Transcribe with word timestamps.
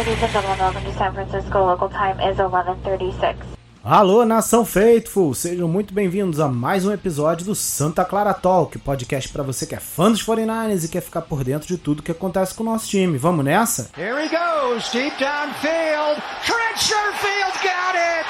Ladies 0.00 0.22
and 0.22 0.32
gentlemen, 0.32 0.58
welcome 0.58 0.84
to 0.84 0.92
San 0.96 1.12
Francisco. 1.12 1.58
Local 1.58 1.90
time 1.90 2.18
is 2.22 2.38
11:36. 2.38 3.36
Alô, 3.84 4.24
nação 4.24 4.64
Faithful! 4.64 5.34
Sejam 5.34 5.68
muito 5.68 5.92
bem-vindos 5.92 6.40
a 6.40 6.48
mais 6.48 6.86
um 6.86 6.92
episódio 6.92 7.44
do 7.44 7.54
Santa 7.54 8.02
Clara 8.02 8.32
Talk, 8.32 8.78
podcast 8.78 9.28
para 9.28 9.42
você 9.42 9.66
que 9.66 9.74
é 9.74 9.78
fã 9.78 10.10
dos 10.10 10.24
49ers 10.24 10.86
e 10.86 10.88
quer 10.88 11.02
ficar 11.02 11.20
por 11.20 11.44
dentro 11.44 11.68
de 11.68 11.76
tudo 11.76 12.02
que 12.02 12.12
acontece 12.12 12.54
com 12.54 12.62
o 12.62 12.66
nosso 12.66 12.88
time. 12.88 13.18
Vamos 13.18 13.44
nessa? 13.44 13.90
Here 13.94 14.24
he 14.24 14.30
goes, 14.30 14.90
deep 14.90 15.14
downfield. 15.22 16.22
Trent 16.46 16.78
Sherfield 16.78 17.58
got 17.62 17.94
it. 17.94 18.26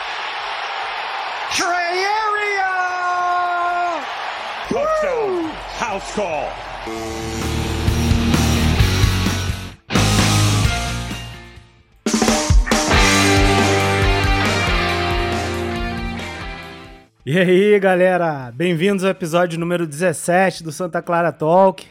Trey 1.54 2.04
Area. 2.04 2.74
Touchdown. 4.70 5.52
House 5.78 6.12
call. 6.16 7.19
E 17.30 17.38
aí, 17.38 17.78
galera? 17.78 18.50
Bem-vindos 18.52 19.04
ao 19.04 19.10
episódio 19.12 19.56
número 19.56 19.86
17 19.86 20.64
do 20.64 20.72
Santa 20.72 21.00
Clara 21.00 21.30
Talk. 21.30 21.86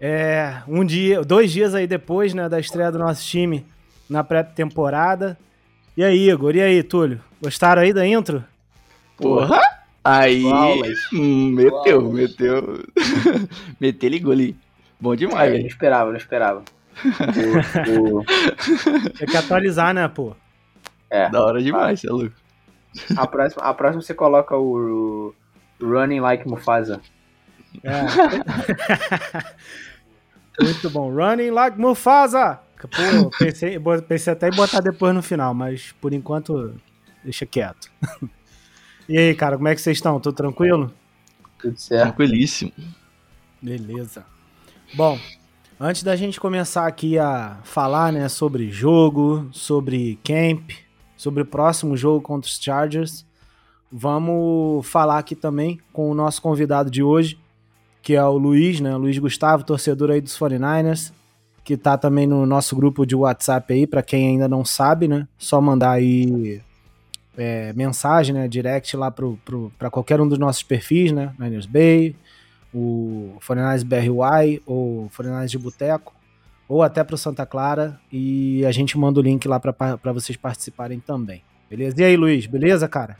É, 0.00 0.58
um 0.68 0.84
dia, 0.84 1.20
dois 1.22 1.50
dias 1.50 1.74
aí 1.74 1.84
depois, 1.84 2.32
né, 2.32 2.48
da 2.48 2.60
estreia 2.60 2.92
do 2.92 2.98
nosso 3.00 3.26
time 3.26 3.66
na 4.08 4.22
pré-temporada. 4.22 5.36
E 5.96 6.04
aí, 6.04 6.30
Igor? 6.30 6.54
E 6.54 6.62
aí, 6.62 6.80
Túlio? 6.80 7.20
Gostaram 7.42 7.82
aí 7.82 7.92
da 7.92 8.06
intro? 8.06 8.44
Porra! 9.16 9.60
Aí, 10.04 10.44
hum, 11.12 11.50
meteu, 11.50 12.12
meteu. 12.12 12.84
meteu, 13.80 14.08
ligou 14.08 14.30
ali. 14.30 14.56
Bom 15.00 15.16
demais, 15.16 15.48
É, 15.48 15.50
não 15.50 15.56
velho. 15.56 15.66
esperava, 15.66 16.10
não 16.10 16.16
esperava. 16.18 16.62
Tem 19.18 19.26
que 19.26 19.36
atualizar, 19.36 19.92
né, 19.92 20.06
pô? 20.06 20.36
é, 21.10 21.28
Da 21.30 21.44
hora 21.44 21.60
demais, 21.60 21.98
você 22.00 22.06
é 22.06 22.10
louco. 22.12 22.43
A, 23.16 23.26
próxima, 23.26 23.62
a 23.62 23.74
próxima 23.74 24.02
você 24.02 24.14
coloca 24.14 24.56
o, 24.56 25.34
o 25.80 25.84
Running 25.84 26.20
Like 26.20 26.48
Mufasa. 26.48 27.00
É. 27.82 28.02
Muito 30.62 30.88
bom. 30.90 31.12
Running 31.12 31.50
like 31.50 31.78
Mufasa! 31.78 32.60
Pô, 32.80 33.30
pensei, 33.38 33.80
pensei 34.06 34.32
até 34.32 34.48
em 34.48 34.54
botar 34.54 34.80
depois 34.80 35.14
no 35.14 35.22
final, 35.22 35.54
mas 35.54 35.92
por 36.00 36.12
enquanto 36.12 36.74
deixa 37.22 37.46
quieto. 37.46 37.90
E 39.08 39.18
aí, 39.18 39.34
cara, 39.34 39.56
como 39.56 39.68
é 39.68 39.74
que 39.74 39.80
vocês 39.80 39.98
estão? 39.98 40.18
Tudo 40.18 40.34
tranquilo? 40.34 40.92
Tudo 41.58 41.78
certo. 41.78 42.02
Tranquilíssimo. 42.02 42.72
Beleza. 43.60 44.24
Bom, 44.94 45.18
antes 45.78 46.02
da 46.02 46.16
gente 46.16 46.40
começar 46.40 46.86
aqui 46.86 47.18
a 47.18 47.58
falar, 47.64 48.12
né, 48.12 48.28
sobre 48.28 48.70
jogo, 48.70 49.48
sobre 49.52 50.18
camp, 50.24 50.70
sobre 51.16 51.42
o 51.42 51.46
próximo 51.46 51.96
jogo 51.96 52.20
contra 52.20 52.48
os 52.48 52.58
Chargers, 52.60 53.24
vamos 53.90 54.86
falar 54.86 55.18
aqui 55.18 55.34
também 55.34 55.78
com 55.92 56.10
o 56.10 56.14
nosso 56.14 56.42
convidado 56.42 56.90
de 56.90 57.02
hoje, 57.02 57.38
que 58.02 58.14
é 58.14 58.24
o 58.24 58.36
Luiz, 58.36 58.80
né, 58.80 58.94
Luiz 58.96 59.18
Gustavo, 59.18 59.64
torcedor 59.64 60.10
aí 60.10 60.20
dos 60.20 60.36
49ers, 60.36 61.12
que 61.62 61.76
tá 61.76 61.96
também 61.96 62.26
no 62.26 62.44
nosso 62.44 62.76
grupo 62.76 63.06
de 63.06 63.14
WhatsApp 63.14 63.72
aí, 63.72 63.86
para 63.86 64.02
quem 64.02 64.28
ainda 64.28 64.48
não 64.48 64.64
sabe, 64.64 65.08
né, 65.08 65.28
só 65.38 65.60
mandar 65.60 65.92
aí 65.92 66.60
é, 67.36 67.72
mensagem, 67.72 68.34
né, 68.34 68.48
direct 68.48 68.96
lá 68.96 69.10
para 69.10 69.90
qualquer 69.90 70.20
um 70.20 70.28
dos 70.28 70.38
nossos 70.38 70.62
perfis, 70.62 71.12
né, 71.12 71.32
Niners 71.38 71.66
Bay, 71.66 72.14
o 72.74 73.36
49ers 73.40 73.84
BRY 73.84 74.62
ou 74.66 75.08
49ers 75.16 75.48
de 75.48 75.58
Boteco, 75.58 76.12
ou 76.68 76.82
até 76.82 77.02
pro 77.04 77.16
Santa 77.18 77.44
Clara, 77.46 77.98
e 78.12 78.64
a 78.66 78.72
gente 78.72 78.96
manda 78.98 79.20
o 79.20 79.22
link 79.22 79.46
lá 79.46 79.58
para 79.60 80.12
vocês 80.12 80.36
participarem 80.36 81.00
também. 81.00 81.42
Beleza? 81.68 82.00
E 82.00 82.04
aí, 82.04 82.16
Luiz, 82.16 82.46
beleza, 82.46 82.88
cara? 82.88 83.16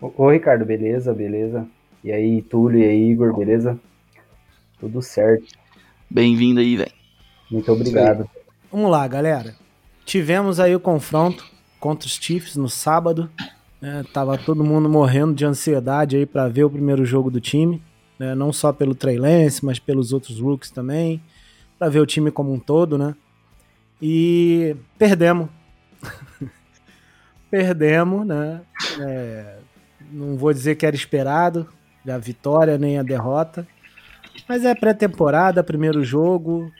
Ô, 0.00 0.12
ô, 0.16 0.30
Ricardo, 0.30 0.64
beleza, 0.64 1.12
beleza. 1.12 1.66
E 2.02 2.12
aí, 2.12 2.42
Túlio 2.42 2.80
e 2.80 2.84
aí, 2.84 3.10
Igor, 3.10 3.36
beleza? 3.36 3.78
Tudo 4.78 5.02
certo. 5.02 5.46
Bem-vindo 6.08 6.60
aí, 6.60 6.76
velho. 6.76 6.92
Muito 7.50 7.70
obrigado. 7.72 8.28
Vamos 8.70 8.90
lá, 8.90 9.06
galera. 9.08 9.54
Tivemos 10.04 10.60
aí 10.60 10.74
o 10.74 10.80
confronto 10.80 11.44
contra 11.80 12.06
os 12.06 12.14
Chiefs 12.14 12.56
no 12.56 12.68
sábado. 12.68 13.28
né? 13.80 14.04
Tava 14.12 14.38
todo 14.38 14.64
mundo 14.64 14.88
morrendo 14.88 15.34
de 15.34 15.44
ansiedade 15.44 16.16
aí 16.16 16.26
para 16.26 16.48
ver 16.48 16.64
o 16.64 16.70
primeiro 16.70 17.04
jogo 17.04 17.30
do 17.30 17.40
time. 17.40 17.82
né? 18.18 18.34
Não 18.34 18.52
só 18.52 18.72
pelo 18.72 18.94
Trey 18.94 19.18
Lance, 19.18 19.64
mas 19.64 19.78
pelos 19.78 20.12
outros 20.12 20.40
rookies 20.40 20.70
também. 20.70 21.20
Para 21.78 21.88
ver 21.88 22.00
o 22.00 22.06
time 22.06 22.30
como 22.30 22.52
um 22.52 22.58
todo, 22.58 22.98
né? 22.98 23.14
E 24.00 24.76
perdemos. 24.98 25.48
perdemos, 27.50 28.26
né? 28.26 28.60
É, 29.00 29.58
não 30.10 30.36
vou 30.36 30.52
dizer 30.52 30.76
que 30.76 30.86
era 30.86 30.96
esperado 30.96 31.68
a 32.10 32.18
vitória 32.18 32.78
nem 32.78 32.98
a 32.98 33.02
derrota. 33.02 33.66
Mas 34.48 34.64
é 34.64 34.74
pré-temporada, 34.74 35.64
primeiro 35.64 36.02
jogo, 36.04 36.70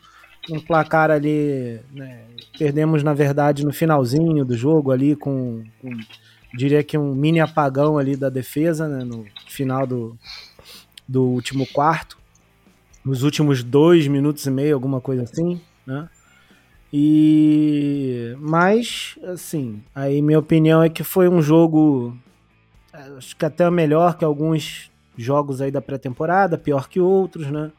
um 0.51 0.61
placar 0.61 1.11
ali, 1.11 1.81
né, 1.93 2.23
perdemos 2.59 3.03
na 3.03 3.13
verdade 3.13 3.65
no 3.65 3.73
finalzinho 3.73 4.45
do 4.45 4.57
jogo 4.57 4.91
ali 4.91 5.15
com, 5.15 5.65
com, 5.81 5.91
diria 6.55 6.83
que 6.83 6.97
um 6.97 7.15
mini 7.15 7.41
apagão 7.41 7.99
ali 7.99 8.17
da 8.17 8.31
defesa, 8.31 8.89
né, 8.89 9.05
no 9.05 9.27
final 9.47 9.87
do, 9.87 10.17
do 11.07 11.25
último 11.25 11.67
quarto, 11.67 12.18
nos 13.05 13.23
últimos 13.23 13.63
dois 13.63 14.07
minutos 14.07 14.45
e 14.47 14.51
meio, 14.51 14.75
alguma 14.75 15.01
coisa 15.01 15.23
assim, 15.23 15.61
né, 15.87 16.09
e 16.93 18.35
mas 18.39 19.19
assim, 19.25 19.83
aí 19.95 20.23
minha 20.23 20.39
opinião 20.39 20.83
é 20.83 20.89
que 20.89 21.05
foi 21.05 21.29
um 21.29 21.43
jogo 21.43 22.17
eh, 22.93 23.13
acho 23.17 23.37
que 23.37 23.45
até 23.45 23.69
melhor 23.71 24.17
que 24.17 24.25
alguns 24.25 24.91
jogos 25.17 25.61
aí 25.61 25.71
da 25.71 25.83
pré-temporada, 25.83 26.57
pior 26.57 26.89
que 26.89 27.01
outros, 27.01 27.51
né? 27.51 27.73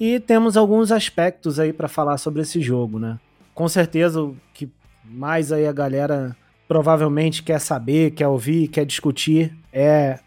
E 0.00 0.18
temos 0.18 0.56
alguns 0.56 0.90
aspectos 0.90 1.60
aí 1.60 1.72
para 1.72 1.86
falar 1.86 2.16
sobre 2.18 2.42
esse 2.42 2.60
jogo, 2.60 2.98
né? 2.98 3.20
Com 3.54 3.68
certeza 3.68 4.22
o 4.22 4.36
que 4.52 4.68
mais 5.04 5.52
aí 5.52 5.66
a 5.66 5.72
galera 5.72 6.36
provavelmente 6.66 7.42
quer 7.42 7.60
saber, 7.60 8.12
quer 8.12 8.26
ouvir, 8.26 8.68
quer 8.68 8.86
discutir 8.86 9.54
é 9.72 10.18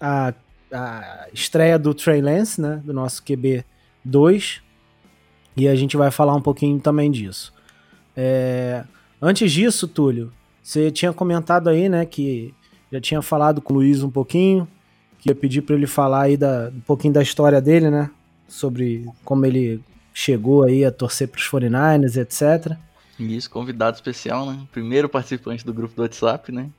a, 0.00 0.32
a 0.72 1.28
estreia 1.32 1.78
do 1.78 1.94
Trey 1.94 2.20
Lance, 2.20 2.60
né? 2.60 2.80
Do 2.84 2.92
nosso 2.92 3.22
QB 3.22 3.64
2. 4.04 4.62
E 5.56 5.68
a 5.68 5.74
gente 5.74 5.96
vai 5.96 6.10
falar 6.10 6.34
um 6.34 6.42
pouquinho 6.42 6.78
também 6.80 7.10
disso. 7.10 7.52
É, 8.16 8.84
Antes 9.20 9.50
disso, 9.50 9.88
Túlio, 9.88 10.32
você 10.62 10.92
tinha 10.92 11.12
comentado 11.12 11.68
aí, 11.68 11.88
né, 11.88 12.06
que 12.06 12.54
já 12.90 13.00
tinha 13.00 13.20
falado 13.20 13.60
com 13.60 13.74
o 13.74 13.76
Luiz 13.76 14.02
um 14.02 14.10
pouquinho, 14.10 14.66
que 15.18 15.28
ia 15.28 15.34
pedir 15.34 15.62
para 15.62 15.74
ele 15.74 15.88
falar 15.88 16.22
aí 16.22 16.36
da, 16.36 16.70
um 16.72 16.80
pouquinho 16.80 17.12
da 17.12 17.22
história 17.22 17.60
dele, 17.60 17.90
né? 17.90 18.10
Sobre 18.46 19.04
como 19.24 19.44
ele 19.44 19.82
chegou 20.14 20.62
aí 20.62 20.84
a 20.84 20.92
torcer 20.92 21.26
para 21.28 21.38
os 21.38 21.44
49ers, 21.44 22.16
etc. 22.16 22.76
Isso, 23.18 23.50
convidado 23.50 23.96
especial, 23.96 24.46
né? 24.46 24.60
Primeiro 24.70 25.08
participante 25.08 25.66
do 25.66 25.74
grupo 25.74 25.96
do 25.96 26.02
WhatsApp, 26.02 26.52
né? 26.52 26.70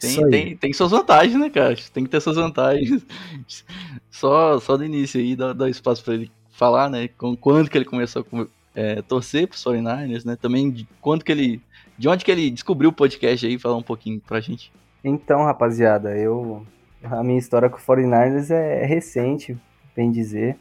Tem, 0.00 0.30
tem, 0.30 0.56
tem 0.56 0.72
suas 0.72 0.90
vantagens, 0.90 1.38
né, 1.38 1.50
cara? 1.50 1.76
Tem 1.92 2.04
que 2.04 2.10
ter 2.10 2.20
suas 2.20 2.36
vantagens. 2.36 3.04
Só, 4.10 4.58
só 4.58 4.76
do 4.76 4.84
início 4.84 5.18
aí, 5.20 5.34
dá, 5.34 5.52
dá 5.54 5.70
espaço 5.70 6.04
pra 6.04 6.12
ele 6.12 6.30
falar, 6.50 6.90
né? 6.90 7.08
Com, 7.16 7.34
quando 7.34 7.70
que 7.70 7.78
ele 7.78 7.86
começou 7.86 8.26
a 8.32 8.46
é, 8.74 9.00
torcer 9.00 9.48
pros 9.48 9.64
49ers, 9.64 10.26
né? 10.26 10.36
Também 10.36 10.70
de 10.70 10.86
quando 11.00 11.24
que 11.24 11.32
ele. 11.32 11.62
De 11.96 12.08
onde 12.08 12.24
que 12.24 12.30
ele 12.30 12.50
descobriu 12.50 12.90
o 12.90 12.92
podcast 12.92 13.46
aí, 13.46 13.58
falar 13.58 13.76
um 13.76 13.82
pouquinho 13.82 14.20
pra 14.20 14.40
gente. 14.40 14.72
Então, 15.02 15.44
rapaziada, 15.44 16.16
eu. 16.16 16.66
A 17.02 17.22
minha 17.22 17.38
história 17.38 17.70
com 17.70 17.78
o 17.78 17.80
49ers 17.80 18.50
é 18.50 18.84
recente, 18.84 19.56
bem 19.96 20.10
dizer. 20.10 20.58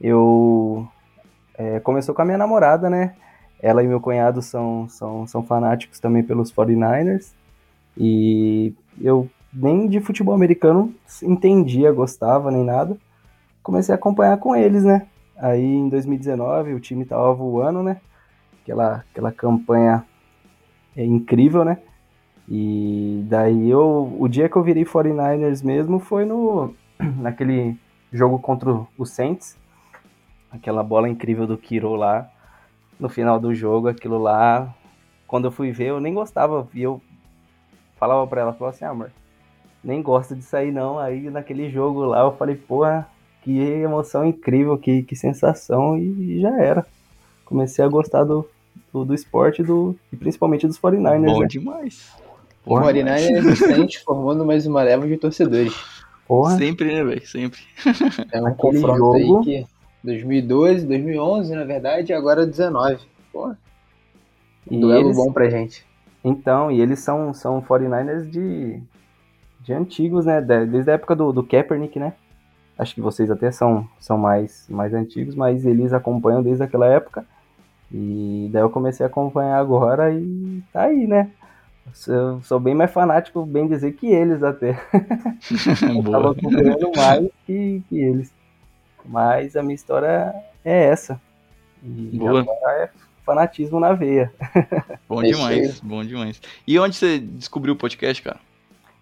Eu. 0.00 0.86
é, 1.58 1.80
começou 1.80 2.14
com 2.14 2.22
a 2.22 2.24
minha 2.24 2.38
namorada, 2.38 2.88
né? 2.88 3.16
Ela 3.60 3.82
e 3.82 3.88
meu 3.88 4.00
cunhado 4.00 4.42
são, 4.42 4.88
são, 4.88 5.26
são 5.26 5.42
fanáticos 5.42 5.98
também 5.98 6.22
pelos 6.22 6.52
49ers. 6.52 7.32
E 7.96 8.74
eu 9.00 9.28
nem 9.52 9.88
de 9.88 10.00
futebol 10.00 10.34
americano 10.34 10.94
entendia, 11.22 11.92
gostava, 11.92 12.50
nem 12.50 12.64
nada. 12.64 12.96
Comecei 13.62 13.94
a 13.94 13.96
acompanhar 13.96 14.38
com 14.38 14.56
eles, 14.56 14.84
né? 14.84 15.06
Aí 15.36 15.64
em 15.64 15.88
2019 15.88 16.74
o 16.74 16.80
time 16.80 17.04
tava 17.04 17.32
voando, 17.34 17.82
né? 17.82 18.00
Aquela, 18.62 19.04
aquela 19.10 19.32
campanha 19.32 20.04
é 20.96 21.04
incrível, 21.04 21.64
né? 21.64 21.78
E 22.48 23.24
daí 23.28 23.70
eu, 23.70 24.16
o 24.18 24.28
dia 24.28 24.48
que 24.48 24.56
eu 24.56 24.62
virei 24.62 24.84
49ers 24.84 25.64
mesmo 25.64 25.98
foi 25.98 26.24
no 26.24 26.74
naquele 27.18 27.78
jogo 28.12 28.38
contra 28.38 28.70
o 28.98 29.06
Saints, 29.06 29.56
aquela 30.50 30.82
bola 30.82 31.08
incrível 31.08 31.46
do 31.46 31.56
Kiro 31.56 31.94
lá 31.94 32.28
no 32.98 33.08
final 33.08 33.40
do 33.40 33.54
jogo, 33.54 33.88
aquilo 33.88 34.18
lá, 34.18 34.72
quando 35.26 35.46
eu 35.46 35.50
fui 35.50 35.72
ver, 35.72 35.88
eu 35.88 36.00
nem 36.00 36.14
gostava, 36.14 36.68
eu 36.74 37.00
falava 38.02 38.26
pra 38.26 38.40
ela, 38.40 38.52
falava 38.52 38.74
assim, 38.74 38.84
ah, 38.84 38.90
amor, 38.90 39.12
nem 39.84 40.02
gosto 40.02 40.34
de 40.34 40.42
sair 40.42 40.72
não, 40.72 40.98
aí 40.98 41.30
naquele 41.30 41.70
jogo 41.70 42.00
lá 42.04 42.22
eu 42.22 42.32
falei, 42.32 42.56
porra, 42.56 43.06
que 43.44 43.56
emoção 43.60 44.26
incrível, 44.26 44.76
que, 44.76 45.04
que 45.04 45.14
sensação, 45.14 45.96
e, 45.96 46.38
e 46.38 46.40
já 46.40 46.50
era. 46.60 46.84
Comecei 47.44 47.84
a 47.84 47.86
gostar 47.88 48.24
do, 48.24 48.44
do, 48.92 49.04
do 49.04 49.14
esporte 49.14 49.62
do, 49.62 49.94
e 50.12 50.16
principalmente 50.16 50.66
dos 50.66 50.80
49ers. 50.80 51.26
Bom 51.32 51.40
né? 51.42 51.46
demais. 51.46 52.12
O 52.66 52.70
Bom 52.70 52.92
demais. 52.92 53.22
49 53.22 53.22
é 53.22 53.40
resistente, 53.40 54.00
formando 54.02 54.44
mais 54.44 54.66
uma 54.66 54.82
leva 54.82 55.06
de 55.06 55.16
torcedores. 55.16 55.72
Porra, 56.26 56.56
Sempre, 56.58 56.92
né, 56.92 57.04
velho? 57.04 57.24
Sempre. 57.24 57.60
É 58.32 58.42
um 58.42 58.46
Aquele 58.48 58.80
confronto 58.80 58.98
jogo- 59.18 59.38
aí 59.38 59.44
que 59.44 59.66
2012, 60.02 60.86
2011, 60.88 61.54
na 61.54 61.62
verdade, 61.64 62.10
e 62.10 62.14
agora 62.16 62.44
19. 62.44 62.98
Pô, 63.32 63.54
e 64.68 64.76
duelo 64.76 65.06
eles- 65.06 65.16
bom 65.16 65.32
pra 65.32 65.48
gente. 65.48 65.84
Então, 66.24 66.70
e 66.70 66.80
eles 66.80 67.00
são, 67.00 67.34
são 67.34 67.60
49ers 67.60 68.28
de, 68.30 68.80
de 69.60 69.72
antigos, 69.72 70.24
né? 70.26 70.40
de- 70.40 70.66
Desde 70.66 70.90
a 70.90 70.94
época 70.94 71.16
do, 71.16 71.32
do 71.32 71.42
Kaepernick, 71.44 71.98
né? 71.98 72.12
Acho 72.78 72.94
que 72.94 73.00
vocês 73.00 73.30
até 73.30 73.50
são, 73.50 73.86
são 74.00 74.16
mais, 74.16 74.66
mais 74.68 74.94
antigos, 74.94 75.34
mas 75.34 75.64
eles 75.66 75.92
acompanham 75.92 76.42
desde 76.42 76.62
aquela 76.62 76.86
época. 76.86 77.24
E 77.90 78.48
daí 78.52 78.62
eu 78.62 78.70
comecei 78.70 79.04
a 79.04 79.08
acompanhar 79.08 79.58
agora 79.58 80.12
e 80.12 80.62
tá 80.72 80.82
aí, 80.84 81.06
né? 81.06 81.30
Eu 82.08 82.40
sou 82.42 82.58
bem 82.60 82.74
mais 82.74 82.90
fanático, 82.90 83.44
bem 83.44 83.66
dizer, 83.66 83.92
que 83.92 84.06
eles 84.06 84.42
até. 84.42 84.80
Eu 85.82 86.10
tava 86.10 86.30
acompanhando 86.30 86.90
mais 86.96 87.28
que, 87.44 87.82
que 87.88 88.00
eles. 88.00 88.32
Mas 89.04 89.56
a 89.56 89.62
minha 89.62 89.74
história 89.74 90.32
é 90.64 90.84
essa. 90.86 91.20
E 91.82 92.16
Boa. 92.16 92.40
agora 92.40 92.72
é 92.84 92.90
fanatismo 93.24 93.80
na 93.80 93.92
veia. 93.92 94.32
Bom 95.08 95.22
É 95.22 95.26
demais, 95.26 95.80
bom 95.80 96.04
demais. 96.04 96.40
E 96.66 96.78
onde 96.78 96.96
você 96.96 97.18
descobriu 97.18 97.74
o 97.74 97.76
podcast, 97.76 98.22
cara? 98.22 98.40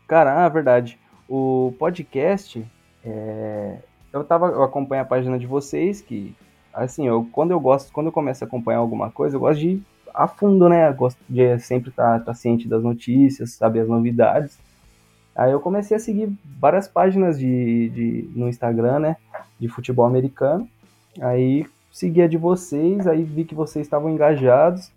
Cara, 0.09 0.45
ah, 0.45 0.49
verdade. 0.49 0.99
O 1.29 1.73
podcast, 1.79 2.65
é, 3.05 3.77
eu 4.13 4.25
tava, 4.25 4.47
eu 4.47 4.63
acompanho 4.63 5.03
a 5.03 5.05
página 5.05 5.39
de 5.39 5.47
vocês, 5.47 6.01
que 6.01 6.35
assim, 6.75 7.07
eu, 7.07 7.29
quando 7.31 7.53
eu 7.53 7.61
gosto, 7.61 7.93
quando 7.93 8.07
eu 8.07 8.13
começo 8.13 8.43
a 8.43 8.47
acompanhar 8.47 8.79
alguma 8.79 9.11
coisa, 9.11 9.37
eu 9.37 9.41
gosto 9.41 9.61
de 9.61 9.69
ir 9.69 9.83
a 10.13 10.27
fundo, 10.27 10.69
né? 10.69 10.89
Eu 10.89 10.95
gosto 10.95 11.19
de 11.29 11.59
sempre 11.61 11.91
estar 11.91 12.35
ciente 12.35 12.69
das 12.69 12.83
notícias, 12.83 13.53
saber 13.53 13.81
as 13.81 13.89
novidades. 13.89 14.59
Aí 15.35 15.53
eu 15.53 15.61
comecei 15.61 15.97
a 15.97 16.01
seguir 16.01 16.33
várias 16.59 16.89
páginas 16.89 17.39
de, 17.39 17.89
de, 17.91 18.31
no 18.35 18.49
Instagram, 18.49 18.99
né? 18.99 19.17
De 19.59 19.69
futebol 19.69 20.05
americano. 20.05 20.69
Aí 21.21 21.67
segui 21.91 22.23
a 22.23 22.29
de 22.29 22.37
vocês, 22.37 23.07
aí 23.07 23.23
vi 23.23 23.45
que 23.45 23.55
vocês 23.55 23.87
estavam 23.87 24.11
engajados, 24.11 24.93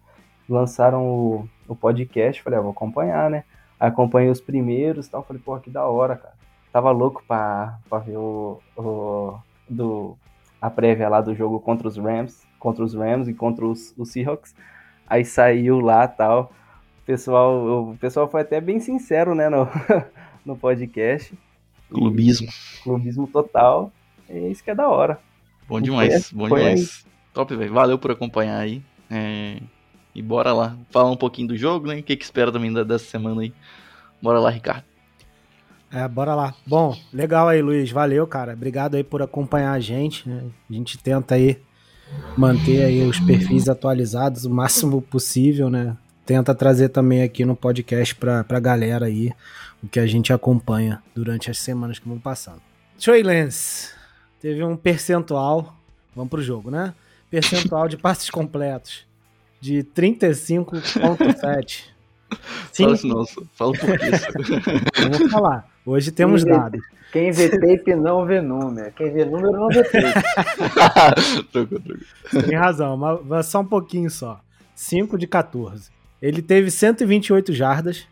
lançaram 0.48 1.06
o, 1.06 1.50
o 1.68 1.75
podcast, 1.75 2.42
falei, 2.42 2.60
ah, 2.60 2.62
vou 2.62 2.72
acompanhar, 2.72 3.30
né? 3.30 3.44
Aí 3.80 3.88
acompanhei 3.90 4.30
os 4.30 4.42
primeiros 4.42 5.07
e 5.07 5.12
tal, 5.12 5.24
falei, 5.24 5.42
pô, 5.44 5.57
que 5.60 5.69
da 5.69 5.86
hora, 5.86 6.16
cara. 6.16 6.34
Tava 6.72 6.92
louco 6.92 7.24
pra, 7.28 7.78
pra 7.88 8.00
ver 8.00 8.18
o, 8.18 8.60
o 8.75 9.38
do, 9.69 10.18
a 10.62 10.69
prévia 10.69 11.10
lá 11.10 11.22
do 11.22 11.36
jogo 11.36 11.60
contra 11.60 11.88
os 11.88 11.98
Rams, 11.98 12.48
contra 12.57 12.84
os 12.84 12.94
Rams 12.94 13.28
e 13.28 13.34
contra 13.34 13.66
os, 13.66 13.94
os 13.98 14.12
Seahawks. 14.12 14.56
Aí 15.06 15.24
saiu 15.25 15.80
lá 15.80 16.07
tal. 16.07 16.51
O 17.01 17.06
pessoal, 17.06 17.90
o 17.92 17.98
pessoal 17.98 18.28
foi 18.28 18.42
até 18.42 18.62
bem 18.62 18.80
sincero, 18.80 19.36
né, 19.36 19.50
no, 19.50 19.68
no 20.45 20.56
podcast. 20.56 21.38
Clubismo. 21.90 22.48
Clubismo 22.81 23.28
total. 23.28 23.92
É 24.28 24.40
isso 24.40 24.63
que 24.63 24.72
é 24.72 24.75
da 24.75 24.88
hora. 24.88 25.19
Bom 25.68 25.80
demais, 25.81 26.31
bom 26.31 26.48
demais. 26.48 27.06
Top, 27.33 27.56
velho. 27.56 27.74
Valeu 27.74 27.98
por 27.98 28.12
acompanhar 28.12 28.60
aí. 28.60 28.81
É, 29.10 29.57
E 30.15 30.21
bora 30.21 30.54
lá. 30.54 30.77
Falar 30.92 31.10
um 31.10 31.15
pouquinho 31.18 31.48
do 31.50 31.57
jogo, 31.57 31.88
né? 31.88 31.95
O 32.00 32.04
que, 32.04 32.15
que 32.15 32.24
espera 32.24 32.51
também 32.51 32.71
da- 32.71 32.83
dessa 32.83 33.06
semana 33.06 33.42
aí. 33.42 33.51
Bora 34.21 34.39
lá, 34.39 34.50
Ricardo. 34.51 34.83
É, 35.92 36.07
bora 36.07 36.33
lá. 36.36 36.54
Bom, 36.65 36.95
legal 37.12 37.48
aí, 37.48 37.62
Luiz. 37.62 37.92
Valeu, 37.92 38.25
cara. 38.27 38.54
Obrigado 38.54 38.95
aí 38.95 39.04
por 39.04 39.21
acompanhar 39.21 39.74
a 39.74 39.80
gente. 39.80 40.27
né? 40.30 40.44
A 40.69 40.74
gente 40.74 40.98
tenta 40.98 41.36
aí 41.36 41.60
manter 42.38 42.83
aí 42.83 43.01
os 43.07 43.19
perfis 43.19 43.68
atualizados 43.69 44.45
o 44.45 44.50
máximo 44.50 45.01
possível, 45.01 45.69
né? 45.69 45.98
Tenta 46.25 46.54
trazer 46.56 46.89
também 46.89 47.21
aqui 47.24 47.44
no 47.44 47.56
podcast 47.56 48.16
pra, 48.16 48.44
pra 48.44 48.59
galera 48.59 49.07
aí 49.07 49.31
o 49.83 49.88
que 49.88 50.00
a 50.00 50.06
gente 50.07 50.31
acompanha 50.31 51.01
durante 51.16 51.50
as 51.51 51.57
semanas 51.57 52.00
que 52.00 52.07
vão 52.07 52.18
passando. 52.19 52.62
Trey 53.00 53.21
Lance 53.24 53.93
teve 54.44 54.62
um 54.62 54.75
percentual, 54.75 55.74
vamos 56.13 56.30
pro 56.30 56.42
jogo, 56.42 56.69
né? 56.69 56.94
Percentual 57.31 57.88
de 57.88 57.95
passes 57.95 58.30
completos 58.30 59.06
de 59.62 59.84
35.7. 59.95 61.86
Fala 62.75 62.94
isso, 62.94 63.07
não. 63.07 63.25
Fala 63.54 63.72
por 63.72 63.90
isso. 63.90 64.28
Vou 65.19 65.30
falar. 65.30 65.69
Hoje 65.86 66.12
temos 66.12 66.44
Quem 66.44 66.51
vê- 66.51 66.57
dados. 66.60 66.81
Quem 67.13 67.31
vê 67.31 67.48
tape 67.50 67.95
não 67.95 68.25
vê 68.25 68.42
número. 68.42 68.92
Quem 68.92 69.13
vê 69.13 69.24
número 69.24 69.51
não 69.54 69.68
vê 69.69 69.84
tape. 69.84 70.22
Tem 72.48 72.57
razão, 72.57 72.98
mas 72.98 73.19
mas 73.25 73.45
só 73.45 73.62
um 73.62 73.66
pouquinho 73.66 74.10
só. 74.10 74.42
5 74.75 75.18
de 75.18 75.25
14. 75.28 75.90
Ele 76.22 76.42
teve 76.42 76.69
128 76.72 77.54
jardas, 77.54 78.07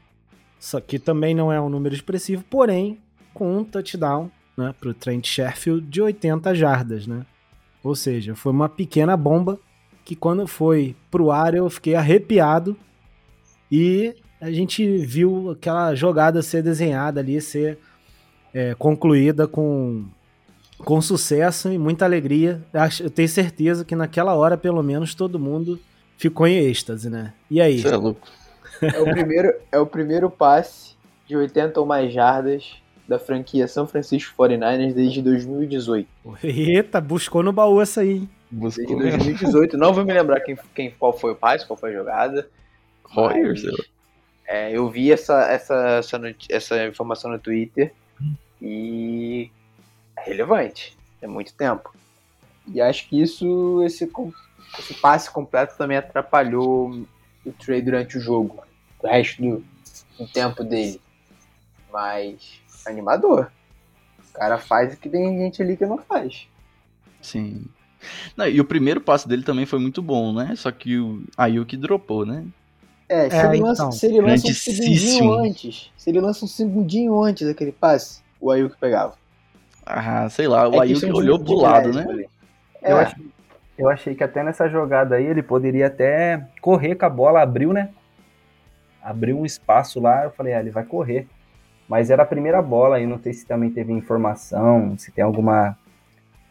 só 0.59 0.79
que 0.79 0.97
também 0.99 1.33
não 1.33 1.51
é 1.51 1.59
um 1.59 1.67
número 1.69 1.95
expressivo, 1.95 2.43
porém, 2.49 2.99
com 3.33 3.57
um 3.57 3.63
touchdown 3.63 4.29
né, 4.61 4.73
para 4.79 4.89
o 4.89 4.93
Trent 4.93 5.25
Sheffield 5.27 5.85
de 5.87 6.01
80 6.01 6.53
jardas, 6.55 7.05
né? 7.07 7.25
Ou 7.83 7.95
seja, 7.95 8.35
foi 8.35 8.51
uma 8.51 8.69
pequena 8.69 9.17
bomba 9.17 9.59
que 10.05 10.15
quando 10.15 10.47
foi 10.47 10.95
pro 11.09 11.31
ar 11.31 11.53
eu 11.53 11.69
fiquei 11.69 11.95
arrepiado 11.95 12.75
e 13.71 14.15
a 14.39 14.51
gente 14.51 14.85
viu 15.05 15.51
aquela 15.51 15.93
jogada 15.95 16.41
ser 16.41 16.63
desenhada 16.63 17.19
ali, 17.19 17.39
ser 17.41 17.77
é, 18.53 18.73
concluída 18.75 19.47
com 19.47 20.05
com 20.83 20.99
sucesso 20.99 21.71
e 21.71 21.77
muita 21.77 22.05
alegria. 22.05 22.59
Acho- 22.73 23.03
Eu 23.03 23.11
tenho 23.11 23.29
certeza 23.29 23.85
que 23.85 23.95
naquela 23.95 24.33
hora, 24.33 24.57
pelo 24.57 24.81
menos, 24.81 25.13
todo 25.13 25.37
mundo 25.37 25.79
ficou 26.17 26.47
em 26.47 26.57
êxtase, 26.57 27.07
né? 27.07 27.33
E 27.51 27.61
aí? 27.61 27.79
Você 27.83 27.89
é 27.93 27.95
louco. 27.95 28.27
É 28.81 28.99
o 28.99 29.05
primeiro, 29.11 29.53
é 29.71 29.79
o 29.79 29.85
primeiro 29.85 30.27
passe 30.27 30.95
de 31.27 31.37
80 31.37 31.79
ou 31.79 31.85
mais 31.85 32.11
jardas 32.11 32.80
da 33.11 33.19
franquia 33.19 33.67
São 33.67 33.85
Francisco 33.85 34.33
49ers 34.41 34.93
desde 34.93 35.21
2018. 35.21 36.07
Eita, 36.41 37.01
buscou 37.01 37.43
no 37.43 37.51
baú 37.51 37.81
essa 37.81 37.99
aí. 37.99 38.19
hein? 38.19 38.29
Desde 38.49 38.81
Buscou 38.83 38.99
2018. 38.99 39.77
Não 39.77 39.93
vou 39.93 40.05
me 40.05 40.13
lembrar 40.13 40.39
quem, 40.39 40.57
quem, 40.73 40.91
qual 40.91 41.11
foi 41.11 41.33
o 41.33 41.35
passe, 41.35 41.67
qual 41.67 41.75
foi 41.75 41.89
a 41.91 41.97
jogada. 41.97 42.49
Royer, 43.03 43.59
sei 43.59 43.71
lá. 43.71 43.83
É, 44.47 44.71
eu 44.71 44.89
vi 44.89 45.11
essa, 45.11 45.43
essa, 45.43 45.75
essa, 45.99 46.35
essa 46.49 46.87
informação 46.87 47.29
no 47.29 47.37
Twitter 47.37 47.93
e 48.61 49.51
é 50.17 50.29
relevante. 50.29 50.97
É 51.21 51.27
muito 51.27 51.53
tempo. 51.53 51.93
E 52.73 52.79
acho 52.79 53.09
que 53.09 53.21
isso, 53.21 53.83
esse, 53.83 54.09
esse 54.79 54.93
passe 54.95 55.29
completo 55.29 55.77
também 55.77 55.97
atrapalhou 55.97 57.05
o 57.45 57.51
Trey 57.51 57.81
durante 57.81 58.17
o 58.17 58.21
jogo. 58.21 58.63
O 59.03 59.07
resto 59.07 59.41
do, 59.41 59.65
do 60.17 60.27
tempo 60.27 60.63
dele. 60.63 61.01
Mas 61.91 62.61
animador. 62.85 63.51
O 64.29 64.33
cara 64.33 64.57
faz 64.57 64.93
o 64.93 64.97
que 64.97 65.09
tem 65.09 65.37
gente 65.37 65.61
ali 65.61 65.75
que 65.77 65.85
não 65.85 65.97
faz. 65.97 66.47
Sim. 67.21 67.65
Não, 68.35 68.47
e 68.47 68.59
o 68.59 68.65
primeiro 68.65 68.99
passo 69.01 69.27
dele 69.27 69.43
também 69.43 69.65
foi 69.65 69.79
muito 69.79 70.01
bom, 70.01 70.33
né? 70.33 70.53
Só 70.55 70.71
que 70.71 70.97
o 70.97 71.23
Ayuki 71.37 71.77
dropou, 71.77 72.25
né? 72.25 72.45
É, 73.07 73.29
se, 73.29 73.35
É, 73.35 73.45
ele, 73.45 73.59
lança, 73.61 73.81
então. 73.83 73.91
se 73.91 74.05
ele 74.07 74.21
lança 74.21 74.47
um 74.47 74.53
segundinho 74.53 75.33
antes, 75.33 75.91
se 75.97 76.09
ele 76.09 76.21
lança 76.21 76.45
um 76.45 76.47
segundinho 76.47 77.21
antes 77.21 77.45
daquele 77.47 77.71
passe, 77.73 78.21
o 78.39 78.49
Ayuk 78.49 78.75
pegava. 78.79 79.15
Ah, 79.85 80.29
sei 80.29 80.47
lá, 80.47 80.67
o 80.67 80.75
É 80.75 80.79
Ayuki 80.79 81.05
de- 81.07 81.11
olhou 81.11 81.37
de 81.37 81.43
pro 81.43 81.55
lado, 81.55 81.91
né? 81.93 82.05
ali. 82.09 82.27
Eu, 82.81 82.97
É, 82.97 83.01
achei, 83.03 83.25
eu 83.77 83.89
achei 83.89 84.15
que 84.15 84.23
até 84.23 84.41
nessa 84.43 84.69
jogada 84.69 85.15
aí 85.15 85.25
ele 85.25 85.43
poderia 85.43 85.87
até 85.87 86.47
correr 86.61 86.95
com 86.95 87.05
a 87.05 87.09
bola, 87.09 87.41
abriu, 87.41 87.73
né? 87.73 87.89
Abriu 89.03 89.37
um 89.37 89.45
espaço 89.45 89.99
lá, 89.99 90.23
eu 90.23 90.31
falei, 90.31 90.53
ah, 90.53 90.59
ele 90.59 90.69
vai 90.71 90.85
correr. 90.85 91.27
Mas 91.87 92.09
era 92.09 92.23
a 92.23 92.25
primeira 92.25 92.61
bola 92.61 92.95
aí, 92.97 93.05
não 93.05 93.19
sei 93.19 93.33
se 93.33 93.45
também 93.45 93.69
teve 93.69 93.91
informação, 93.91 94.97
se 94.97 95.11
tem 95.11 95.23
alguma, 95.23 95.77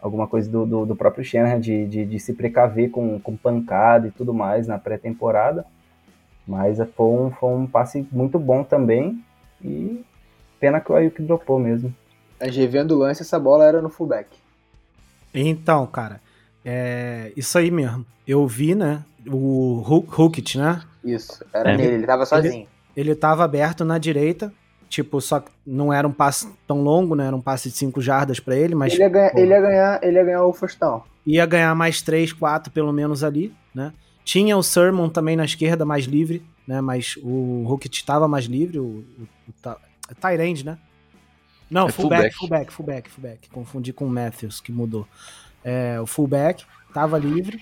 alguma 0.01 0.27
coisa 0.27 0.51
do, 0.51 0.67
do, 0.67 0.87
do 0.87 0.97
próprio 0.97 1.25
Shanahan 1.25 1.59
de, 1.61 1.87
de, 1.87 2.05
de 2.05 2.21
se 2.21 2.35
precaver 2.35 2.91
com, 2.91 3.19
com 3.21 3.37
pancada 3.37 4.09
e 4.09 4.11
tudo 4.11 4.35
mais 4.35 4.67
na 4.67 4.79
pré-temporada. 4.79 5.65
Mas 6.47 6.79
foi 6.97 7.07
um, 7.07 7.31
foi 7.31 7.49
um 7.51 7.67
passe 7.67 8.07
muito 8.13 8.39
bom 8.39 8.63
também. 8.65 9.23
E 9.65 10.05
pena 10.59 10.81
que 10.81 10.91
o 10.91 10.95
Ayuk 10.97 11.23
dropou 11.23 11.59
mesmo. 11.59 11.95
Mas 12.41 12.57
revendo 12.57 12.95
o 12.95 12.99
lance, 12.99 13.23
essa 13.23 13.39
bola 13.39 13.65
era 13.65 13.81
no 13.81 13.89
fullback. 13.89 14.29
Então, 15.33 15.87
cara, 15.87 16.21
é 16.65 17.33
isso 17.37 17.57
aí 17.57 17.71
mesmo. 17.71 18.05
Eu 18.27 18.47
vi, 18.47 18.75
né? 18.75 19.05
O 19.27 19.83
Hu- 19.87 20.07
Hukit, 20.19 20.59
né? 20.59 20.83
Isso, 21.05 21.45
era 21.53 21.71
É. 21.73 21.77
nele, 21.77 21.95
ele 21.95 22.07
tava 22.07 22.27
sozinho. 22.27 22.67
Ele 22.97 23.15
tava 23.15 23.45
aberto 23.45 23.85
na 23.85 23.99
direita. 23.99 24.53
Tipo, 24.91 25.21
só 25.21 25.41
que 25.41 25.51
não 25.65 25.91
era 25.93 26.07
um 26.07 26.13
passe 26.13 26.53
tão 26.67 26.83
longo, 26.83 27.15
né? 27.15 27.29
Era 27.29 27.37
um 27.37 27.41
passe 27.41 27.71
de 27.71 27.77
5 27.77 28.01
jardas 28.03 28.39
pra 28.41 28.55
ele, 28.57 28.75
mas 28.75 28.93
Ele, 28.93 29.03
ia 29.05 29.09
ganhar, 29.09 29.31
pô, 29.31 29.39
ele, 29.39 29.53
ia 29.53 29.61
ganhar, 29.61 30.01
ele 30.03 30.17
ia 30.19 30.25
ganhar 30.25 30.45
o 30.45 30.53
first 30.53 30.79
down. 30.79 31.03
ia 31.25 31.47
ganhar 31.47 31.75
mais 31.77 32.03
3, 32.03 32.33
4 32.33 32.73
pelo 32.73 32.93
menos 32.93 33.23
ali, 33.25 33.55
né? 33.75 33.93
Tinha 34.25 34.57
o 34.57 34.63
Sermon 34.63 35.09
também 35.09 35.37
na 35.37 35.45
esquerda, 35.45 35.85
mais 35.87 36.05
livre, 36.07 36.43
né? 36.67 36.81
Mas 36.81 37.17
o 37.23 37.65
Hukit 37.73 37.97
estava 38.01 38.27
mais 38.29 38.45
livre, 38.47 38.79
o, 38.81 38.85
o, 38.85 39.29
o 39.49 39.53
Ta- 39.63 39.79
Tyrande, 40.21 40.67
né? 40.67 40.77
Não, 41.71 41.87
É 41.87 41.93
fullback, 41.93 42.35
fullback. 42.35 42.35
fullback, 42.35 42.73
fullback, 42.73 43.11
fullback. 43.11 43.51
Confundi 43.51 43.93
com 43.93 44.05
o 44.07 44.11
Matthews, 44.11 44.61
que 44.61 44.73
mudou. 44.73 45.07
É, 45.63 46.01
o 46.01 46.07
fullback 46.07 46.65
tava 46.93 47.17
livre. 47.17 47.61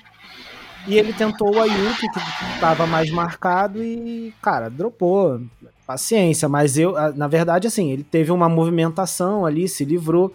E 0.89 0.97
ele 0.97 1.13
tentou 1.13 1.55
o 1.55 1.61
Ayuki, 1.61 2.09
que 2.09 2.19
estava 2.55 2.87
mais 2.87 3.11
marcado, 3.11 3.85
e, 3.85 4.33
cara, 4.41 4.71
dropou. 4.71 5.41
Paciência, 5.87 6.49
mas 6.49 6.77
eu, 6.77 6.95
na 7.15 7.29
verdade, 7.29 7.67
assim, 7.67 7.91
ele 7.91 8.03
teve 8.03 8.31
uma 8.31 8.49
movimentação 8.49 9.47
ali, 9.47 9.69
se 9.69 9.85
livrou, 9.85 10.35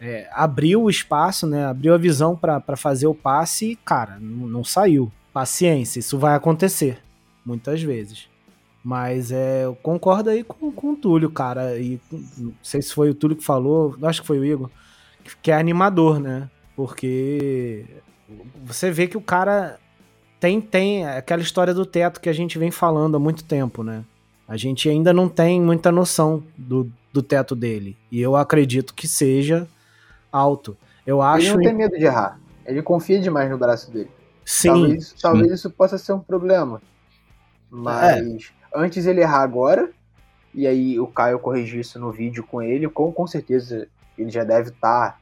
é, 0.00 0.28
abriu 0.32 0.82
o 0.82 0.90
espaço, 0.90 1.46
né? 1.46 1.64
Abriu 1.64 1.94
a 1.94 1.98
visão 1.98 2.36
para 2.36 2.76
fazer 2.76 3.06
o 3.06 3.14
passe 3.14 3.72
e, 3.72 3.76
cara, 3.76 4.18
não, 4.20 4.48
não 4.48 4.64
saiu. 4.64 5.10
Paciência, 5.32 6.00
isso 6.00 6.18
vai 6.18 6.34
acontecer 6.34 6.98
muitas 7.44 7.82
vezes. 7.82 8.28
Mas 8.84 9.30
é, 9.30 9.64
eu 9.64 9.74
concordo 9.76 10.30
aí 10.30 10.42
com, 10.42 10.72
com 10.72 10.92
o 10.92 10.96
Túlio, 10.96 11.30
cara. 11.30 11.78
E 11.78 12.00
não 12.36 12.52
sei 12.62 12.82
se 12.82 12.92
foi 12.92 13.10
o 13.10 13.14
Túlio 13.14 13.36
que 13.36 13.44
falou, 13.44 13.96
acho 14.02 14.22
que 14.22 14.26
foi 14.26 14.38
o 14.38 14.44
Igor, 14.44 14.70
que 15.40 15.50
é 15.50 15.56
animador, 15.56 16.18
né? 16.18 16.50
Porque 16.74 17.86
você 18.64 18.90
vê 18.90 19.06
que 19.06 19.16
o 19.16 19.20
cara 19.22 19.78
tem, 20.42 20.60
tem 20.60 21.06
aquela 21.06 21.40
história 21.40 21.72
do 21.72 21.86
teto 21.86 22.20
que 22.20 22.28
a 22.28 22.32
gente 22.32 22.58
vem 22.58 22.72
falando 22.72 23.16
há 23.16 23.20
muito 23.20 23.44
tempo, 23.44 23.84
né? 23.84 24.04
A 24.48 24.56
gente 24.56 24.88
ainda 24.88 25.12
não 25.12 25.28
tem 25.28 25.62
muita 25.62 25.92
noção 25.92 26.42
do, 26.58 26.90
do 27.12 27.22
teto 27.22 27.54
dele. 27.54 27.96
E 28.10 28.20
eu 28.20 28.34
acredito 28.34 28.92
que 28.92 29.06
seja 29.06 29.68
alto. 30.32 30.76
Eu 31.06 31.22
acho. 31.22 31.46
Ele 31.46 31.54
não 31.54 31.62
tem 31.62 31.74
medo 31.74 31.96
de 31.96 32.04
errar. 32.06 32.40
Ele 32.66 32.82
confia 32.82 33.20
demais 33.20 33.48
no 33.48 33.56
braço 33.56 33.88
dele. 33.92 34.10
Sim. 34.44 34.68
Talvez, 34.68 35.14
talvez 35.22 35.52
isso 35.52 35.70
possa 35.70 35.96
ser 35.96 36.12
um 36.12 36.18
problema. 36.18 36.82
Mas 37.70 38.52
é. 38.74 38.80
antes 38.80 39.06
ele 39.06 39.20
errar 39.20 39.42
agora, 39.42 39.92
e 40.52 40.66
aí 40.66 40.98
o 40.98 41.06
Caio 41.06 41.38
corrigir 41.38 41.78
isso 41.78 42.00
no 42.00 42.10
vídeo 42.10 42.42
com 42.42 42.60
ele, 42.60 42.88
com, 42.88 43.12
com 43.12 43.28
certeza 43.28 43.86
ele 44.18 44.28
já 44.28 44.42
deve 44.42 44.70
estar 44.70 45.12
tá 45.12 45.18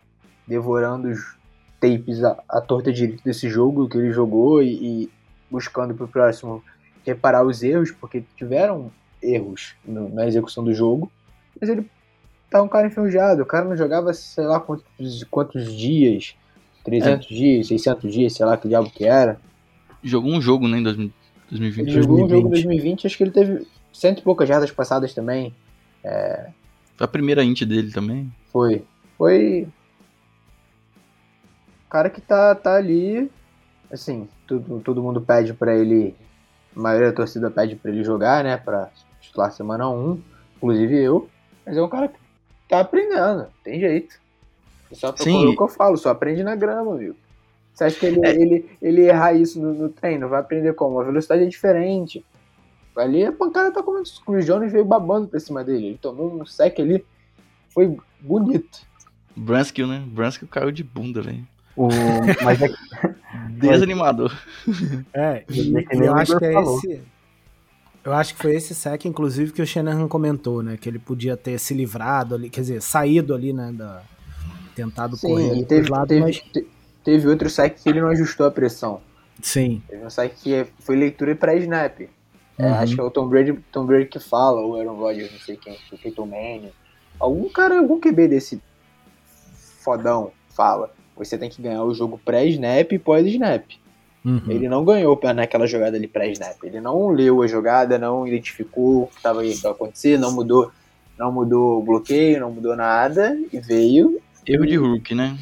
devorando 0.49 1.09
os 1.09 1.37
tapes 1.80 2.22
à, 2.22 2.42
à 2.49 2.60
torta 2.60 2.92
direita 2.92 3.22
desse 3.25 3.49
jogo 3.49 3.88
que 3.88 3.96
ele 3.96 4.12
jogou 4.12 4.62
e, 4.62 5.02
e 5.04 5.10
buscando 5.50 5.94
para 5.94 6.04
o 6.04 6.08
próximo 6.08 6.62
reparar 7.04 7.44
os 7.44 7.62
erros, 7.62 7.90
porque 7.90 8.22
tiveram 8.37 8.92
erros 9.22 9.75
no, 9.84 10.08
na 10.08 10.26
execução 10.26 10.62
do 10.62 10.75
jogo, 10.75 11.10
mas 11.60 11.68
ele 11.68 11.87
tá 12.50 12.62
um 12.62 12.68
cara 12.68 12.87
enferrujado, 12.87 13.42
o 13.42 13.46
cara 13.46 13.64
não 13.64 13.76
jogava 13.76 14.12
sei 14.12 14.44
lá 14.44 14.60
quantos, 14.60 15.25
quantos 15.30 15.72
dias, 15.72 16.34
300 16.84 17.26
é. 17.26 17.34
dias, 17.34 17.68
600 17.68 18.12
dias, 18.12 18.32
sei 18.34 18.46
lá 18.46 18.56
que 18.56 18.68
diabo 18.68 18.90
que 18.90 19.04
era. 19.04 19.40
Jogou 20.02 20.32
um 20.32 20.40
jogo, 20.40 20.66
né, 20.66 20.78
em 20.78 20.82
2020. 20.82 21.78
Ele 21.78 22.02
jogou 22.02 22.16
2020. 22.18 22.25
um 22.25 22.28
jogo 22.28 22.49
em 22.49 22.50
2020, 22.50 23.06
acho 23.06 23.16
que 23.16 23.25
ele 23.25 23.30
teve 23.30 23.66
cento 23.92 24.20
e 24.20 24.22
poucas 24.22 24.49
jardas 24.49 24.70
passadas 24.70 25.14
também. 25.14 25.54
É... 26.02 26.50
Foi 26.96 27.04
a 27.04 27.08
primeira 27.08 27.44
int 27.44 27.62
dele 27.64 27.90
também? 27.90 28.30
Foi. 28.52 28.82
Foi. 29.16 29.68
O 31.90 31.97
cara 31.99 32.09
que 32.09 32.20
tá, 32.20 32.54
tá 32.54 32.76
ali, 32.76 33.28
assim, 33.90 34.28
todo, 34.47 34.80
todo 34.80 35.02
mundo 35.02 35.20
pede 35.20 35.52
para 35.52 35.75
ele 35.75 36.14
a 36.76 36.80
maioria 36.80 37.09
da 37.09 37.16
torcida 37.16 37.50
pede 37.50 37.75
para 37.75 37.90
ele 37.90 38.04
jogar, 38.04 38.44
né? 38.44 38.56
Pra 38.56 38.90
titular 39.20 39.50
semana 39.50 39.90
1, 39.90 40.23
inclusive 40.56 41.02
eu. 41.02 41.28
Mas 41.66 41.76
é 41.76 41.82
um 41.82 41.88
cara 41.88 42.06
que 42.06 42.16
tá 42.68 42.78
aprendendo, 42.78 43.49
tem 43.64 43.80
jeito. 43.80 44.20
É 44.88 44.94
só 44.94 45.12
Sim. 45.16 45.49
o 45.49 45.56
que 45.56 45.62
eu 45.62 45.66
falo, 45.66 45.97
só 45.97 46.11
aprende 46.11 46.44
na 46.44 46.54
grama, 46.54 46.97
viu? 46.97 47.16
Você 47.75 47.82
acha 47.82 47.99
que 47.99 48.06
ele, 48.06 48.25
é. 48.25 48.30
ele, 48.30 48.70
ele 48.80 49.00
errar 49.09 49.32
isso 49.32 49.61
no, 49.61 49.75
no, 49.75 49.88
treino? 49.88 50.28
Vai 50.28 50.38
aprender 50.38 50.75
como? 50.75 51.00
A 51.00 51.02
velocidade 51.02 51.42
é 51.42 51.47
diferente. 51.47 52.25
Ali 52.97 53.26
a 53.26 53.32
pancada 53.32 53.73
tá 53.73 53.82
como 53.82 53.99
o 53.99 54.25
Chris 54.26 54.47
Jones 54.47 54.70
veio 54.70 54.85
babando 54.85 55.26
pra 55.26 55.40
cima 55.40 55.64
dele. 55.64 55.87
Ele 55.87 55.99
tomou 55.99 56.40
um 56.40 56.47
sec 56.47 56.78
ali, 56.78 57.04
foi 57.75 57.97
bonito. 58.20 58.80
Branskill, 59.37 59.88
né? 59.88 60.04
Branskill 60.06 60.47
caiu 60.47 60.70
de 60.70 60.85
bunda, 60.85 61.20
velho. 61.20 61.44
O... 61.80 61.88
Mas 62.44 62.60
é... 62.60 62.68
Desanimador. 63.49 64.37
É, 65.14 65.44
e, 65.49 65.72
e 65.72 65.99
eu 65.99 66.14
acho 66.14 66.38
que 66.38 66.44
é 66.44 66.52
falou. 66.52 66.76
esse. 66.76 67.00
Eu 68.04 68.12
acho 68.12 68.34
que 68.34 68.42
foi 68.42 68.54
esse 68.54 68.75
sec, 68.75 69.06
inclusive, 69.06 69.52
que 69.52 69.62
o 69.62 69.66
Shanahan 69.66 70.06
comentou, 70.06 70.62
né? 70.62 70.76
Que 70.76 70.90
ele 70.90 70.99
podia 70.99 71.38
ter 71.38 71.58
se 71.58 71.72
livrado 71.72 72.34
ali, 72.34 72.50
quer 72.50 72.60
dizer, 72.60 72.82
saído 72.82 73.34
ali, 73.34 73.54
né? 73.54 73.72
Da, 73.72 74.02
tentado 74.75 75.16
Sim, 75.16 75.28
correr. 75.28 75.56
E 75.56 75.64
teve, 75.64 75.90
lado, 75.90 76.08
teve, 76.08 76.20
mas... 76.20 76.42
teve 77.02 77.28
outro 77.28 77.49
sec 77.49 77.76
que 77.82 77.88
ele 77.88 78.02
não 78.02 78.08
ajustou 78.08 78.46
a 78.46 78.50
pressão. 78.50 79.00
Sim. 79.40 79.82
Teve 79.88 80.04
um 80.04 80.10
sec 80.10 80.34
que 80.34 80.66
foi 80.80 80.96
leitura 80.96 81.34
pré-snap. 81.34 82.00
É, 82.58 82.66
uhum. 82.66 82.75
acho 82.75 82.94
que 82.94 83.00
é 83.00 83.04
o 83.04 83.10
Tom 83.10 83.26
Brady, 83.26 83.58
Tom 83.72 83.87
Brady 83.87 84.06
que 84.06 84.18
fala, 84.18 84.60
ou 84.60 84.78
Aaron 84.78 84.96
Rodgers, 84.96 85.32
não 85.32 85.38
sei 85.40 85.56
quem, 85.56 85.78
o 85.90 85.96
Peyton 85.96 86.26
Manning. 86.26 86.72
Algum 87.18 87.49
cara, 87.49 87.78
algum 87.78 87.99
QB 87.99 88.28
desse 88.28 88.62
fodão 89.82 90.30
fala 90.54 90.90
você 91.25 91.37
tem 91.37 91.50
que 91.50 91.61
ganhar 91.61 91.85
o 91.85 91.95
jogo 91.95 92.19
pré-snap 92.25 92.93
e 92.93 92.99
pós-snap. 92.99 93.65
Uhum. 94.25 94.43
Ele 94.49 94.69
não 94.69 94.85
ganhou 94.85 95.19
naquela 95.35 95.67
jogada 95.67 95.97
ali 95.97 96.09
pré-snap. 96.09 96.57
Ele 96.62 96.81
não 96.81 97.09
leu 97.09 97.43
a 97.43 97.47
jogada, 97.47 97.99
não 97.99 98.27
identificou 98.27 99.03
o 99.03 99.07
que 99.07 99.17
estava 99.17 99.43
a 99.43 99.71
acontecer, 99.71 100.19
não 100.19 100.33
mudou, 100.33 100.73
não 101.19 101.31
mudou 101.31 101.79
o 101.79 101.83
bloqueio, 101.83 102.41
não 102.41 102.50
mudou 102.50 102.75
nada 102.75 103.39
e 103.53 103.61
veio. 103.61 104.21
Erro 104.47 104.67
de 104.67 104.77
Hulk, 104.77 105.15
né? 105.15 105.39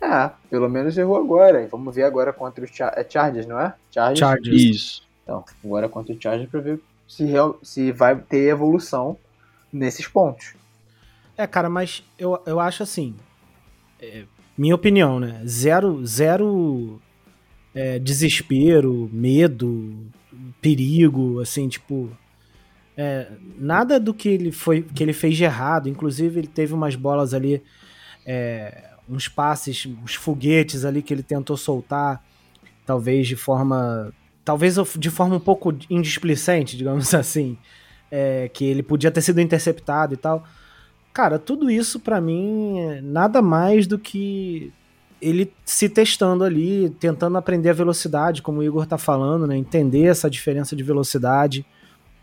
Ah, 0.00 0.32
pelo 0.48 0.68
menos 0.68 0.96
errou 0.96 1.16
agora. 1.16 1.66
Vamos 1.70 1.94
ver 1.94 2.04
agora 2.04 2.32
contra 2.32 2.64
os 2.64 2.70
Char 2.70 2.92
é 2.96 3.06
Chargers, 3.08 3.46
não 3.46 3.60
é? 3.60 3.74
Chargers. 3.90 4.18
Chargers. 4.18 4.62
Isso. 4.62 5.02
Então, 5.22 5.44
agora 5.64 5.88
contra 5.88 6.14
o 6.14 6.20
Chargers 6.20 6.50
para 6.50 6.60
ver 6.60 6.80
se, 7.06 7.24
real, 7.24 7.58
se 7.62 7.92
vai 7.92 8.16
ter 8.16 8.48
evolução 8.48 9.16
nesses 9.72 10.08
pontos. 10.08 10.54
É, 11.36 11.46
cara, 11.46 11.70
mas 11.70 12.04
eu, 12.18 12.40
eu 12.46 12.58
acho 12.58 12.82
assim. 12.82 13.14
É, 14.00 14.24
minha 14.60 14.74
opinião, 14.74 15.18
né? 15.18 15.40
Zero, 15.46 16.04
zero 16.06 17.00
é, 17.74 17.98
desespero, 17.98 19.08
medo, 19.10 19.96
perigo, 20.60 21.40
assim, 21.40 21.66
tipo. 21.66 22.10
É, 22.94 23.32
nada 23.56 23.98
do 23.98 24.12
que 24.12 24.28
ele, 24.28 24.52
foi, 24.52 24.82
que 24.82 25.02
ele 25.02 25.14
fez 25.14 25.34
de 25.34 25.44
errado. 25.44 25.88
Inclusive, 25.88 26.40
ele 26.40 26.46
teve 26.46 26.74
umas 26.74 26.94
bolas 26.94 27.32
ali, 27.32 27.62
é, 28.26 28.90
uns 29.08 29.28
passes, 29.28 29.86
uns 29.86 30.14
foguetes 30.14 30.84
ali 30.84 31.00
que 31.00 31.14
ele 31.14 31.22
tentou 31.22 31.56
soltar, 31.56 32.22
talvez 32.84 33.26
de 33.26 33.36
forma. 33.36 34.12
Talvez 34.44 34.76
de 34.98 35.08
forma 35.10 35.36
um 35.36 35.40
pouco 35.40 35.74
indisplicente, 35.88 36.76
digamos 36.76 37.12
assim. 37.14 37.56
É, 38.10 38.50
que 38.52 38.66
ele 38.66 38.82
podia 38.82 39.10
ter 39.10 39.22
sido 39.22 39.40
interceptado 39.40 40.12
e 40.12 40.18
tal. 40.18 40.44
Cara, 41.12 41.38
tudo 41.38 41.70
isso 41.70 41.98
para 41.98 42.20
mim 42.20 42.78
é 42.78 43.00
nada 43.00 43.42
mais 43.42 43.86
do 43.86 43.98
que 43.98 44.72
ele 45.20 45.52
se 45.64 45.88
testando 45.88 46.44
ali, 46.44 46.88
tentando 46.98 47.36
aprender 47.36 47.70
a 47.70 47.74
velocidade, 47.74 48.42
como 48.42 48.60
o 48.60 48.62
Igor 48.62 48.86
tá 48.86 48.96
falando, 48.96 49.46
né? 49.46 49.56
Entender 49.56 50.04
essa 50.04 50.30
diferença 50.30 50.74
de 50.74 50.82
velocidade. 50.82 51.66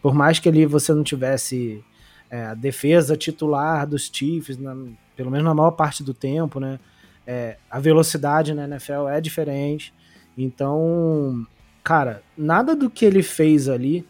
Por 0.02 0.16
mais 0.16 0.40
que 0.40 0.50
ali 0.50 0.66
você 0.66 0.94
não 0.94 1.04
tivesse 1.04 1.84
é, 2.30 2.46
a 2.46 2.54
defesa 2.54 3.16
titular 3.16 3.86
dos 3.86 4.10
Chiefs, 4.12 4.58
na, 4.58 4.76
pelo 5.16 5.30
menos 5.30 5.46
na 5.46 5.54
maior 5.54 5.72
parte 5.72 6.04
do 6.04 6.14
tempo, 6.14 6.60
né? 6.60 6.80
É, 7.26 7.58
a 7.70 7.80
velocidade 7.80 8.54
na 8.54 8.64
NFL 8.64 9.10
é 9.10 9.20
diferente. 9.20 9.94
Então, 10.38 11.46
cara, 11.84 12.24
nada 12.38 12.76
do 12.76 12.90
que 12.90 13.04
ele 13.04 13.22
fez 13.22 13.68
ali 13.68 14.06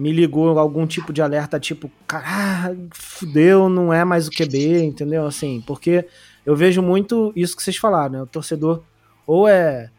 me 0.00 0.12
ligou 0.12 0.58
algum 0.58 0.86
tipo 0.86 1.12
de 1.12 1.20
alerta, 1.20 1.60
tipo, 1.60 1.90
cara, 2.06 2.74
fudeu, 2.90 3.68
não 3.68 3.92
é 3.92 4.02
mais 4.02 4.26
o 4.26 4.30
QB, 4.30 4.82
entendeu? 4.82 5.26
Assim, 5.26 5.62
porque 5.66 6.06
eu 6.46 6.56
vejo 6.56 6.80
muito 6.80 7.34
isso 7.36 7.54
que 7.54 7.62
vocês 7.62 7.76
falaram, 7.76 8.12
né? 8.12 8.22
O 8.22 8.26
torcedor 8.26 8.82
ou 9.26 9.46
é 9.46 9.90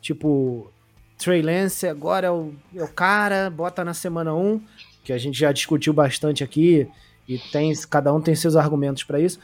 tipo, 0.00 0.70
Trey 1.18 1.42
Lance 1.42 1.88
agora 1.88 2.28
é 2.28 2.30
o, 2.30 2.52
é 2.72 2.84
o 2.84 2.88
cara, 2.88 3.50
bota 3.50 3.84
na 3.84 3.94
semana 3.94 4.32
1, 4.32 4.60
que 5.02 5.12
a 5.12 5.18
gente 5.18 5.36
já 5.36 5.50
discutiu 5.50 5.92
bastante 5.92 6.44
aqui, 6.44 6.86
e 7.28 7.36
tem 7.36 7.74
cada 7.90 8.14
um 8.14 8.20
tem 8.20 8.36
seus 8.36 8.54
argumentos 8.54 9.02
para 9.02 9.18
isso. 9.18 9.40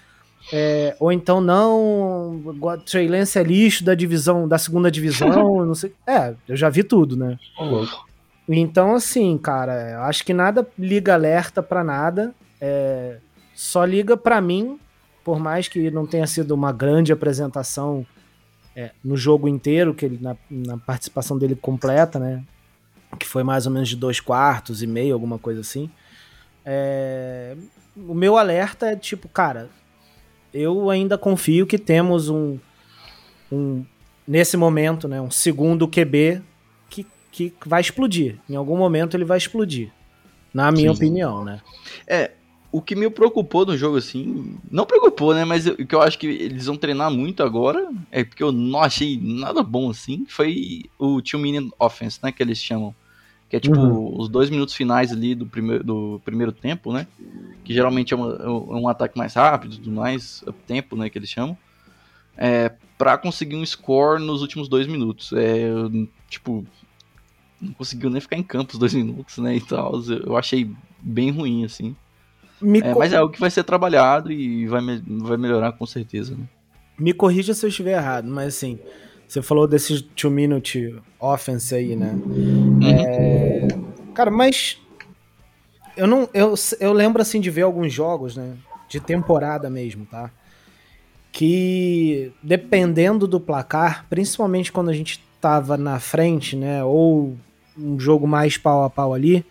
É, 0.52 0.97
ou 1.00 1.11
então 1.11 1.40
não, 1.40 2.40
Trey 2.87 3.09
Lance 3.09 3.37
é 3.37 3.42
lixo 3.42 3.83
da 3.83 3.97
divisão, 3.97 4.47
da 4.47 4.59
segunda 4.59 4.92
divisão, 4.92 5.66
não 5.66 5.75
sei. 5.75 5.92
É, 6.06 6.35
eu 6.47 6.56
já 6.56 6.68
vi 6.68 6.85
tudo, 6.85 7.16
né? 7.16 7.37
Então, 8.48 8.94
assim, 8.94 9.38
cara, 9.38 10.06
acho 10.06 10.24
que 10.24 10.34
nada 10.34 10.66
liga 10.78 11.14
alerta 11.14 11.62
para 11.62 11.82
nada. 11.82 12.34
É, 12.60 13.18
só 13.54 13.84
liga 13.84 14.16
para 14.16 14.40
mim, 14.40 14.78
por 15.22 15.38
mais 15.38 15.68
que 15.68 15.90
não 15.90 16.06
tenha 16.06 16.26
sido 16.26 16.52
uma 16.52 16.72
grande 16.72 17.12
apresentação 17.12 18.06
é, 18.76 18.90
no 19.02 19.16
jogo 19.16 19.48
inteiro, 19.48 19.94
que 19.94 20.04
ele, 20.04 20.18
na, 20.20 20.36
na, 20.50 20.76
participação 20.76 21.38
dele 21.38 21.54
completa, 21.54 22.18
né? 22.18 22.42
Que 23.18 23.26
foi 23.26 23.42
mais 23.42 23.66
ou 23.66 23.72
menos 23.72 23.88
de 23.88 23.96
dois 23.96 24.20
quartos 24.20 24.82
e 24.82 24.86
meio, 24.86 25.14
alguma 25.14 25.38
coisa 25.38 25.60
assim. 25.60 25.90
É, 26.64 27.56
o 27.96 28.14
meu 28.14 28.36
alerta 28.36 28.86
é 28.86 28.96
tipo, 28.96 29.28
cara, 29.28 29.70
eu 30.52 30.90
ainda 30.90 31.16
confio 31.16 31.66
que 31.66 31.78
temos 31.78 32.28
um, 32.28 32.58
um 33.50 33.84
nesse 34.26 34.56
momento, 34.56 35.06
né, 35.06 35.20
um 35.20 35.30
segundo 35.30 35.86
QB 35.86 36.42
que 37.35 37.69
vai 37.69 37.81
explodir. 37.81 38.38
Em 38.49 38.55
algum 38.57 38.76
momento 38.76 39.17
ele 39.17 39.25
vai 39.25 39.38
explodir. 39.38 39.91
Na 40.53 40.71
minha 40.71 40.91
Sim. 40.91 40.97
opinião, 40.97 41.45
né? 41.45 41.61
É, 42.07 42.31
o 42.71 42.81
que 42.81 42.95
me 42.95 43.09
preocupou 43.11 43.67
no 43.67 43.76
jogo, 43.76 43.97
assim, 43.97 44.57
não 44.71 44.87
preocupou, 44.87 45.35
né? 45.35 45.45
Mas 45.45 45.67
o 45.67 45.76
que 45.87 45.95
eu 45.95 46.00
acho 46.03 46.19
que 46.19 46.26
eles 46.26 46.67
vão 46.67 46.76
treinar 46.76 47.11
muito 47.11 47.43
agora, 47.43 47.88
é 48.11 48.23
porque 48.25 48.43
eu 48.43 48.53
não 48.53 48.81
achei 48.81 49.19
nada 49.21 49.62
bom, 49.62 49.91
assim, 49.91 50.25
foi 50.29 50.85
o 50.99 51.21
two 51.21 51.41
minute 51.41 51.73
offense, 51.79 52.19
né? 52.23 52.31
Que 52.31 52.43
eles 52.43 52.59
chamam. 52.59 52.95
Que 53.50 53.57
é 53.57 53.61
tipo 53.61 53.81
Uhum. 53.81 54.21
os 54.21 54.29
dois 54.29 54.49
minutos 54.50 54.75
finais 54.75 55.12
ali 55.12 55.35
do 55.35 55.47
primeiro, 55.47 55.85
do 55.85 56.21
primeiro 56.25 56.53
tempo, 56.53 56.93
né? 56.93 57.07
Que 57.64 57.73
geralmente 57.75 58.12
é, 58.14 58.17
uma- 58.17 58.35
é 58.35 58.49
um 58.49 58.88
ataque 58.88 59.17
mais 59.19 59.35
rápido, 59.35 59.76
tudo 59.76 59.91
mais, 59.93 60.43
tempo, 60.67 60.97
né? 60.97 61.11
Que 61.11 61.19
eles 61.19 61.29
chamam. 61.29 61.57
É, 62.37 62.73
pra 62.99 63.17
conseguir 63.19 63.55
um 63.57 63.64
score 63.67 64.21
nos 64.23 64.41
últimos 64.43 64.69
dois 64.69 64.87
minutos. 64.87 65.33
É, 65.33 65.69
tipo, 66.29 66.64
não 67.61 67.73
conseguiu 67.73 68.11
nem 68.11 68.20
ficar 68.20 68.37
em 68.37 68.42
campo 68.42 68.73
os 68.75 68.78
dois 68.78 68.94
minutos, 68.94 69.38
né? 69.38 69.56
E 69.56 69.61
tal. 69.61 69.94
Eu 70.26 70.37
achei 70.37 70.70
bem 71.00 71.30
ruim, 71.30 71.64
assim. 71.64 71.94
É, 72.82 72.94
mas 72.94 73.12
é 73.12 73.16
algo 73.16 73.32
que 73.32 73.40
vai 73.40 73.50
ser 73.50 73.64
trabalhado 73.64 74.30
e 74.32 74.66
vai, 74.66 74.80
me- 74.80 75.02
vai 75.06 75.37
melhorar 75.37 75.73
com 75.73 75.87
certeza. 75.87 76.34
Né? 76.37 76.44
me 76.96 77.12
corrija 77.12 77.52
se 77.52 77.66
eu 77.66 77.68
estiver 77.68 77.96
errado, 77.99 78.28
mas 78.28 78.54
assim, 78.54 78.78
você 79.26 79.42
falou 79.42 79.66
desse 79.66 80.00
two 80.00 80.30
minute 80.30 80.94
offense 81.18 81.75
aí, 81.75 81.96
né? 81.96 82.14
É, 82.84 83.66
Cara, 84.14 84.30
mas 84.30 84.78
eu 85.96 86.06
não 86.06 86.28
eu, 86.32 86.54
eu 86.78 86.92
lembro 86.92 87.20
assim 87.20 87.40
de 87.40 87.50
ver 87.50 87.62
alguns 87.62 87.92
jogos, 87.92 88.37
né, 88.37 88.54
de 88.88 89.00
temporada 89.00 89.68
mesmo, 89.68 90.06
tá? 90.06 90.30
Que 91.32 92.32
dependendo 92.42 93.26
do 93.26 93.40
placar, 93.40 94.06
principalmente 94.08 94.70
quando 94.70 94.90
a 94.90 94.94
gente 94.94 95.20
tava 95.44 95.76
na 95.76 96.00
frente, 96.00 96.56
né, 96.56 96.82
ou 96.82 97.36
um 97.76 98.00
jogo 98.00 98.26
mais 98.26 98.56
pau 98.56 98.82
a 98.82 98.88
pau 98.88 99.12
ali, 99.12 99.44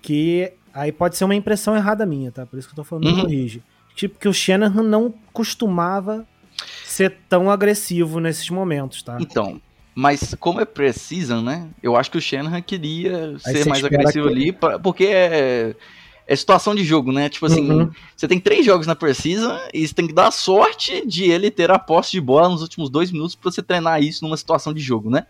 que 0.00 0.50
aí 0.72 0.90
pode 0.90 1.14
ser 1.18 1.24
uma 1.24 1.34
impressão 1.34 1.76
errada 1.76 2.06
minha, 2.06 2.32
tá? 2.32 2.46
Por 2.46 2.58
isso 2.58 2.66
que 2.68 2.72
eu 2.72 2.76
tô 2.76 2.84
falando, 2.84 3.04
me 3.04 3.12
Uhum. 3.12 3.20
corrige. 3.20 3.62
Tipo 3.94 4.18
que 4.18 4.26
o 4.28 4.32
Shanahan 4.32 4.82
não 4.82 5.12
costumava 5.30 6.26
ser 6.86 7.16
tão 7.28 7.50
agressivo 7.50 8.18
nesses 8.18 8.48
momentos, 8.48 9.02
tá? 9.02 9.18
Então, 9.20 9.60
mas 9.94 10.34
como 10.40 10.58
é 10.58 10.64
precision, 10.64 11.44
né? 11.44 11.68
Eu 11.82 11.94
acho 11.94 12.10
que 12.10 12.16
o 12.16 12.22
Shanahan 12.22 12.62
queria 12.62 13.36
Aí 13.44 13.52
ser 13.56 13.66
mais 13.66 13.84
agressivo 13.84 14.26
que- 14.26 14.32
ali, 14.32 14.52
pra- 14.52 14.78
porque 14.78 15.04
é, 15.04 15.74
é 16.30 16.36
situação 16.36 16.74
de 16.74 16.84
jogo, 16.84 17.10
né? 17.10 17.28
Tipo 17.30 17.46
assim, 17.46 17.68
Uhum. 17.70 17.90
você 18.14 18.28
tem 18.28 18.38
três 18.38 18.64
jogos 18.64 18.86
na 18.86 18.94
Precision 18.94 19.56
e 19.72 19.88
você 19.88 19.94
tem 19.94 20.06
que 20.06 20.12
dar 20.12 20.30
sorte 20.30 21.04
de 21.06 21.24
ele 21.24 21.50
ter 21.50 21.70
a 21.70 21.78
posse 21.78 22.10
de 22.12 22.20
bola 22.20 22.50
nos 22.50 22.60
últimos 22.60 22.90
dois 22.90 23.10
minutos 23.10 23.34
pra 23.34 23.50
você 23.50 23.62
treinar 23.62 24.02
isso 24.02 24.22
numa 24.22 24.36
situação 24.36 24.74
de 24.74 24.80
jogo, 24.80 25.08
né? 25.08 25.26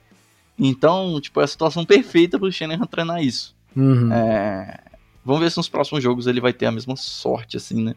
Então, 0.59 1.21
tipo, 1.21 1.41
é 1.41 1.45
a 1.45 1.47
situação 1.47 1.85
perfeita 1.85 2.37
pro 2.37 2.51
Shanahan 2.51 2.85
treinar 2.87 3.23
isso. 3.23 3.55
Uhum. 3.77 4.13
É, 4.13 4.81
Vamos 5.25 5.43
ver 5.43 5.51
se 5.51 5.57
nos 5.59 5.69
próximos 5.69 6.03
jogos 6.03 6.27
ele 6.27 6.41
vai 6.41 6.53
ter 6.55 6.67
a 6.67 6.73
mesma 6.73 6.97
sorte, 6.97 7.57
assim, 7.57 7.85
né? 7.85 7.95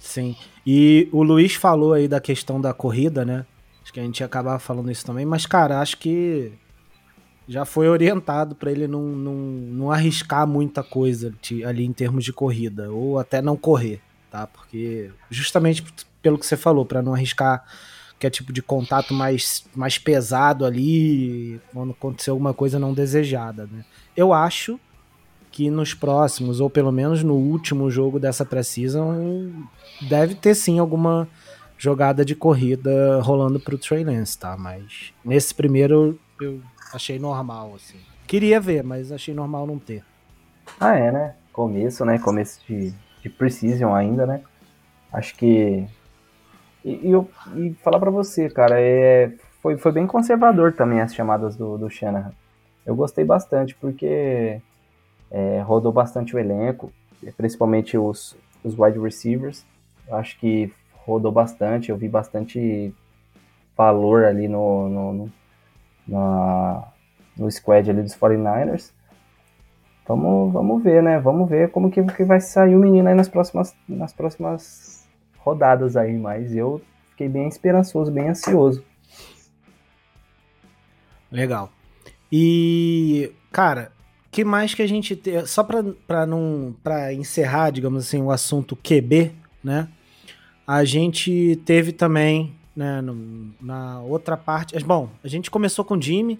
Sim. 0.00 0.36
E 0.66 1.08
o 1.12 1.22
Luiz 1.22 1.54
falou 1.54 1.92
aí 1.92 2.08
da 2.08 2.20
questão 2.20 2.60
da 2.60 2.74
corrida, 2.74 3.24
né? 3.24 3.46
Acho 3.82 3.92
que 3.92 4.00
a 4.00 4.02
gente 4.02 4.20
ia 4.20 4.26
acabar 4.26 4.58
falando 4.58 4.90
isso 4.90 5.06
também, 5.06 5.24
mas, 5.24 5.46
cara, 5.46 5.80
acho 5.80 5.96
que 5.98 6.52
já 7.48 7.64
foi 7.64 7.88
orientado 7.88 8.54
pra 8.54 8.70
ele 8.70 8.86
não, 8.86 9.02
não, 9.02 9.34
não 9.34 9.90
arriscar 9.90 10.46
muita 10.46 10.82
coisa 10.82 11.32
ali 11.66 11.84
em 11.84 11.92
termos 11.92 12.24
de 12.24 12.32
corrida, 12.32 12.90
ou 12.90 13.18
até 13.18 13.40
não 13.40 13.56
correr, 13.56 14.00
tá? 14.30 14.46
Porque 14.46 15.10
justamente 15.30 15.84
pelo 16.20 16.38
que 16.38 16.46
você 16.46 16.56
falou, 16.56 16.84
pra 16.84 17.02
não 17.02 17.14
arriscar 17.14 17.64
que 18.18 18.26
é 18.26 18.30
tipo 18.30 18.52
de 18.52 18.62
contato 18.62 19.12
mais, 19.12 19.64
mais 19.74 19.98
pesado 19.98 20.64
ali, 20.64 21.60
quando 21.72 21.92
acontecer 21.92 22.30
alguma 22.30 22.54
coisa 22.54 22.78
não 22.78 22.94
desejada, 22.94 23.68
né? 23.70 23.84
Eu 24.16 24.32
acho 24.32 24.80
que 25.52 25.70
nos 25.70 25.94
próximos, 25.94 26.60
ou 26.60 26.68
pelo 26.68 26.90
menos 26.90 27.22
no 27.22 27.34
último 27.34 27.90
jogo 27.90 28.18
dessa 28.18 28.44
pré-season, 28.44 29.52
deve 30.08 30.34
ter 30.34 30.54
sim 30.54 30.78
alguma 30.78 31.28
jogada 31.78 32.24
de 32.24 32.34
corrida 32.34 33.20
rolando 33.20 33.60
pro 33.60 33.78
Trey 33.78 34.02
Lance, 34.02 34.38
tá? 34.38 34.56
Mas 34.56 35.12
nesse 35.24 35.54
primeiro 35.54 36.18
eu 36.40 36.60
achei 36.92 37.18
normal, 37.18 37.74
assim. 37.74 37.98
Queria 38.26 38.60
ver, 38.60 38.82
mas 38.82 39.12
achei 39.12 39.34
normal 39.34 39.66
não 39.66 39.78
ter. 39.78 40.04
Ah, 40.80 40.96
é, 40.96 41.10
né? 41.12 41.34
Começo, 41.52 42.04
né? 42.04 42.18
Começo 42.18 42.60
de, 42.66 42.92
de 43.22 43.30
Precision 43.30 43.94
ainda, 43.94 44.26
né? 44.26 44.42
Acho 45.12 45.34
que. 45.36 45.86
E, 46.84 47.08
e 47.08 47.10
eu, 47.10 47.28
e 47.54 47.74
falar 47.82 47.98
pra 47.98 48.10
você, 48.10 48.48
cara, 48.50 48.80
é, 48.80 49.32
foi, 49.62 49.76
foi 49.76 49.92
bem 49.92 50.06
conservador 50.06 50.72
também 50.72 51.00
as 51.00 51.14
chamadas 51.14 51.56
do, 51.56 51.78
do 51.78 51.90
Shanahan. 51.90 52.32
Eu 52.84 52.94
gostei 52.94 53.24
bastante, 53.24 53.74
porque 53.74 54.60
é, 55.30 55.60
rodou 55.60 55.92
bastante 55.92 56.36
o 56.36 56.38
elenco, 56.38 56.92
principalmente 57.36 57.98
os, 57.98 58.36
os 58.62 58.78
wide 58.78 58.98
receivers. 58.98 59.64
Eu 60.06 60.16
acho 60.16 60.38
que 60.38 60.72
rodou 60.92 61.32
bastante, 61.32 61.90
eu 61.90 61.96
vi 61.96 62.08
bastante 62.08 62.94
valor 63.76 64.24
ali 64.24 64.48
no, 64.48 64.88
no, 64.88 65.12
no, 65.12 65.32
na, 66.06 66.84
no 67.36 67.50
squad 67.50 67.90
ali 67.90 68.02
dos 68.02 68.14
49ers. 68.14 68.92
Vamos, 70.06 70.52
vamos 70.52 70.82
ver, 70.82 71.02
né? 71.02 71.18
Vamos 71.18 71.48
ver 71.48 71.70
como 71.70 71.90
que, 71.90 72.02
que 72.02 72.24
vai 72.24 72.40
sair 72.40 72.76
o 72.76 72.78
menino 72.78 73.08
aí 73.08 73.14
nas 73.14 73.28
próximas, 73.28 73.74
nas 73.88 74.12
próximas 74.12 75.06
rodadas 75.38 75.96
aí, 75.96 76.16
mas 76.16 76.54
eu 76.54 76.80
fiquei 77.10 77.28
bem 77.28 77.48
esperançoso, 77.48 78.12
bem 78.12 78.28
ansioso. 78.28 78.84
Legal. 81.30 81.70
E, 82.30 83.32
cara, 83.52 83.92
que 84.30 84.44
mais 84.44 84.74
que 84.74 84.82
a 84.82 84.86
gente 84.86 85.16
tem. 85.16 85.44
Só 85.46 85.64
pra 85.64 86.26
não. 86.26 86.74
para 86.82 87.12
encerrar, 87.12 87.70
digamos 87.70 88.06
assim, 88.06 88.22
o 88.22 88.30
assunto 88.30 88.76
QB, 88.76 89.32
né? 89.62 89.88
A 90.66 90.84
gente 90.84 91.60
teve 91.64 91.92
também, 91.92 92.55
né, 92.76 93.00
no- 93.00 93.50
na 93.60 94.00
outra 94.02 94.36
parte. 94.36 94.78
Bom, 94.84 95.08
a 95.24 95.28
gente 95.28 95.50
começou 95.50 95.84
com 95.84 95.94
o 95.96 96.00
Jimmy, 96.02 96.38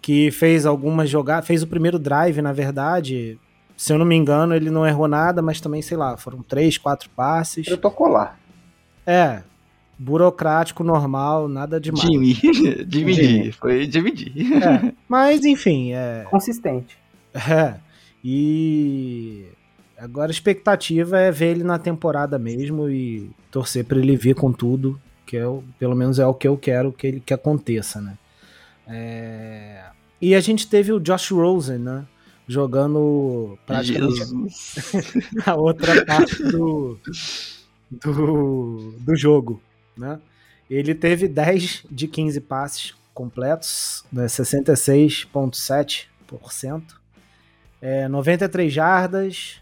que 0.00 0.30
fez 0.30 0.64
algumas 0.64 1.10
jogadas, 1.10 1.46
fez 1.46 1.62
o 1.62 1.66
primeiro 1.66 1.98
drive, 1.98 2.40
na 2.40 2.52
verdade. 2.52 3.38
Se 3.76 3.92
eu 3.92 3.98
não 3.98 4.06
me 4.06 4.14
engano, 4.14 4.54
ele 4.54 4.70
não 4.70 4.86
errou 4.86 5.08
nada, 5.08 5.42
mas 5.42 5.60
também, 5.60 5.82
sei 5.82 5.96
lá, 5.96 6.16
foram 6.16 6.40
três, 6.42 6.78
quatro 6.78 7.10
passes. 7.10 7.66
Protocolar. 7.66 8.38
É, 9.06 9.42
burocrático, 9.98 10.82
normal, 10.84 11.48
nada 11.48 11.80
demais. 11.80 12.02
Jimmy. 12.08 12.34
Jimmy 12.88 13.12
Jimmy. 13.12 13.42
D. 13.44 13.52
Foi 13.52 13.90
Jimmy 13.90 14.12
D. 14.12 14.32
É, 14.54 14.92
mas, 15.08 15.44
enfim, 15.44 15.92
é. 15.92 16.24
Consistente. 16.30 16.96
É. 17.34 17.74
E 18.24 19.44
agora 19.98 20.30
a 20.30 20.32
expectativa 20.34 21.18
é 21.18 21.30
ver 21.30 21.52
ele 21.52 21.64
na 21.64 21.78
temporada 21.78 22.38
mesmo 22.38 22.88
e 22.88 23.30
torcer 23.50 23.84
para 23.84 23.98
ele 23.98 24.16
vir 24.16 24.34
com 24.34 24.52
tudo, 24.52 25.00
que 25.26 25.36
é 25.36 25.46
o, 25.46 25.62
pelo 25.78 25.94
menos 25.96 26.18
é 26.18 26.26
o 26.26 26.32
que 26.32 26.48
eu 26.48 26.56
quero 26.56 26.90
que 26.92 27.06
ele 27.06 27.20
que 27.20 27.34
aconteça, 27.34 28.00
né? 28.00 28.16
É, 28.86 29.82
E 30.20 30.34
a 30.34 30.40
gente 30.40 30.66
teve 30.68 30.92
o 30.92 31.00
Josh 31.00 31.30
Rosen, 31.32 31.78
né? 31.78 32.06
Jogando 32.48 33.58
praticamente 33.66 34.22
a 35.44 35.56
outra 35.56 36.04
parte 36.04 36.40
do, 36.44 36.96
do, 37.90 38.94
do 39.00 39.16
jogo, 39.16 39.60
né? 39.98 40.20
Ele 40.70 40.94
teve 40.94 41.26
10 41.28 41.86
de 41.90 42.06
15 42.06 42.40
passes 42.42 42.94
completos, 43.12 44.04
né? 44.12 44.26
66,7%, 44.26 46.82
é, 47.82 48.06
93 48.08 48.72
jardas 48.72 49.60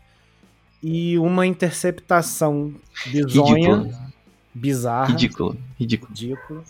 e 0.83 1.19
uma 1.19 1.47
interceptação 1.47 2.75
bizonha. 3.07 4.13
Bizarra, 4.55 5.11
Ridículo. 5.11 5.57
Ridículo. 5.79 6.11
ridículo. 6.11 6.65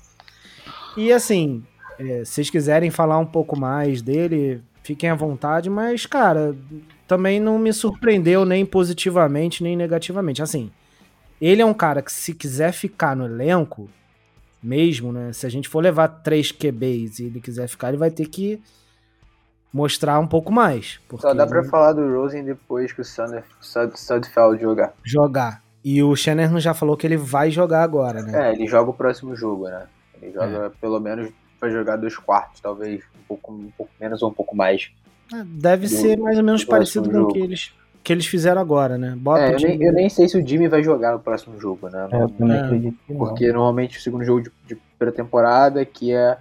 E 0.96 1.12
assim, 1.12 1.62
é, 1.98 2.24
se 2.24 2.32
vocês 2.32 2.50
quiserem 2.50 2.90
falar 2.90 3.18
um 3.18 3.26
pouco 3.26 3.58
mais 3.58 4.00
dele, 4.00 4.62
fiquem 4.82 5.10
à 5.10 5.14
vontade, 5.14 5.68
mas, 5.68 6.06
cara, 6.06 6.56
também 7.06 7.38
não 7.40 7.58
me 7.58 7.72
surpreendeu 7.72 8.44
nem 8.44 8.64
positivamente 8.64 9.62
nem 9.62 9.76
negativamente. 9.76 10.42
Assim, 10.42 10.70
ele 11.40 11.60
é 11.60 11.66
um 11.66 11.74
cara 11.74 12.00
que, 12.00 12.12
se 12.12 12.32
quiser 12.32 12.72
ficar 12.72 13.14
no 13.14 13.24
elenco, 13.26 13.88
mesmo, 14.64 15.12
né? 15.12 15.32
Se 15.32 15.46
a 15.46 15.50
gente 15.50 15.68
for 15.68 15.80
levar 15.82 16.08
três 16.08 16.50
QBs 16.50 17.18
e 17.18 17.24
ele 17.24 17.40
quiser 17.40 17.68
ficar, 17.68 17.88
ele 17.88 17.98
vai 17.98 18.10
ter 18.10 18.26
que 18.26 18.60
mostrar 19.70 20.18
um 20.18 20.26
pouco 20.26 20.50
mais. 20.50 20.98
Porque 21.06 21.26
Só 21.26 21.34
dá 21.34 21.46
pra 21.46 21.62
falar 21.64 21.92
do 21.92 22.00
Rosen 22.14 22.42
depois 22.42 22.90
que 22.90 23.02
o 23.02 23.04
Sudfeld 23.04 24.60
jogar. 24.60 24.94
jogar. 25.04 25.63
E 25.84 26.02
o 26.02 26.16
Shanahan 26.16 26.58
já 26.60 26.72
falou 26.72 26.96
que 26.96 27.06
ele 27.06 27.16
vai 27.16 27.50
jogar 27.50 27.82
agora, 27.82 28.22
né? 28.22 28.50
É, 28.50 28.52
ele 28.54 28.66
joga 28.66 28.90
o 28.90 28.94
próximo 28.94 29.36
jogo, 29.36 29.68
né? 29.68 29.86
Ele 30.22 30.32
joga 30.32 30.72
pelo 30.80 30.98
menos 30.98 31.30
vai 31.60 31.70
jogar 31.70 31.96
dois 31.96 32.16
quartos, 32.16 32.60
talvez 32.60 33.02
um 33.14 33.22
pouco, 33.28 33.52
um 33.52 33.70
pouco 33.76 33.92
menos 34.00 34.22
ou 34.22 34.30
um 34.30 34.34
pouco 34.34 34.56
mais. 34.56 34.90
Ah, 35.32 35.42
Deve 35.46 35.86
Do- 35.86 35.92
ser 35.94 36.18
mais 36.18 36.38
ou 36.38 36.44
menos 36.44 36.64
parecido 36.64 37.10
com 37.10 37.18
o 37.22 37.28
que 37.28 37.38
eles, 37.38 37.72
que 38.02 38.12
eles 38.12 38.26
fizeram 38.26 38.60
agora, 38.60 38.96
né? 38.96 39.14
Bota 39.16 39.40
É, 39.42 39.54
eu, 39.54 39.58
nem, 39.60 39.82
eu 39.82 39.92
nem 39.92 40.08
sei 40.08 40.26
se 40.28 40.38
o 40.38 40.46
Jimmy 40.46 40.68
vai 40.68 40.82
jogar 40.82 41.12
no 41.12 41.20
próximo 41.20 41.58
jogo, 41.60 41.88
né? 41.90 42.08
É, 42.10 42.22
eu 42.22 42.28
também 42.30 42.56
É. 42.56 42.60
acredito 42.60 42.96
que 43.06 43.12
não. 43.12 43.18
Porque 43.18 43.46
normalmente 43.52 43.98
o 43.98 44.00
segundo 44.02 44.24
jogo 44.24 44.42
de, 44.42 44.50
de 44.66 44.76
pré-temporada, 44.98 45.84
que 45.84 46.12
é 46.12 46.38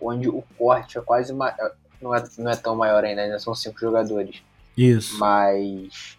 onde 0.00 0.28
o 0.28 0.42
corte 0.58 0.96
é 0.96 1.00
quase 1.02 1.32
não 1.34 1.46
é, 2.14 2.24
não 2.38 2.48
é 2.50 2.56
tão 2.56 2.74
maior 2.76 3.04
ainda, 3.04 3.20
ainda 3.22 3.38
são 3.38 3.54
cinco 3.54 3.78
jogadores. 3.78 4.42
Isso. 4.76 5.18
Mas 5.18 6.16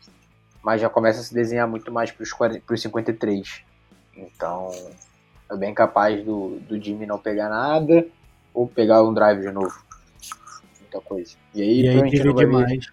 mas 0.63 0.81
já 0.81 0.89
começa 0.89 1.19
a 1.19 1.23
se 1.23 1.33
desenhar 1.33 1.67
muito 1.67 1.91
mais 1.91 2.11
para 2.11 2.23
os 2.23 2.81
53. 2.81 3.61
Então, 4.17 4.69
é 5.51 5.55
bem 5.55 5.73
capaz 5.73 6.23
do, 6.23 6.59
do 6.67 6.81
Jimmy 6.81 7.05
não 7.05 7.17
pegar 7.17 7.49
nada 7.49 8.05
ou 8.53 8.67
pegar 8.67 9.03
um 9.03 9.13
drive 9.13 9.41
de 9.41 9.51
novo. 9.51 9.73
Muita 10.79 11.01
coisa. 11.01 11.35
E 11.55 11.61
aí, 11.61 11.81
E 11.81 11.87
aí 11.89 11.93
provavelmente 12.11 12.23
não 12.23 12.33
vai 12.33 12.45
ver 12.45 12.51
demais. 12.51 12.85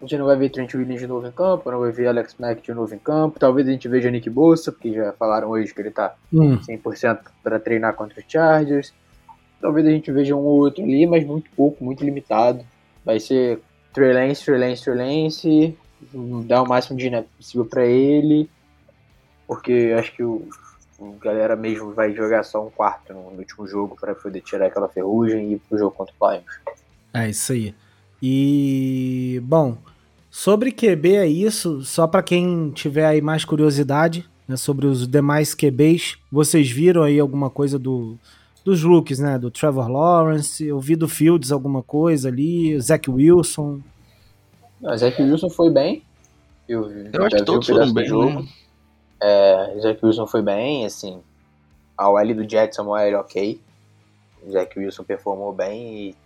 a 0.00 0.04
gente 0.04 0.18
não 0.18 0.26
vai 0.26 0.36
ver 0.36 0.50
Trent 0.50 0.74
Williams 0.74 1.00
de 1.00 1.06
novo 1.06 1.26
em 1.26 1.32
campo, 1.32 1.70
não 1.70 1.80
vai 1.80 1.90
ver 1.90 2.06
Alex 2.06 2.36
Mack 2.38 2.62
de 2.62 2.72
novo 2.74 2.94
em 2.94 2.98
campo. 2.98 3.38
Talvez 3.38 3.66
a 3.68 3.70
gente 3.72 3.88
veja 3.88 4.10
Nick 4.10 4.28
Bolsa, 4.30 4.70
porque 4.72 4.92
já 4.92 5.12
falaram 5.12 5.48
hoje 5.50 5.74
que 5.74 5.80
ele 5.80 5.90
tá 5.90 6.14
Hum, 6.32 6.58
100% 6.58 7.20
para 7.42 7.58
treinar 7.58 7.94
contra 7.94 8.18
os 8.20 8.24
Chargers. 8.28 8.92
Talvez 9.60 9.86
a 9.86 9.90
gente 9.90 10.10
veja 10.10 10.34
um 10.34 10.38
ou 10.38 10.58
outro 10.60 10.82
ali, 10.84 11.06
mas 11.06 11.24
muito 11.24 11.50
pouco, 11.54 11.84
muito 11.84 12.02
limitado. 12.04 12.64
Vai 13.04 13.20
ser 13.20 13.60
Trey 13.92 14.12
Lance, 14.12 14.44
Trey 14.44 14.58
Lance, 14.58 14.82
Trey 14.84 14.96
Lance, 14.96 15.78
dar 16.44 16.62
o 16.62 16.68
máximo 16.68 16.98
de 16.98 17.06
snap 17.06 17.26
possível 17.36 17.64
para 17.64 17.86
ele, 17.86 18.48
porque 19.46 19.94
acho 19.98 20.14
que 20.14 20.22
o, 20.22 20.48
o 20.98 21.12
galera 21.20 21.56
mesmo 21.56 21.92
vai 21.92 22.14
jogar 22.14 22.42
só 22.44 22.66
um 22.66 22.70
quarto 22.70 23.12
no, 23.12 23.30
no 23.30 23.38
último 23.38 23.66
jogo 23.66 23.96
para 24.00 24.14
poder 24.14 24.40
tirar 24.40 24.66
aquela 24.66 24.88
ferrugem 24.88 25.48
e 25.48 25.52
ir 25.54 25.58
pro 25.68 25.78
jogo 25.78 25.90
contra 25.92 26.14
o 26.18 26.30
Lions. 26.30 26.44
é 27.12 27.30
isso 27.30 27.52
aí. 27.52 27.74
E, 28.22 29.40
bom, 29.42 29.78
sobre 30.30 30.70
QB 30.70 31.16
é 31.16 31.26
isso. 31.26 31.82
Só 31.82 32.06
pra 32.06 32.22
quem 32.22 32.70
tiver 32.70 33.06
aí 33.06 33.20
mais 33.20 33.44
curiosidade 33.44 34.28
né, 34.46 34.56
sobre 34.56 34.86
os 34.86 35.06
demais 35.06 35.54
QBs, 35.54 36.18
vocês 36.30 36.70
viram 36.70 37.02
aí 37.02 37.18
alguma 37.18 37.48
coisa 37.48 37.78
do, 37.78 38.18
dos 38.64 38.82
rookies, 38.82 39.18
né? 39.18 39.38
Do 39.38 39.50
Trevor 39.50 39.88
Lawrence, 39.88 40.64
eu 40.64 40.78
vi 40.80 40.96
do 40.96 41.08
Fields 41.08 41.50
alguma 41.50 41.82
coisa 41.82 42.28
ali, 42.28 42.78
Zach 42.80 43.10
Wilson. 43.10 43.80
Não, 44.80 44.96
Zach 44.96 45.20
Wilson 45.20 45.50
foi 45.50 45.70
bem. 45.70 46.02
Eu, 46.68 46.90
Eu 47.12 47.24
acho 47.26 47.36
que 47.36 47.44
todos 47.44 47.68
um 47.68 47.74
foram 47.74 47.86
do 47.88 47.94
bem, 47.94 48.06
jogo. 48.06 48.40
né? 48.42 48.48
É, 49.20 49.74
Zach 49.80 50.04
Wilson 50.04 50.26
foi 50.26 50.42
bem, 50.42 50.86
assim. 50.86 51.20
A 51.96 52.08
OL 52.08 52.34
do 52.34 52.48
Jets 52.48 52.78
é 52.78 52.82
uma 52.82 52.92
OL 52.92 53.20
ok. 53.20 53.60
O 54.42 54.50
Zach 54.50 54.78
Wilson 54.78 55.04
performou 55.04 55.52
bem 55.52 56.08
e 56.08 56.16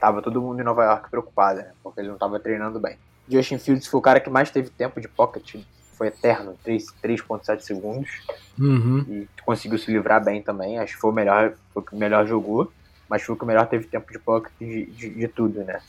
tava 0.00 0.20
todo 0.20 0.40
mundo 0.42 0.60
em 0.60 0.64
Nova 0.64 0.84
York 0.84 1.08
preocupado, 1.10 1.60
né? 1.60 1.70
Porque 1.82 2.00
ele 2.00 2.08
não 2.08 2.18
tava 2.18 2.40
treinando 2.40 2.80
bem. 2.80 2.96
Justin 3.28 3.58
Fields 3.58 3.86
foi 3.86 3.98
o 4.00 4.02
cara 4.02 4.20
que 4.20 4.28
mais 4.28 4.50
teve 4.50 4.70
tempo 4.70 5.00
de 5.00 5.08
pocket. 5.08 5.56
Foi 5.92 6.08
eterno, 6.08 6.58
3 6.64 6.86
3.7 7.02 7.60
segundos. 7.60 8.10
Uhum. 8.58 9.04
E 9.08 9.28
conseguiu 9.44 9.78
se 9.78 9.90
livrar 9.92 10.22
bem 10.22 10.42
também. 10.42 10.78
Acho 10.78 10.94
que 10.94 11.00
foi 11.00 11.10
o 11.10 11.14
melhor, 11.14 11.54
foi 11.72 11.82
o 11.82 11.86
que 11.86 11.94
melhor 11.94 12.26
jogou. 12.26 12.72
Mas 13.08 13.22
foi 13.22 13.34
o 13.34 13.38
que 13.38 13.44
melhor 13.44 13.66
teve 13.68 13.86
tempo 13.86 14.10
de 14.10 14.18
pocket 14.18 14.50
de, 14.58 14.86
de, 14.86 15.10
de 15.10 15.28
tudo, 15.28 15.62
né? 15.62 15.80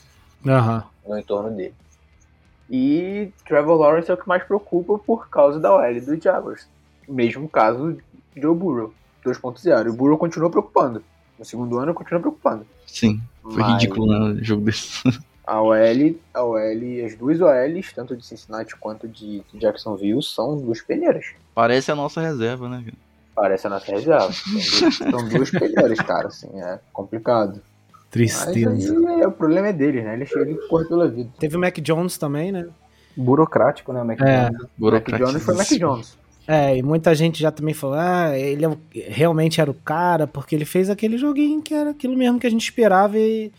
Aham. 0.46 0.84
no 1.06 1.18
entorno 1.18 1.50
dele. 1.50 1.74
E 2.70 3.32
Trevor 3.46 3.78
Lawrence 3.78 4.10
é 4.10 4.14
o 4.14 4.16
que 4.16 4.28
mais 4.28 4.42
preocupa 4.42 4.98
por 4.98 5.28
causa 5.28 5.60
da 5.60 5.74
OL 5.74 6.00
do 6.00 6.20
Jaguars. 6.20 6.68
Mesmo 7.08 7.48
caso 7.48 7.92
de 8.34 8.42
Joe 8.42 8.54
Burrow 8.54 8.92
2.0. 9.24 9.86
E 9.86 9.88
o 9.88 9.92
Burrow 9.92 10.18
continuou 10.18 10.50
preocupando. 10.50 11.02
No 11.38 11.44
segundo 11.44 11.78
ano 11.78 11.94
continua 11.94 12.20
preocupando. 12.20 12.66
Sim, 12.86 13.20
foi 13.42 13.62
Mas 13.62 13.72
ridículo, 13.74 14.06
né? 14.06 14.40
O 14.40 14.44
jogo 14.44 14.62
desse. 14.64 15.02
A 15.46 15.62
OL, 15.62 15.76
a 16.34 16.42
OL, 16.42 17.04
as 17.06 17.14
duas 17.14 17.40
OLs, 17.40 17.92
tanto 17.92 18.16
de 18.16 18.26
Cincinnati 18.26 18.74
quanto 18.74 19.06
de 19.06 19.44
Jacksonville, 19.54 20.20
são 20.20 20.56
duas 20.56 20.80
peneiras. 20.80 21.26
Parece 21.54 21.92
a 21.92 21.94
nossa 21.94 22.20
reserva, 22.20 22.68
né? 22.68 22.84
Parece 23.32 23.68
a 23.68 23.70
nossa 23.70 23.92
reserva. 23.92 24.32
São 24.32 24.52
duas, 24.52 24.96
são 24.96 25.28
duas 25.28 25.50
peneiras, 25.52 25.98
cara. 26.00 26.26
Assim, 26.26 26.48
é 26.60 26.80
complicado. 26.92 27.62
Tristeza. 28.16 28.92
aí, 29.08 29.20
é, 29.20 29.26
o 29.26 29.32
problema 29.32 29.68
é 29.68 29.72
deles, 29.72 30.04
né? 30.04 30.14
Ele 30.14 30.26
chega 30.26 30.50
e 30.50 30.68
corre 30.68 30.86
pela 30.88 31.08
vida. 31.08 31.30
Teve 31.38 31.56
o 31.56 31.60
Mac 31.60 31.76
Jones 31.80 32.16
também, 32.18 32.50
né? 32.52 32.66
Burocrático, 33.16 33.92
né, 33.92 34.00
o 34.02 34.04
É. 34.04 34.06
McDonald's? 34.14 34.52
Mac 34.60 34.70
Burocratismo. 34.78 35.26
Jones 35.32 35.42
foi 35.44 35.54
Mac 35.56 35.68
Jones. 35.68 36.18
É, 36.48 36.76
e 36.76 36.82
muita 36.82 37.14
gente 37.14 37.40
já 37.40 37.50
também 37.50 37.74
falou, 37.74 37.96
ah, 37.98 38.38
ele 38.38 38.64
é 38.64 38.68
o- 38.68 38.78
realmente 38.94 39.60
era 39.60 39.70
o 39.70 39.74
cara, 39.74 40.26
porque 40.26 40.54
ele 40.54 40.64
fez 40.64 40.88
aquele 40.88 41.18
joguinho 41.18 41.60
que 41.60 41.74
era 41.74 41.90
aquilo 41.90 42.16
mesmo 42.16 42.38
que 42.38 42.46
a 42.46 42.50
gente 42.50 42.62
esperava 42.62 43.18
e, 43.18 43.50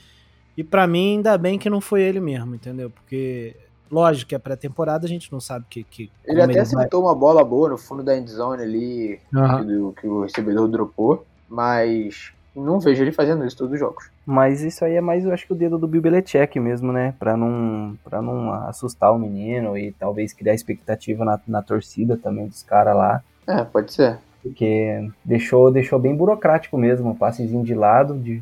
e 0.55 0.63
para 0.63 0.87
mim 0.87 1.15
ainda 1.17 1.37
bem 1.37 1.59
que 1.59 1.69
não 1.69 1.81
foi 1.81 2.01
ele 2.01 2.21
mesmo, 2.21 2.55
entendeu? 2.55 2.89
Porque, 2.89 3.55
lógico 3.91 4.29
que 4.29 4.35
é 4.35 4.39
pré-temporada, 4.39 5.05
a 5.05 5.09
gente 5.09 5.29
não 5.33 5.41
sabe 5.41 5.65
que... 5.69 5.83
que 5.83 6.09
Ele 6.25 6.41
até 6.41 6.53
vai- 6.53 6.61
acertou 6.61 7.03
uma 7.03 7.13
bola 7.15 7.43
boa 7.43 7.67
no 7.69 7.77
fundo 7.77 8.01
da 8.03 8.17
endzone 8.17 8.61
ali, 8.63 9.19
Aham. 9.35 9.65
do, 9.65 9.91
que 9.99 10.07
o 10.07 10.21
recebedor 10.21 10.69
dropou, 10.69 11.25
mas 11.49 12.31
não 12.61 12.79
vejo 12.79 13.03
ele 13.03 13.11
fazendo 13.11 13.45
isso 13.45 13.57
todos 13.57 13.73
os 13.73 13.79
jogos. 13.79 14.09
Mas 14.25 14.61
isso 14.61 14.83
aí 14.83 14.95
é 14.95 15.01
mais, 15.01 15.23
eu 15.23 15.31
acho 15.31 15.45
que 15.45 15.53
o 15.53 15.55
dedo 15.55 15.77
do 15.77 15.87
Bill 15.87 16.01
Belichick 16.01 16.59
mesmo, 16.59 16.91
né? 16.91 17.13
Pra 17.19 17.37
não, 17.37 17.95
pra 18.03 18.21
não 18.21 18.51
assustar 18.65 19.13
o 19.13 19.19
menino 19.19 19.77
e 19.77 19.91
talvez 19.91 20.33
criar 20.33 20.53
expectativa 20.53 21.23
na, 21.23 21.39
na 21.47 21.61
torcida 21.61 22.17
também 22.17 22.47
dos 22.47 22.63
caras 22.63 22.95
lá. 22.95 23.23
É, 23.47 23.63
pode 23.63 23.93
ser. 23.93 24.17
Porque 24.41 25.09
deixou, 25.23 25.71
deixou 25.71 25.99
bem 25.99 26.15
burocrático 26.15 26.77
mesmo, 26.77 27.09
um 27.09 27.15
passezinho 27.15 27.63
de 27.63 27.73
lado, 27.73 28.17
de 28.17 28.41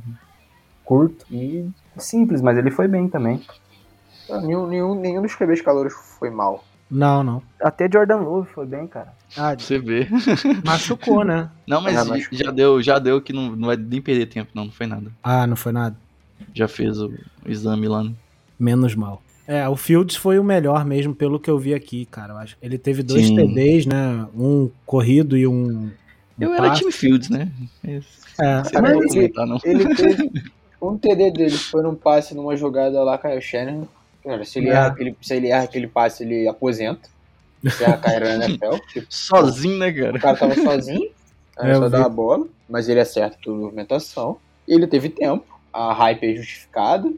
curto 0.84 1.26
e 1.32 1.70
simples, 1.98 2.42
mas 2.42 2.58
ele 2.58 2.72
foi 2.72 2.88
bem 2.88 3.08
também. 3.08 3.42
Ah, 4.30 4.40
Nenhum, 4.42 4.68
nenhum, 4.68 4.96
nenhum 4.96 5.22
dos 5.22 5.36
QBs 5.36 5.62
calouros 5.62 5.94
foi 5.94 6.30
mal. 6.30 6.64
Não, 6.90 7.24
não. 7.24 7.42
Até 7.60 7.90
Jordan 7.92 8.18
Love 8.18 8.50
foi 8.54 8.66
bem, 8.66 8.86
cara. 8.88 9.12
Ah, 9.36 9.56
Você 9.58 9.80
vê. 9.80 10.08
machucou, 10.64 11.24
né? 11.24 11.50
Não, 11.68 11.82
mas, 11.82 12.08
mas- 12.08 12.28
já 12.32 12.52
deu, 12.52 12.82
já 12.82 13.00
deu 13.00 13.20
que 13.22 13.34
não, 13.34 13.56
não 13.56 13.68
vai 13.68 13.76
nem 13.76 14.02
perder 14.02 14.28
tempo, 14.28 14.52
não, 14.54 14.66
não 14.66 14.72
foi 14.72 14.86
nada. 14.86 15.12
Ah, 15.24 15.48
não 15.48 15.56
foi 15.56 15.72
nada. 15.72 15.96
Já 16.54 16.68
fez 16.68 17.02
o, 17.02 17.12
exame 17.46 17.88
lá. 17.88 18.04
né? 18.04 18.12
Menos 18.60 18.94
mal. 18.96 19.22
É, 19.48 19.68
o 19.68 19.76
Fields 19.76 20.16
foi 20.16 20.40
o 20.40 20.44
melhor 20.44 20.86
mesmo, 20.86 21.14
pelo 21.14 21.40
que 21.40 21.50
eu 21.50 21.58
vi 21.60 21.74
aqui, 21.74 22.06
cara. 22.06 22.34
Eu 22.34 22.38
acho. 22.38 22.58
Ele 22.62 22.78
teve 22.78 23.04
dois 23.04 23.28
Sim. 23.28 23.36
TDs, 23.36 23.86
né? 23.86 24.26
Um 24.36 24.70
corrido 24.86 25.38
e 25.38 25.46
um. 25.48 25.54
um 25.86 25.92
Eu 26.40 26.54
era 26.54 26.70
passe. 26.70 26.80
time 26.82 26.92
Fields, 26.92 27.30
né? 27.30 27.52
É, 27.84 28.00
É, 28.40 28.64
Você 28.64 28.82
não 28.82 28.92
vou 28.94 29.02
ele- 29.04 29.08
comentar, 29.10 29.48
não. 29.48 29.60
Ele 29.64 29.86
teve 29.96 30.44
um 30.82 30.98
TD 30.98 31.32
dele, 31.32 31.52
foi 31.58 31.82
num 31.84 31.96
passe 31.96 32.34
numa 32.36 32.56
jogada 32.56 33.04
lá 33.04 33.18
com 33.18 33.28
o 33.36 33.42
Shannon. 33.42 33.86
Cara, 34.26 34.44
se 34.44 34.60
ele, 34.60 34.70
É. 34.70 34.74
erra 34.74 34.88
aquele, 34.88 35.18
se 35.22 35.34
ele 35.36 35.48
erra 35.50 35.64
aquele 35.64 35.88
passe, 35.88 36.24
ele 36.24 36.48
aposenta. 36.48 37.08
Encerra 37.64 37.94
a 37.94 37.98
carreira 37.98 38.38
na 38.38 38.46
NFL. 38.46 38.76
Tipo, 38.92 39.08
Sozinho, 39.10 39.78
né, 39.80 39.90
O 39.90 39.96
cara? 39.96 40.20
cara 40.20 40.38
tava 40.38 40.56
sozinho, 40.56 41.12
era 41.58 41.70
É, 41.70 41.76
só 41.76 41.90
dar 41.90 42.06
a 42.06 42.10
bola, 42.10 42.48
mas 42.70 42.90
ele 42.90 43.00
acerta 43.00 43.38
toda 43.42 43.58
a 43.58 43.62
movimentação. 43.62 44.38
Ele 44.68 44.88
teve 44.88 45.10
tempo, 45.10 45.46
a 45.72 45.94
hype 45.94 46.24
é 46.32 46.36
justificada. 46.36 47.12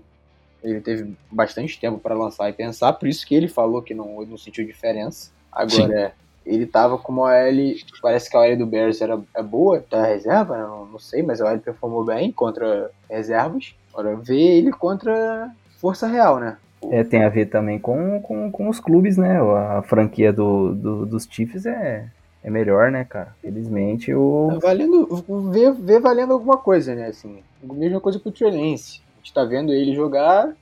Ele 0.64 0.82
teve 0.82 1.14
bastante 1.32 1.80
tempo 1.80 1.98
para 2.00 2.14
lançar 2.16 2.50
e 2.50 2.54
pensar, 2.54 2.92
por 2.94 3.08
isso 3.08 3.26
que 3.26 3.36
ele 3.36 3.48
falou 3.48 3.82
que 3.82 3.94
não, 3.94 4.26
não 4.26 4.38
sentiu 4.38 4.66
diferença. 4.66 5.32
Agora, 5.52 6.14
ele 6.46 6.66
tava 6.66 6.98
com 6.98 7.12
uma 7.12 7.24
OL, 7.24 7.76
parece 8.02 8.30
que 8.30 8.36
a 8.36 8.42
OL 8.42 8.58
do 8.58 8.66
Bears 8.66 9.00
era 9.02 9.20
é 9.36 9.44
boa, 9.44 9.80
tá 9.88 10.04
reserva, 10.06 10.58
né? 10.58 10.64
não, 10.64 10.86
não 10.88 11.00
sei, 11.00 11.22
mas 11.24 11.40
a 11.42 11.52
OL 11.52 11.60
performou 11.60 12.04
bem 12.04 12.32
contra 12.32 12.90
reservas. 13.10 13.76
Agora, 13.94 14.16
ver 14.18 14.40
ele 14.58 14.72
contra 14.72 15.50
força 15.80 16.08
real, 16.08 16.40
né? 16.40 16.58
É, 16.92 17.04
tem 17.04 17.24
a 17.24 17.30
ver 17.30 17.48
também 17.48 17.80
com, 17.80 18.22
com, 18.22 18.52
com 18.52 18.70
os 18.70 18.80
clubes, 18.80 19.18
né? 19.18 19.40
A 19.40 19.82
franquia 19.84 20.32
do, 20.32 20.74
do- 20.74 21.06
dos 21.06 21.28
Chiefs 21.30 21.66
é, 21.66 22.08
é 22.44 22.50
melhor, 22.50 22.92
né, 22.92 23.04
cara? 23.04 23.36
Felizmente 23.42 24.14
o. 24.14 24.48
Tá 24.52 24.60
valendo, 24.68 25.08
ver, 25.52 25.74
ver 25.74 26.00
valendo 26.00 26.34
alguma 26.34 26.58
coisa, 26.58 26.96
né? 26.96 27.08
Assim, 27.08 27.44
mesma 27.64 28.00
coisa 28.00 28.20
pro 28.20 28.32
Trey 28.32 28.52
Lance. 28.52 29.02
A 29.14 29.18
gente 29.18 29.34
tá 29.34 29.44
vendo 29.44 29.74
ele 29.74 29.94
jogar, 29.94 30.54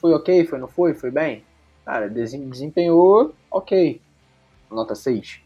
foi 0.00 0.12
ok, 0.12 0.44
foi 0.46 0.58
não 0.58 0.68
foi, 0.68 0.94
foi 0.94 1.10
bem. 1.10 1.44
Cara, 1.84 2.08
desem- 2.08 2.48
desempenhou 2.48 3.34
ok. 3.50 4.00
Nota 4.70 4.94
6. 4.94 5.40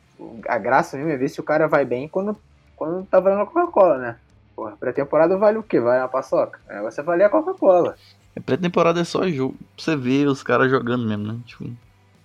A 0.48 0.58
graça 0.58 0.96
mesmo 0.96 1.12
é 1.12 1.16
ver 1.16 1.28
se 1.28 1.40
o 1.40 1.44
cara 1.44 1.68
vai 1.68 1.84
bem 1.84 2.08
quando, 2.08 2.37
quando 2.76 3.06
tá 3.06 3.20
valendo 3.20 3.42
a 3.42 3.46
Coca-Cola, 3.46 3.98
né? 3.98 4.16
Porra, 4.56 4.76
pré-temporada 4.76 5.37
vale 5.37 5.58
o 5.58 5.62
quê? 5.62 5.78
Vale 5.80 6.02
a 6.02 6.08
paçoca? 6.08 6.58
O 6.68 6.72
negócio 6.72 7.00
é 7.00 7.04
valer 7.04 7.24
a 7.24 7.28
Coca-Cola. 7.30 7.96
A 8.38 8.40
pré-temporada 8.40 9.01
é 9.01 9.05
só 9.05 9.29
jogo. 9.29 9.55
Pra 9.77 9.85
você 9.85 9.96
ver 9.96 10.27
os 10.29 10.42
caras 10.42 10.70
jogando 10.70 11.07
mesmo, 11.07 11.27
né? 11.33 11.38
Tipo, 11.44 11.70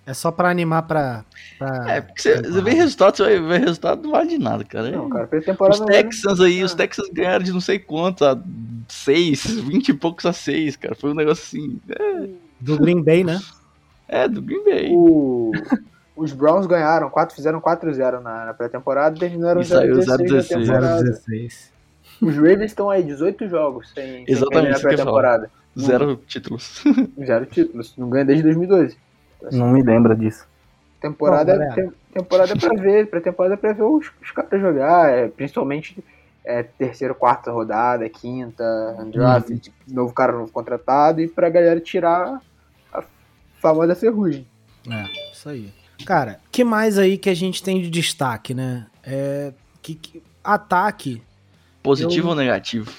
é 0.05 0.13
só 0.13 0.31
pra 0.31 0.49
animar 0.49 0.83
pra. 0.83 1.23
pra- 1.57 1.91
é, 1.91 2.01
porque 2.01 2.21
você, 2.21 2.41
você 2.41 2.61
vê 2.61 2.71
resultado, 2.71 3.15
você 3.17 3.23
vai 3.23 3.39
ver 3.59 3.65
resultado, 3.65 4.03
não 4.03 4.11
vale 4.11 4.29
de 4.29 4.37
nada, 4.37 4.63
cara. 4.63 4.91
Não, 4.91 5.07
É- 5.07 5.09
cara, 5.09 5.27
pré-temporada 5.27 5.73
Os 5.75 5.79
não 5.79 5.87
vale- 5.87 6.03
Texans 6.03 6.39
aí, 6.41 6.63
os. 6.63 6.73
Texans 6.73 7.09
ganharam 7.09 7.43
de 7.43 7.51
não 7.53 7.61
sei 7.61 7.79
quanto, 7.79 8.23
a 8.25 8.37
6, 8.89 9.45
20 9.61 9.89
e 9.89 9.93
poucos 9.93 10.25
a 10.25 10.33
6, 10.33 10.75
cara. 10.75 10.93
Foi 10.95 11.11
um 11.11 11.15
negócio 11.15 11.43
assim. 11.43 11.79
Do 12.59 12.77
Green 12.77 13.01
Bay, 13.01 13.23
né? 13.23 13.39
É, 14.07 14.27
do 14.27 14.41
Green 14.41 14.63
Bay. 14.63 14.89
O- 14.91 15.51
os 16.15 16.31
Browns 16.33 16.67
ganharam, 16.67 17.09
quatro, 17.09 17.35
fizeram 17.35 17.59
4-0 17.59 18.21
na, 18.21 18.45
na 18.45 18.53
pré-temporada 18.53 19.15
e 19.15 19.19
terminaram 19.19 19.61
E 19.61 19.65
saiu 19.65 19.95
0-16 19.95 20.07
na 20.07 20.17
0-16. 20.17 20.47
temporada. 20.65 21.03
016. 21.03 21.73
Os 22.21 22.35
Ravens 22.35 22.63
estão 22.65 22.89
aí, 22.89 23.01
18 23.03 23.47
jogos 23.49 23.89
sem, 23.93 24.25
sem 24.25 24.25
Exatamente, 24.27 24.65
perder 24.65 24.69
na 24.73 24.79
pré-temporada. 24.79 25.51
Zero 25.79 26.15
títulos. 26.27 26.83
Zero 27.25 27.45
títulos, 27.45 27.93
não 27.97 28.09
ganha 28.09 28.25
desde 28.25 28.43
2012. 28.43 28.97
Não 29.51 29.69
me 29.71 29.81
lembra 29.81 30.15
disso. 30.15 30.45
Temporada, 31.01 31.55
Bom, 31.57 31.63
é, 31.63 31.73
tem- 31.75 31.91
temporada 32.13 32.53
é 32.53 32.55
pra 32.55 32.73
ver, 32.81 33.07
pré-temporada 33.09 33.55
é 33.55 33.57
pra 33.57 33.73
ver 33.73 33.83
os, 33.83 34.09
os 34.21 34.31
caras 34.31 34.61
jogar, 34.61 35.09
é, 35.11 35.27
principalmente 35.27 36.01
é, 36.45 36.63
terceira, 36.63 37.13
quarta 37.13 37.51
rodada, 37.51 38.07
quinta, 38.09 38.63
draft, 39.11 39.49
Uhum. 39.49 39.59
novo 39.87 40.13
cara 40.13 40.31
novo 40.31 40.51
contratado 40.51 41.19
e 41.21 41.27
pra 41.27 41.49
galera 41.49 41.79
tirar 41.81 42.39
a 42.93 43.03
famosa 43.61 43.95
ferrugem. 43.95 44.47
É, 44.89 45.05
isso 45.33 45.49
aí. 45.49 45.73
Cara, 46.05 46.39
que 46.51 46.63
mais 46.63 46.97
aí 46.97 47.17
que 47.17 47.29
a 47.29 47.33
gente 47.33 47.61
tem 47.63 47.81
de 47.81 47.89
destaque, 47.89 48.53
né? 48.53 48.87
É, 49.03 49.53
que, 49.81 49.95
que- 49.95 50.23
ataque. 50.43 51.21
Positivo 51.83 52.27
Eu- 52.27 52.29
ou 52.31 52.35
negativo? 52.35 52.91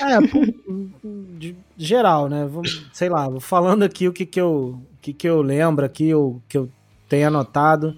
É, 0.00 0.16
de 1.36 1.56
geral, 1.76 2.28
né? 2.28 2.48
Sei 2.92 3.08
lá, 3.08 3.28
vou 3.28 3.40
falando 3.40 3.82
aqui 3.82 4.06
o 4.06 4.12
que 4.12 4.24
que 4.24 4.40
eu, 4.40 4.80
o 4.80 4.98
que 5.02 5.12
que 5.12 5.28
eu 5.28 5.42
lembro 5.42 5.84
aqui, 5.84 6.14
o 6.14 6.40
que 6.48 6.56
eu 6.56 6.70
tenho 7.08 7.26
anotado. 7.26 7.96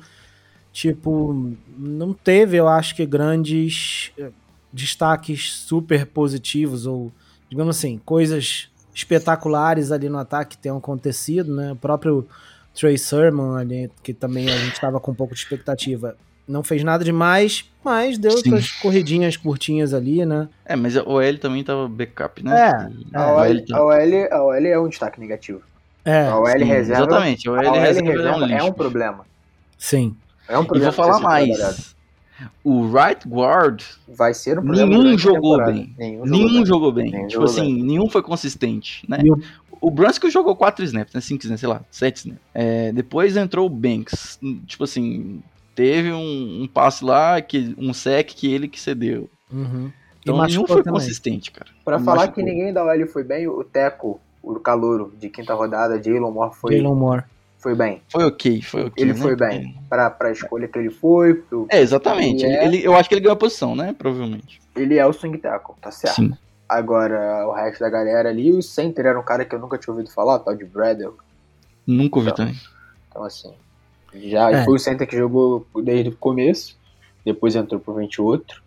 Tipo, 0.73 1.53
não 1.77 2.13
teve, 2.15 2.57
eu 2.57 2.67
acho 2.69 2.95
que 2.95 3.05
grandes 3.05 4.13
eh, 4.17 4.31
destaques 4.73 5.53
super 5.53 6.07
positivos 6.07 6.87
ou, 6.87 7.13
digamos 7.51 7.77
assim, 7.77 7.99
coisas 7.99 8.69
espetaculares 8.95 9.91
ali 9.93 10.09
no 10.09 10.19
ataque 10.19 10.57
que 10.57 10.63
tenham 10.63 10.79
acontecido, 10.79 11.55
né? 11.55 11.73
O 11.73 11.77
próprio 11.77 12.27
Trey 12.75 12.97
Sermon 12.97 13.57
ali, 13.57 13.91
que 14.03 14.15
também 14.15 14.49
a 14.49 14.57
gente 14.57 14.75
estava 14.75 15.01
com 15.01 15.11
um 15.11 15.15
pouco 15.15 15.35
de 15.35 15.41
expectativa, 15.41 16.17
não 16.49 16.63
fez 16.63 16.83
nada 16.83 17.05
demais, 17.05 17.65
mas 17.85 18.19
deu 18.19 18.33
Sim. 18.33 18.51
suas 18.51 18.71
corridinhas 18.73 19.37
curtinhas 19.37 19.95
ali, 19.95 20.25
né? 20.27 20.49
É, 20.65 20.75
mas 20.77 20.97
o 20.97 21.09
OL 21.09 21.39
também 21.39 21.63
tava 21.65 21.89
backup, 21.89 22.45
né? 22.45 22.61
É, 22.61 22.65
E- 22.91 23.07
é. 23.15 23.19
A 23.19 23.33
o 23.33 23.37
OL, 23.39 23.67
tá- 23.67 23.77
a 23.77 23.85
OL, 23.85 24.29
a 24.33 24.45
OL 24.45 24.67
é 24.67 24.79
um 24.81 24.89
destaque 24.89 25.21
negativo. 25.21 25.61
É, 26.05 26.27
A 26.27 26.39
OL 26.39 26.47
sim, 26.47 26.65
reserva. 26.65 27.03
Exatamente, 27.05 27.49
o 27.49 27.55
a 27.55 27.59
OL 27.61 27.67
OL 27.69 27.73
reserva 27.81 28.09
é 28.09 28.13
um 28.13 28.17
reserva 28.17 28.53
é 28.53 28.63
um 28.63 28.73
problema. 28.73 29.25
sim. 29.79 30.17
É 30.49 30.59
um 30.59 30.63
E 30.63 30.67
problema. 30.67 30.91
vou 30.91 31.05
que 31.05 31.11
falar 31.11 31.21
trabalhado. 31.21 31.59
mais. 31.63 31.95
O 32.65 32.91
right 32.91 33.29
guard, 33.29 33.83
Vai 34.09 34.33
ser 34.35 34.59
um 34.59 34.63
problema. 34.63 34.89
nenhum 34.89 35.15
a 35.15 35.17
jogou 35.17 35.51
temporada. 35.59 35.73
bem. 35.73 35.95
Nenhum, 35.99 36.25
nenhum 36.25 36.65
jogou 36.65 36.65
bem. 36.65 36.67
jogou 36.67 36.93
bem. 36.93 37.11
Nenhum 37.13 37.29
tipo 37.29 37.47
jogou 37.47 37.63
assim, 37.63 37.83
nenhum 37.83 38.09
foi 38.11 38.23
consistente, 38.23 39.05
né? 39.09 39.19
E 39.23 39.31
o- 39.31 39.41
O 39.83 39.91
Brunskill 39.91 40.31
jogou 40.31 40.55
4 40.57 40.85
snaps, 40.85 41.15
né? 41.15 41.21
5 41.23 41.43
snaps, 41.43 41.61
sei 41.61 41.69
lá, 41.69 41.81
7 41.91 42.17
snaps. 42.19 42.43
É, 42.53 42.93
depois 42.93 43.35
entrou 43.37 43.65
o 43.67 43.71
Banks. 43.71 44.39
Tipo 44.67 44.85
assim, 44.85 45.43
teve 45.81 46.13
um, 46.13 46.63
um 46.65 46.69
passe 46.69 47.03
lá, 47.05 47.41
que, 47.41 47.75
um 47.79 47.95
sec 47.95 48.29
que 48.35 48.53
ele 48.53 48.69
que 48.69 48.79
cedeu. 48.79 49.31
Uhum. 49.51 49.91
Então 50.21 50.45
nenhum 50.45 50.67
foi 50.67 50.83
também. 50.83 51.01
consistente, 51.01 51.51
cara. 51.51 51.71
Pra 51.85 51.97
Não 51.99 52.05
falar 52.05 52.17
machucou. 52.27 52.35
que 52.45 52.51
ninguém 52.51 52.73
da 52.73 52.85
OL 52.85 53.07
foi 53.07 53.25
bem, 53.25 53.49
o 53.49 53.65
Teco, 53.65 54.21
o 54.43 54.61
calouro 54.61 55.13
de 55.19 55.31
quinta 55.31 55.55
rodada, 55.55 56.01
Jalen 56.03 56.21
Moore, 56.31 56.55
foi, 56.55 56.77
Jalen 56.77 56.95
Moore. 56.95 57.23
foi 57.59 57.75
bem. 57.75 58.03
Foi 58.11 58.25
ok, 58.27 58.61
foi 58.61 58.85
ok. 58.85 59.03
Ele 59.03 59.15
né? 59.15 59.19
foi 59.19 59.35
bem. 59.35 59.75
Pra, 59.89 60.11
pra 60.11 60.31
escolha 60.31 60.69
que 60.69 60.79
ele 60.79 60.91
foi, 60.91 61.35
pro- 61.35 61.67
É, 61.71 61.81
exatamente. 61.81 62.45
Ele 62.45 62.55
é- 62.55 62.65
ele- 62.67 62.85
eu 62.85 62.95
acho 62.95 63.09
que 63.09 63.15
ele 63.15 63.23
ganhou 63.23 63.33
a 63.35 63.39
posição, 63.39 63.75
né? 63.75 63.95
Provavelmente. 63.97 64.61
ele 64.77 64.99
é 64.99 65.07
o 65.07 65.13
swing 65.13 65.39
tackle, 65.39 65.75
tá 65.81 65.91
certo. 65.91 66.17
Sim. 66.17 66.33
Agora, 66.69 67.47
o 67.49 67.53
resto 67.53 67.81
da 67.81 67.89
galera 67.91 68.29
ali, 68.29 68.53
o 68.53 68.63
center 68.63 69.07
era 69.07 69.19
um 69.19 69.25
cara 69.25 69.45
que 69.45 69.55
eu 69.55 69.59
nunca 69.59 69.77
tinha 69.79 69.93
ouvido 69.93 70.11
falar, 70.13 70.35
o 70.37 70.39
tal 70.41 70.55
de 70.55 70.65
Bradel. 70.65 71.17
Nunca 71.87 72.19
ouvi 72.19 72.31
Então. 72.31 72.45
também. 72.47 72.61
Então, 73.09 73.25
assim, 73.25 73.53
já 74.15 74.51
É. 74.51 74.65
foi 74.65 74.75
o 74.75 74.79
center 74.79 75.07
que 75.09 75.17
jogou 75.17 75.67
desde 75.85 76.11
o 76.11 76.17
começo, 76.17 76.77
depois 77.25 77.55
entrou 77.55 77.81
pro 77.81 77.95
28. 77.95 78.63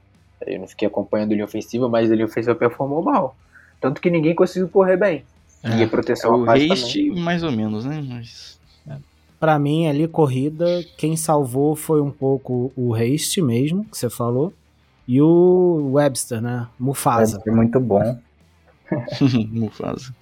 Eu 0.46 0.60
não 0.60 0.68
fiquei 0.68 0.88
acompanhando 0.88 1.32
a 1.32 1.34
linha 1.36 1.46
ofensiva, 1.46 1.88
mas 1.88 2.12
a 2.12 2.16
linha 2.16 2.26
ofensiva 2.26 2.54
performou 2.56 3.02
mal. 3.02 3.36
Tanto 3.80 4.02
que 4.02 4.10
ninguém 4.10 4.36
conseguiu 4.36 4.68
correr 4.70 4.98
bem. 4.98 5.24
E 5.64 5.68
a 5.68 5.82
É, 5.82 5.88
proteção 5.88 6.40
o 6.40 6.44
à 6.44 6.46
face 6.48 6.72
Haste, 6.72 7.10
mais 7.12 7.44
ou 7.44 7.52
menos, 7.52 7.86
né? 7.86 8.04
Mas. 8.08 8.60
Pra 9.40 9.60
mim, 9.60 9.88
ali, 9.88 10.08
corrida, 10.08 10.66
quem 10.98 11.18
salvou 11.18 11.76
foi 11.76 12.02
um 12.02 12.10
pouco 12.12 12.72
o 12.78 12.94
Haste 12.96 13.42
mesmo, 13.42 13.84
que 13.86 13.98
você 13.98 14.10
falou, 14.10 14.54
e 15.06 15.22
o 15.22 15.92
Webster, 15.94 16.42
né? 16.42 16.68
Mufasa. 16.80 17.42
É 17.46 17.52
muito 17.52 17.78
bom. 17.80 18.18
Mufasa. 19.52 20.14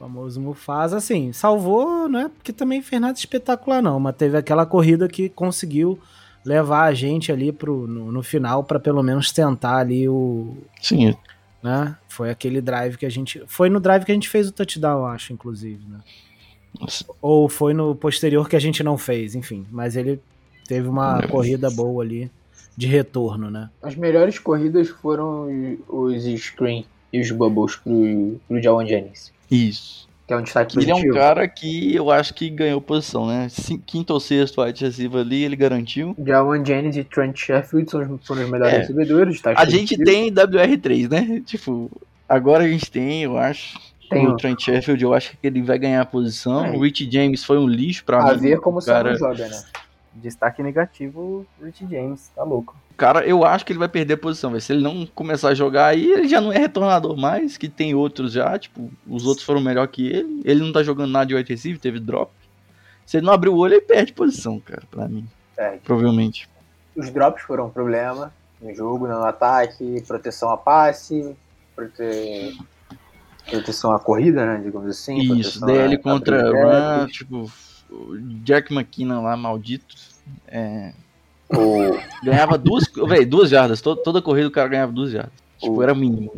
O 0.00 0.04
famoso 0.04 0.40
Mufasa, 0.40 0.96
assim, 0.96 1.30
salvou, 1.30 2.08
não 2.08 2.20
é 2.20 2.28
porque 2.30 2.54
também 2.54 2.80
fez 2.80 3.02
nada 3.02 3.18
espetacular, 3.18 3.82
não, 3.82 4.00
mas 4.00 4.16
teve 4.16 4.34
aquela 4.34 4.64
corrida 4.64 5.06
que 5.06 5.28
conseguiu 5.28 5.98
levar 6.42 6.84
a 6.84 6.94
gente 6.94 7.30
ali 7.30 7.52
pro, 7.52 7.86
no, 7.86 8.10
no 8.10 8.22
final 8.22 8.64
pra 8.64 8.80
pelo 8.80 9.02
menos 9.02 9.30
tentar 9.30 9.76
ali 9.76 10.08
o. 10.08 10.56
Sim, 10.80 11.14
né? 11.62 11.98
Foi 12.08 12.30
aquele 12.30 12.62
drive 12.62 12.96
que 12.96 13.04
a 13.04 13.10
gente. 13.10 13.42
Foi 13.46 13.68
no 13.68 13.78
drive 13.78 14.06
que 14.06 14.10
a 14.10 14.14
gente 14.14 14.30
fez 14.30 14.48
o 14.48 14.52
touchdown, 14.52 15.04
acho, 15.04 15.34
inclusive, 15.34 15.84
né? 15.86 15.98
nossa, 16.80 17.04
Ou 17.20 17.46
foi 17.46 17.74
no 17.74 17.94
posterior 17.94 18.48
que 18.48 18.56
a 18.56 18.60
gente 18.60 18.82
não 18.82 18.96
fez, 18.96 19.34
enfim. 19.34 19.66
Mas 19.70 19.96
ele 19.96 20.18
teve 20.66 20.88
uma 20.88 21.26
corrida 21.28 21.68
boa 21.70 22.02
ali 22.02 22.30
de 22.74 22.86
retorno, 22.86 23.50
né? 23.50 23.68
As 23.82 23.94
melhores 23.94 24.38
corridas 24.38 24.88
foram 24.88 25.76
os 25.86 26.24
screen 26.40 26.86
e 27.12 27.20
os 27.20 27.30
bubbles 27.30 27.76
pro, 27.76 28.40
pro 28.48 28.62
Jawan 28.62 28.86
Jennings. 28.86 29.30
Isso. 29.50 30.08
Que 30.26 30.34
é 30.34 30.36
um 30.36 30.42
destaque 30.42 30.78
Ele 30.78 30.90
é 30.90 30.94
um 30.94 31.10
cara 31.12 31.48
que 31.48 31.92
eu 31.94 32.08
acho 32.10 32.32
que 32.34 32.48
ganhou 32.48 32.80
posição, 32.80 33.26
né? 33.26 33.48
Quinto 33.84 34.12
ou 34.12 34.20
sexto 34.20 34.62
wide 34.62 34.84
receiver 34.84 35.20
ali, 35.20 35.42
ele 35.42 35.56
garantiu. 35.56 36.14
Jawan 36.24 36.64
Jennings 36.64 36.96
e 36.96 37.02
Trent 37.02 37.36
Sheffield 37.36 37.90
são 37.90 38.00
os, 38.14 38.26
foram 38.26 38.44
os 38.44 38.50
melhores 38.50 38.74
É. 38.74 38.78
recebedores. 38.78 39.42
A 39.44 39.64
gente 39.64 39.96
positivo. 39.96 40.04
tem 40.04 40.30
WR3, 40.32 41.10
né? 41.10 41.42
Tipo, 41.44 41.90
agora 42.28 42.62
a 42.62 42.68
gente 42.68 42.88
tem, 42.90 43.24
eu 43.24 43.36
acho. 43.36 43.76
Tem 44.08 44.26
o. 44.26 44.36
Trent 44.36 44.60
Sheffield, 44.60 45.02
eu 45.02 45.12
acho 45.14 45.32
que 45.32 45.38
ele 45.46 45.62
vai 45.62 45.78
ganhar 45.78 46.00
a 46.00 46.06
posição. 46.06 46.64
É. 46.64 46.70
O 46.76 46.80
Rich 46.80 47.08
James 47.10 47.44
foi 47.44 47.58
um 47.58 47.66
lixo 47.66 48.04
pra 48.04 48.18
A 48.22 48.34
mim. 48.34 48.40
ver 48.40 48.60
como 48.60 48.78
o 48.78 48.84
cara, 48.84 49.16
joga, 49.16 49.48
né? 49.48 49.62
Destaque 50.14 50.62
negativo, 50.62 51.44
Rich 51.62 51.86
James, 51.90 52.30
tá 52.34 52.42
louco. 52.44 52.76
Cara, 53.00 53.24
eu 53.26 53.46
acho 53.46 53.64
que 53.64 53.72
ele 53.72 53.78
vai 53.78 53.88
perder 53.88 54.12
a 54.12 54.18
posição. 54.18 54.50
Véio. 54.50 54.60
Se 54.60 54.74
ele 54.74 54.82
não 54.82 55.06
começar 55.06 55.48
a 55.48 55.54
jogar 55.54 55.86
aí, 55.86 56.04
ele 56.04 56.28
já 56.28 56.38
não 56.38 56.52
é 56.52 56.58
retornador 56.58 57.16
mais, 57.16 57.56
que 57.56 57.66
tem 57.66 57.94
outros 57.94 58.30
já. 58.34 58.58
Tipo, 58.58 58.90
os 59.08 59.24
outros 59.24 59.46
foram 59.46 59.58
melhor 59.58 59.88
que 59.88 60.06
ele. 60.06 60.42
Ele 60.44 60.60
não 60.60 60.70
tá 60.70 60.82
jogando 60.82 61.10
nada 61.10 61.24
de 61.24 61.34
wide 61.34 61.50
receiver, 61.50 61.80
teve 61.80 61.98
drop. 61.98 62.30
Se 63.06 63.16
ele 63.16 63.24
não 63.24 63.32
abrir 63.32 63.48
o 63.48 63.56
olho, 63.56 63.72
ele 63.72 63.80
perde 63.80 64.12
posição, 64.12 64.60
cara, 64.60 64.82
pra 64.90 65.08
mim. 65.08 65.26
É, 65.56 65.78
Provavelmente. 65.82 66.46
os 66.94 67.08
drops 67.08 67.42
foram 67.44 67.68
um 67.68 67.70
problema 67.70 68.34
no 68.60 68.74
jogo, 68.74 69.08
no 69.08 69.24
ataque, 69.24 70.04
proteção 70.06 70.50
a 70.50 70.58
passe, 70.58 71.34
prote... 71.74 72.58
proteção 73.48 73.92
à 73.92 73.98
corrida, 73.98 74.44
né? 74.44 74.60
Digamos 74.62 74.90
assim. 74.90 75.16
Isso, 75.38 75.64
DL 75.64 75.94
a- 75.94 75.98
contra. 75.98 77.00
Run, 77.00 77.06
tipo, 77.06 77.50
o 77.90 78.18
Jack 78.44 78.74
McKinnon 78.74 79.22
lá, 79.22 79.34
maldito. 79.38 79.96
É, 80.46 80.92
O, 81.52 81.98
ganhava 82.24 82.56
duas, 82.56 82.84
véi, 83.08 83.24
duas 83.24 83.50
jardas. 83.50 83.80
To- 83.80 83.96
toda 83.96 84.22
corrida 84.22 84.48
o 84.48 84.52
cara 84.52 84.68
ganhava 84.68 84.92
duas 84.92 85.10
jardas. 85.10 85.32
Tipo, 85.58 85.74
O- 85.76 85.82
era 85.82 85.94
mínimo. 85.94 86.32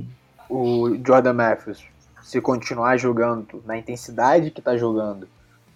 o 0.49 0.97
Jordan 1.07 1.33
Matthews, 1.35 1.85
se 2.23 2.41
continuar 2.41 2.97
jogando 2.97 3.63
na 3.67 3.77
intensidade 3.77 4.51
que 4.51 4.61
tá 4.63 4.77
jogando, 4.77 5.29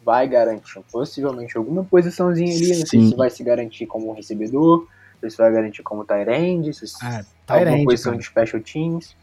vai 0.05 0.27
garantir 0.29 0.81
possivelmente 0.91 1.57
alguma 1.57 1.85
posiçãozinha 1.85 2.55
ali. 2.55 2.69
Não 2.79 2.87
sei 2.87 3.01
Sim. 3.01 3.09
se 3.11 3.17
vai 3.17 3.29
se 3.31 3.43
garantir 3.43 3.87
como 3.87 4.13
recebedor, 4.13 4.87
se 5.29 5.37
vai 5.37 5.53
garantir 5.53 5.83
como 5.83 6.05
tight 6.05 6.31
end, 6.31 6.73
se 6.73 6.85
Ah, 7.03 7.23
alguma 7.49 7.65
Tyrande, 7.65 7.85
posição 7.85 8.13
cara. 8.13 8.21
de 8.23 8.27
special 8.29 8.63
teams. 8.63 9.17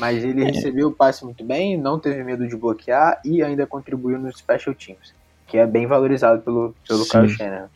Mas 0.00 0.22
ele 0.22 0.42
É. 0.44 0.46
recebeu 0.46 0.88
o 0.88 0.92
passe 0.92 1.24
muito 1.24 1.42
bem, 1.42 1.76
não 1.76 1.98
teve 1.98 2.22
medo 2.22 2.46
de 2.46 2.54
bloquear 2.56 3.20
e 3.24 3.42
ainda 3.42 3.66
contribuiu 3.66 4.16
nos 4.18 4.36
special 4.38 4.72
teams, 4.74 5.12
que 5.46 5.58
é 5.58 5.66
bem 5.66 5.86
valorizado 5.86 6.40
pelo, 6.42 6.72
pelo 6.86 7.02
Sim. 7.04 7.10
Kyle 7.10 7.28
Shanahan. 7.30 7.68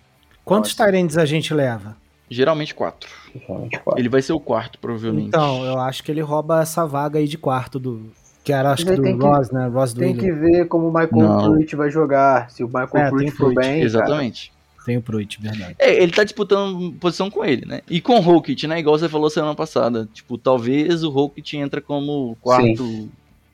Quantos 0.44 0.74
Tyrands 0.74 1.16
a 1.16 1.24
gente 1.24 1.52
leva? 1.55 1.96
Geralmente 2.31 2.74
quatro. 2.74 3.11
Ele 3.96 4.09
vai 4.09 4.22
ser 4.22 4.33
o 4.33 4.40
quarto, 4.40 4.78
provavelmente. 4.78 5.28
Então, 5.28 5.64
eu 5.64 5.78
acho 5.78 6.02
que 6.02 6.11
ele 6.11 6.20
rouba 6.22 6.62
essa 6.62 6.87
vaga 6.87 7.18
aí 7.18 7.28
de 7.28 7.37
quarto 7.38 7.78
do. 7.78 8.11
Que 8.42 8.52
era, 8.52 8.72
acho 8.72 8.85
que 8.85 8.96
do 8.96 9.02
tem 9.02 9.16
que- 9.18 9.24
Ross, 9.24 9.50
né? 9.52 9.68
Ross 9.68 9.92
Tem 9.92 10.16
que 10.16 10.33
ver 10.33 10.66
como 10.66 10.88
o 10.88 10.92
Michael 10.92 11.11
Não. 11.28 11.42
Pruitt 11.52 11.76
vai 11.76 11.90
jogar. 11.90 12.50
Se 12.50 12.64
o 12.64 12.66
Michael 12.66 12.88
É, 12.96 13.09
Pruitt 13.09 13.31
for 13.33 13.37
Pruitt, 13.52 13.55
bem, 13.61 13.70
cara, 13.74 13.85
Exatamente. 13.85 14.52
Tem 14.85 14.96
o 14.96 15.02
Pruitt, 15.02 15.40
verdade. 15.40 15.76
É, 15.78 16.02
ele 16.02 16.11
tá 16.11 16.24
disputando 16.24 16.92
posição 16.94 17.31
com 17.31 17.44
ele, 17.44 17.64
né? 17.64 17.83
E 17.88 18.00
com 18.00 18.16
o 18.16 18.20
Rocket, 18.20 18.64
né? 18.64 18.81
Igual 18.81 18.98
você 18.98 19.09
falou 19.09 19.31
semana 19.31 19.55
passada. 19.55 20.09
Tipo, 20.12 20.37
talvez 20.37 21.05
o 21.05 21.11
Rocket 21.11 21.52
entra 21.55 21.81
como 21.81 22.37
quarto. 22.40 23.09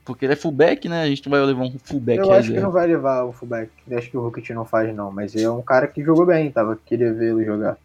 Porque 0.09 0.25
ele 0.25 0.33
é 0.33 0.37
fullback, 0.37 0.89
né? 0.89 1.03
A 1.03 1.07
gente 1.07 1.23
não 1.29 1.31
vai 1.39 1.47
levar 1.47 1.63
um 1.65 1.79
fullback 1.85 2.19
eu 2.19 2.33
acho 2.33 2.51
que 2.51 2.59
não 2.61 2.71
vai 2.71 2.87
levar 2.87 3.25
o 3.25 3.33
fullback. 3.33 3.71
Eu 3.87 3.99
acho 3.99 4.11
que 4.11 4.17
o 4.17 4.23
Rocket 4.23 4.49
não 4.51 4.65
faz, 4.65 4.95
não. 4.97 5.13
Mas 5.13 5.37
é 5.37 5.51
um 5.51 5.61
cara 5.61 5.87
que 5.87 6.03
jogou 6.03 6.25
bem, 6.25 6.51
tava 6.51 6.79
queria 6.87 7.13
vê-lo 7.13 7.45
jogar. 7.45 7.77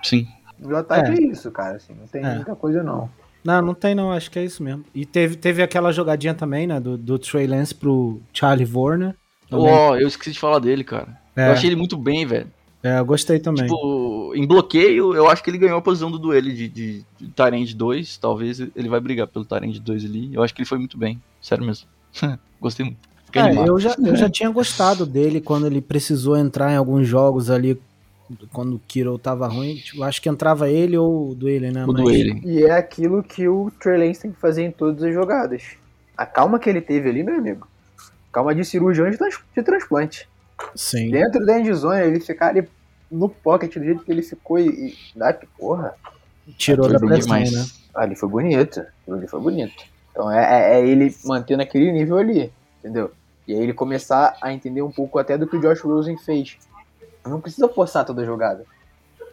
Sim. 0.00 0.28
O 0.62 0.76
ataque 0.76 1.10
É. 1.10 1.14
é, 1.14 1.26
isso, 1.26 1.50
cara. 1.50 1.76
Assim, 1.76 1.92
não 1.98 2.06
tem 2.06 2.24
É. 2.24 2.36
muita 2.36 2.54
coisa, 2.54 2.84
não. 2.84 3.10
Não, 3.44 3.60
não 3.60 3.74
tem 3.74 3.92
não, 3.96 4.12
acho 4.12 4.30
que 4.30 4.38
é 4.38 4.44
isso 4.44 4.62
mesmo. 4.62 4.84
E 4.94 5.04
teve, 5.04 5.34
teve 5.34 5.60
aquela 5.60 5.90
jogadinha 5.90 6.32
também, 6.34 6.68
né? 6.68 6.78
Do, 6.78 6.96
do 6.96 7.18
Trey 7.18 7.48
Lance 7.48 7.74
pro 7.74 8.20
Charlie 8.32 8.68
Warner. 8.72 9.16
Ó, 9.50 9.96
eu 9.96 10.06
esqueci 10.06 10.30
de 10.30 10.38
falar 10.38 10.60
dele, 10.60 10.84
cara. 10.84 11.08
É, 11.34 11.48
Eu 11.48 11.52
achei 11.52 11.68
ele 11.68 11.76
muito 11.76 11.96
bem, 11.96 12.24
velho. 12.24 12.46
é, 12.84 13.00
eu 13.00 13.04
gostei 13.04 13.40
também. 13.40 13.64
Tipo, 13.64 14.32
em 14.36 14.46
bloqueio, 14.46 15.14
eu 15.14 15.28
acho 15.28 15.42
que 15.42 15.50
ele 15.50 15.58
ganhou 15.58 15.78
a 15.78 15.82
posição 15.82 16.10
do 16.10 16.18
duelo 16.18 16.48
de, 16.52 16.68
de, 16.68 17.04
de 17.18 17.28
Tyrande 17.34 17.74
2. 17.74 18.16
Talvez 18.18 18.60
ele 18.60 18.88
vai 18.88 19.00
brigar 19.00 19.26
pelo 19.26 19.44
Tyrande 19.44 19.80
2 19.80 20.04
ali. 20.04 20.32
Eu 20.32 20.42
acho 20.42 20.54
que 20.54 20.60
ele 20.62 20.68
foi 20.68 20.78
muito 20.78 20.96
bem. 20.96 21.20
Sério 21.42 21.64
mesmo. 21.66 21.86
Gostei 22.60 22.86
muito. 22.86 22.98
Fiquei 23.26 23.42
É, 23.42 23.68
eu, 23.68 23.78
já, 23.78 23.94
eu 23.98 24.14
já 24.16 24.30
tinha 24.30 24.48
gostado 24.50 25.04
dele 25.04 25.40
quando 25.40 25.66
ele 25.66 25.80
precisou 25.82 26.36
entrar 26.36 26.72
em 26.72 26.76
alguns 26.76 27.06
jogos 27.08 27.50
ali, 27.50 27.80
quando 28.52 28.76
o 28.76 28.78
Kiro 28.86 29.18
tava 29.18 29.46
ruim. 29.48 29.76
Tipo, 29.76 30.02
acho 30.04 30.20
que 30.22 30.28
entrava 30.28 30.70
ele 30.70 30.96
ou 30.96 31.30
o 31.30 31.34
Duele, 31.34 31.70
né? 31.70 31.84
O 31.84 31.92
Mas- 31.92 32.02
duelo. 32.02 32.38
E 32.44 32.62
é 32.64 32.70
aquilo 32.72 33.22
que 33.22 33.48
o 33.48 33.70
Trey 33.80 33.98
Lance 34.06 34.20
tem 34.22 34.32
que 34.32 34.38
fazer 34.40 34.62
em 34.64 34.70
todas 34.70 35.02
as 35.02 35.12
jogadas. 35.12 35.62
A 36.16 36.24
calma 36.26 36.58
que 36.58 36.68
ele 36.70 36.80
teve 36.80 37.08
ali, 37.08 37.22
meu 37.22 37.36
amigo. 37.36 37.66
Calma 38.30 38.54
de 38.54 38.64
cirurgião 38.64 39.10
de, 39.10 39.16
trans- 39.16 39.40
de 39.56 39.62
transplante. 39.62 40.28
Sim. 40.76 41.10
Dentro 41.10 41.44
da 41.44 41.58
endzone, 41.58 42.02
ele 42.02 42.20
ficar 42.20 42.48
ali 42.48 42.66
no 43.10 43.28
pocket, 43.28 43.74
do 43.76 43.84
jeito 43.84 44.04
que 44.04 44.12
ele 44.12 44.22
ficou 44.22 44.58
e. 44.58 44.68
e 44.68 44.94
dá 45.18 45.32
que 45.32 45.46
porra. 45.58 45.94
Tirou 46.56 46.88
da 46.88 46.98
pressão, 46.98 47.18
demais. 47.20 47.52
né? 47.52 47.66
Ali 47.94 48.14
foi 48.14 48.28
bonito. 48.28 48.82
Ali 49.10 49.26
foi 49.26 49.40
bonito. 49.40 49.84
Então 50.12 50.30
é, 50.30 50.74
é- 50.74 50.80
é 50.80 50.86
ele 50.86 51.14
mantendo 51.24 51.62
aquele 51.62 51.90
nível 51.90 52.18
ali, 52.18 52.52
entendeu? 52.78 53.10
E 53.48 53.52
aí 53.54 53.60
ele 53.60 53.72
começar 53.74 54.36
a 54.40 54.52
entender 54.52 54.82
um 54.82 54.90
pouco 54.92 55.18
até 55.18 55.36
do 55.36 55.46
que 55.46 55.56
o 55.56 55.60
Josh 55.60 55.80
Rosen 55.80 56.16
fez. 56.16 56.56
Não 57.26 57.40
precisa 57.40 57.68
forçar 57.68 58.04
toda 58.04 58.22
a 58.22 58.24
jogada. 58.24 58.64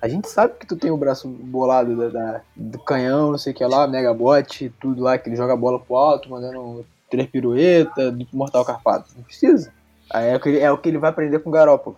A 0.01 0.07
gente 0.07 0.29
sabe 0.29 0.53
que 0.59 0.65
tu 0.65 0.77
tem 0.77 0.89
o 0.89 0.97
braço 0.97 1.27
bolado 1.27 1.95
da, 1.95 2.07
da- 2.09 2.41
do 2.55 2.79
canhão, 2.79 3.31
não 3.31 3.37
sei 3.37 3.51
o 3.51 3.55
que 3.55 3.65
lá, 3.65 3.85
mega 3.87 4.13
bot, 4.13 4.69
tudo 4.79 5.03
lá, 5.03 5.17
que 5.17 5.27
ele 5.29 5.35
joga 5.35 5.53
a 5.53 5.57
bola 5.57 5.79
pro 5.79 5.95
alto, 5.95 6.29
mandando 6.29 6.85
três 7.09 7.27
piruetas, 7.29 8.13
mortal 8.31 8.63
carpado. 8.63 9.05
Não 9.15 9.23
precisa. 9.23 9.71
Aí 10.09 10.29
é 10.29 10.35
o 10.35 10.39
que 10.39 10.49
ele, 10.49 10.59
é 10.59 10.71
o 10.71 10.77
que 10.77 10.87
ele 10.89 10.97
vai 10.97 11.09
aprender 11.09 11.39
com 11.39 11.49
o 11.49 11.53
Garoppolo. 11.53 11.97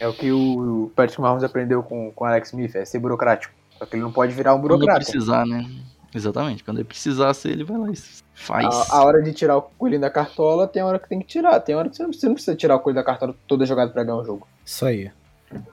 É 0.00 0.08
o 0.08 0.12
que 0.12 0.32
o 0.32 0.90
Patrick 0.96 1.20
Mahomes 1.20 1.44
aprendeu 1.44 1.82
com, 1.82 2.10
com 2.10 2.24
o 2.24 2.26
Alex 2.26 2.48
Smith, 2.48 2.74
é 2.74 2.84
ser 2.84 2.98
burocrático. 2.98 3.54
Só 3.78 3.86
que 3.86 3.94
ele 3.94 4.02
não 4.02 4.12
pode 4.12 4.32
virar 4.34 4.54
um 4.54 4.60
Quando 4.60 4.70
burocrata. 4.78 5.00
precisar, 5.00 5.46
né? 5.46 5.64
Exatamente. 6.14 6.62
Quando 6.62 6.78
ele 6.78 6.84
precisar 6.88 7.32
ser, 7.34 7.50
ele 7.50 7.64
vai 7.64 7.78
lá 7.78 7.90
e 7.90 7.96
faz. 8.34 8.66
A, 8.90 8.96
a 8.96 9.04
hora 9.04 9.22
de 9.22 9.32
tirar 9.32 9.56
o 9.56 9.62
coelhinho 9.62 10.00
da 10.00 10.10
cartola 10.10 10.68
tem 10.68 10.82
hora 10.82 10.98
que 10.98 11.08
tem 11.08 11.18
que 11.20 11.26
tirar. 11.26 11.58
Tem 11.60 11.74
hora 11.74 11.88
que 11.88 11.96
você 11.96 12.02
não, 12.02 12.12
você 12.12 12.26
não 12.26 12.34
precisa 12.34 12.56
tirar 12.56 12.76
o 12.76 12.80
coelho 12.80 12.96
da 12.96 13.04
cartola 13.04 13.34
toda 13.46 13.64
jogada 13.64 13.90
pra 13.90 14.04
ganhar 14.04 14.18
um 14.18 14.24
jogo. 14.24 14.46
Isso 14.64 14.84
aí. 14.84 15.10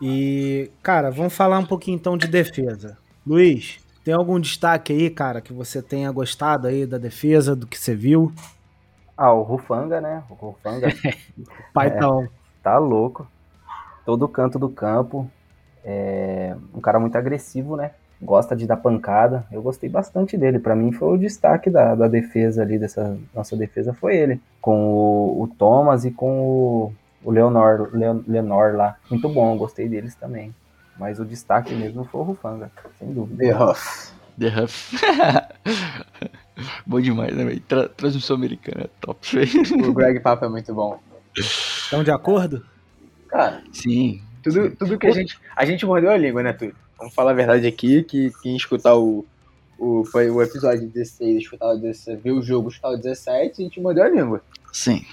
E, 0.01 0.71
cara, 0.81 1.09
vamos 1.09 1.33
falar 1.33 1.59
um 1.59 1.65
pouquinho 1.65 1.95
então 1.95 2.17
de 2.17 2.27
defesa. 2.27 2.97
Luiz, 3.25 3.79
tem 4.03 4.13
algum 4.13 4.39
destaque 4.39 4.93
aí, 4.93 5.09
cara, 5.09 5.41
que 5.41 5.53
você 5.53 5.81
tenha 5.81 6.11
gostado 6.11 6.67
aí 6.67 6.85
da 6.85 6.97
defesa, 6.97 7.55
do 7.55 7.67
que 7.67 7.77
você 7.77 7.95
viu? 7.95 8.33
Ah, 9.17 9.33
o 9.33 9.43
Rufanga, 9.43 9.99
né? 9.99 10.23
O 10.29 10.33
Rufanga 10.33 10.87
Paitão. 11.73 12.27
tá 12.63 12.77
louco. 12.77 13.27
Todo 14.05 14.27
canto 14.27 14.57
do 14.57 14.69
campo. 14.69 15.29
É 15.83 16.55
um 16.73 16.81
cara 16.81 16.99
muito 16.99 17.17
agressivo, 17.17 17.75
né? 17.75 17.91
Gosta 18.21 18.55
de 18.55 18.65
dar 18.67 18.77
pancada. 18.77 19.45
Eu 19.51 19.61
gostei 19.61 19.89
bastante 19.89 20.37
dele. 20.37 20.59
Pra 20.59 20.75
mim 20.75 20.91
foi 20.91 21.13
o 21.13 21.17
destaque 21.17 21.69
da, 21.69 21.95
da 21.95 22.07
defesa 22.07 22.61
ali, 22.61 22.77
dessa 22.77 23.17
nossa 23.33 23.55
defesa, 23.55 23.93
foi 23.93 24.17
ele. 24.17 24.41
Com 24.61 24.77
o, 24.93 25.43
o 25.43 25.47
Thomas 25.47 26.03
e 26.03 26.11
com 26.11 26.39
o, 26.41 26.93
o 27.23 27.31
Leonor, 27.31 27.89
Leon- 27.93 28.21
Leonor 28.27 28.75
lá. 28.75 28.97
Muito 29.09 29.29
bom, 29.29 29.57
gostei 29.57 29.87
deles 29.87 30.15
também. 30.15 30.53
Mas 30.97 31.17
o 31.17 31.23
destaque 31.25 31.73
mesmo 31.73 32.03
foi 32.03 32.19
o 32.19 32.23
Rufanga, 32.25 32.69
sem 32.99 33.13
dúvida. 33.13 33.41
The 33.41 33.63
Huff. 33.63 34.11
The 34.37 34.63
Huff. 34.63 34.97
Bom 36.85 36.99
demais, 36.99 37.33
né, 37.35 37.45
velho? 37.45 37.59
Tra 37.61 37.87
transmissão 37.87 38.35
americana, 38.35 38.81
é 38.85 38.89
top. 38.99 39.37
O 39.87 39.93
Greg 39.93 40.19
Papa 40.19 40.45
é 40.45 40.49
muito 40.49 40.73
bom. 40.73 40.99
Estão 41.37 42.03
de 42.03 42.11
acordo? 42.11 42.65
Cara, 43.29 43.61
Sim. 43.71 44.21
tudo, 44.43 44.75
tudo 44.75 44.97
que 44.99 45.07
a 45.07 45.11
gente. 45.11 45.39
A 45.55 45.63
gente 45.65 45.85
mordeu 45.85 46.11
a 46.11 46.17
língua, 46.17 46.43
né, 46.43 46.51
Túlio? 46.51 46.75
Vamos 46.99 47.13
falar 47.15 47.31
a 47.31 47.33
verdade 47.33 47.65
aqui, 47.65 48.03
que 48.03 48.31
quem 48.43 48.55
escutar 48.55 48.95
o, 48.95 49.25
o, 49.77 50.03
foi 50.05 50.29
o 50.29 50.41
episódio 50.41 50.87
16, 50.87 51.37
escutar 51.43 51.71
o 51.73 51.77
17, 51.77 52.21
ver 52.21 52.31
o 52.31 52.41
jogo, 52.41 52.69
escutar 52.69 52.89
o 52.91 52.97
17, 52.97 53.61
a 53.61 53.63
gente 53.63 53.79
mordeu 53.79 54.03
a 54.03 54.09
língua. 54.09 54.41
Sim. 54.73 55.03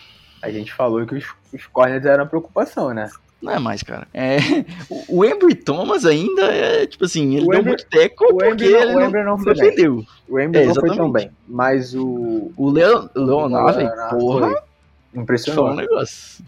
A 0.43 0.51
gente 0.51 0.73
falou 0.73 1.07
que 1.07 1.15
os, 1.15 1.25
os 1.53 1.67
corners 1.67 2.05
eram 2.05 2.25
uma 2.25 2.29
preocupação, 2.29 2.93
né? 2.93 3.09
Não 3.41 3.53
é 3.53 3.59
mais, 3.59 3.83
cara. 3.83 4.09
É, 4.13 4.37
o, 5.09 5.25
Embry 5.25 5.55
Thomas 5.55 6.05
ainda 6.05 6.43
é, 6.47 6.87
tipo 6.87 7.05
assim, 7.05 7.37
ele 7.37 7.47
O 7.47 7.51
deu 7.51 7.61
Embry- 7.61 7.71
muito 7.71 7.87
teco 7.87 8.25
o 8.25 8.37
porque 8.39 8.47
Embry 8.65 8.71
não- 8.73 8.81
ele 8.81 8.91
o 8.91 8.95
não, 9.01 9.07
Embry 9.09 9.25
não 9.25 9.39
foi 9.39 9.55
bem. 9.55 9.63
defendeu. 9.65 10.05
O 10.29 10.41
Ember 10.41 10.63
É, 10.63 10.67
não 10.67 10.75
foi 10.75 10.97
tão 10.97 11.13
bem, 11.13 11.31
mas 11.47 11.95
o. 11.95 12.51
O 12.57 12.71
Leo, 12.71 13.09
Leonardo, 13.15 14.19
porra, 14.19 14.47
foi. 14.49 14.55
foi 14.57 15.23
Impressionou. 15.23 15.71
um 15.71 15.75
negócio. 15.77 16.45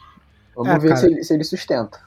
Vamos 0.57 0.73
É, 0.73 0.79
ver 0.79 0.97
se 0.97 1.07
ele, 1.07 1.23
se 1.23 1.35
ele 1.35 1.45
sustenta. 1.45 2.01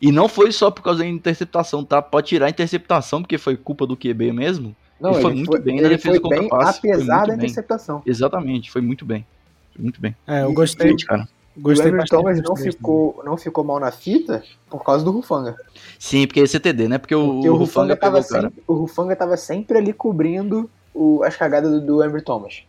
E 0.00 0.12
não 0.12 0.28
foi 0.28 0.52
só 0.52 0.70
por 0.70 0.82
causa 0.82 1.00
da 1.00 1.06
interceptação, 1.08 1.84
tá? 1.84 2.00
Pode 2.02 2.28
tirar 2.28 2.46
a 2.46 2.50
interceptação, 2.50 3.22
porque 3.22 3.38
foi 3.38 3.56
culpa 3.56 3.86
do 3.86 3.96
QB 3.96 4.32
mesmo. 4.32 4.74
Não, 5.00 5.12
Ele 5.12 5.22
foi 5.22 5.34
muito 5.34 5.60
bem 5.62 5.76
na 5.76 5.80
ele 5.82 5.88
defesa 5.96 6.14
foi 6.16 6.20
contra 6.20 6.38
bem, 6.40 6.48
passe, 6.48 6.80
foi 6.80 6.90
apesar 6.92 7.14
muito 7.16 7.20
da 7.22 7.26
bem. 7.28 7.36
interceptação. 7.36 8.02
Exatamente, 8.04 8.70
foi 8.70 8.82
muito 8.82 9.04
bem. 9.04 9.26
Foi 9.74 9.82
muito 9.82 10.00
bem. 10.00 10.14
É, 10.26 10.42
eu 10.44 10.52
gostei, 10.52 10.90
Gente, 10.90 11.06
cara. 11.06 11.26
gostei 11.56 11.90
o 11.90 12.04
Thomas 12.04 12.42
não 12.42 12.54
ficou, 12.54 13.22
não 13.24 13.36
ficou 13.38 13.64
mal 13.64 13.80
na 13.80 13.90
fita 13.90 14.42
por 14.68 14.84
causa 14.84 15.02
do 15.04 15.10
Rufanga. 15.10 15.56
Sim, 15.98 16.26
porque 16.26 16.40
é 16.40 16.46
CTD, 16.46 16.86
né? 16.88 16.98
Porque 16.98 17.14
o, 17.14 17.34
Porque 17.34 17.48
o 17.48 17.54
o 17.54 17.56
Rufanga 17.56 17.94
Rufanga, 17.94 17.96
pegou 17.96 18.22
tava 18.22 18.22
sempre, 18.22 18.62
o 18.66 18.74
Rufanga 18.74 19.16
tava 19.16 19.36
sempre 19.38 19.78
ali 19.78 19.92
cobrindo 19.94 20.68
o- 20.92 21.22
as 21.24 21.34
cagadas 21.36 21.70
do, 21.70 21.80
do 21.80 22.04
Ember 22.04 22.22
Thomas. 22.22 22.62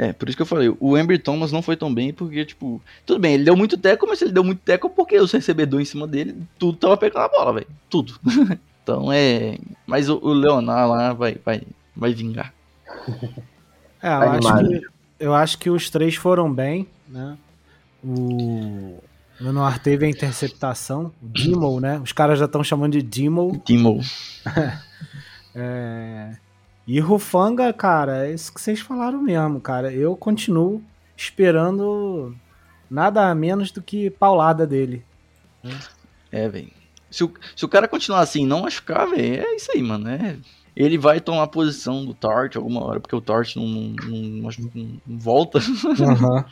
É, 0.00 0.14
por 0.14 0.30
isso 0.30 0.36
que 0.36 0.40
eu 0.40 0.46
falei, 0.46 0.74
o 0.80 0.96
Ember 0.96 1.22
Thomas 1.22 1.52
não 1.52 1.60
foi 1.60 1.76
tão 1.76 1.92
bem, 1.92 2.10
porque, 2.10 2.42
tipo, 2.42 2.80
tudo 3.04 3.20
bem, 3.20 3.34
ele 3.34 3.44
deu 3.44 3.54
muito 3.54 3.76
teco, 3.76 4.06
mas 4.08 4.22
ele 4.22 4.32
deu 4.32 4.42
muito 4.42 4.60
teco 4.60 4.88
porque 4.88 5.18
os 5.18 5.30
recebedores 5.30 5.88
em 5.88 5.90
cima 5.90 6.06
dele, 6.06 6.42
tudo 6.58 6.78
tava 6.78 6.96
pegando 6.96 7.24
a 7.24 7.28
bola, 7.28 7.52
velho. 7.52 7.66
Tudo. 7.90 8.18
então 8.82 9.12
é. 9.12 9.58
Mas 9.86 10.08
o, 10.08 10.16
o 10.22 10.32
Leonardo 10.32 10.94
lá 10.94 11.12
vai, 11.12 11.36
vai, 11.44 11.62
vai 11.94 12.14
vingar. 12.14 12.54
É, 14.02 14.08
eu 14.08 14.22
acho, 14.30 14.66
que, 14.66 14.86
eu 15.18 15.34
acho 15.34 15.58
que 15.58 15.68
os 15.68 15.90
três 15.90 16.14
foram 16.14 16.50
bem, 16.50 16.88
né? 17.06 17.36
O 18.02 18.96
Lenoir 19.38 19.78
teve 19.78 20.06
a 20.06 20.08
interceptação, 20.08 21.12
o 21.22 21.28
Dimo, 21.28 21.78
né? 21.78 21.98
Os 21.98 22.10
caras 22.10 22.38
já 22.38 22.46
estão 22.46 22.64
chamando 22.64 22.92
de 22.92 23.02
Dimo. 23.02 23.60
Timo. 23.62 24.00
É... 25.52 26.36
E 26.92 26.98
Rufanga, 26.98 27.72
cara, 27.72 28.26
é 28.26 28.32
isso 28.32 28.52
que 28.52 28.60
vocês 28.60 28.80
falaram 28.80 29.22
mesmo, 29.22 29.60
cara. 29.60 29.92
Eu 29.92 30.16
continuo 30.16 30.82
esperando 31.16 32.34
nada 32.90 33.32
menos 33.32 33.70
do 33.70 33.80
que 33.80 34.10
paulada 34.10 34.66
dele. 34.66 35.04
É, 36.32 36.48
velho. 36.48 36.72
Se 37.08 37.22
o, 37.22 37.32
se 37.54 37.64
o 37.64 37.68
cara 37.68 37.86
continuar 37.86 38.20
assim 38.20 38.44
não 38.44 38.62
machucar, 38.62 39.06
velho, 39.08 39.40
é 39.46 39.54
isso 39.54 39.70
aí, 39.72 39.80
mano. 39.80 40.08
É, 40.08 40.36
ele 40.74 40.98
vai 40.98 41.20
tomar 41.20 41.44
a 41.44 41.46
posição 41.48 42.04
do 42.04 42.12
Tart 42.12 42.56
alguma 42.56 42.84
hora, 42.84 42.98
porque 42.98 43.14
o 43.14 43.20
Tart 43.20 43.54
não, 43.54 43.66
não, 43.68 43.94
não- 44.08 44.48
acho 44.48 44.58
que 44.68 44.78
não- 45.06 45.18
volta. 45.18 45.60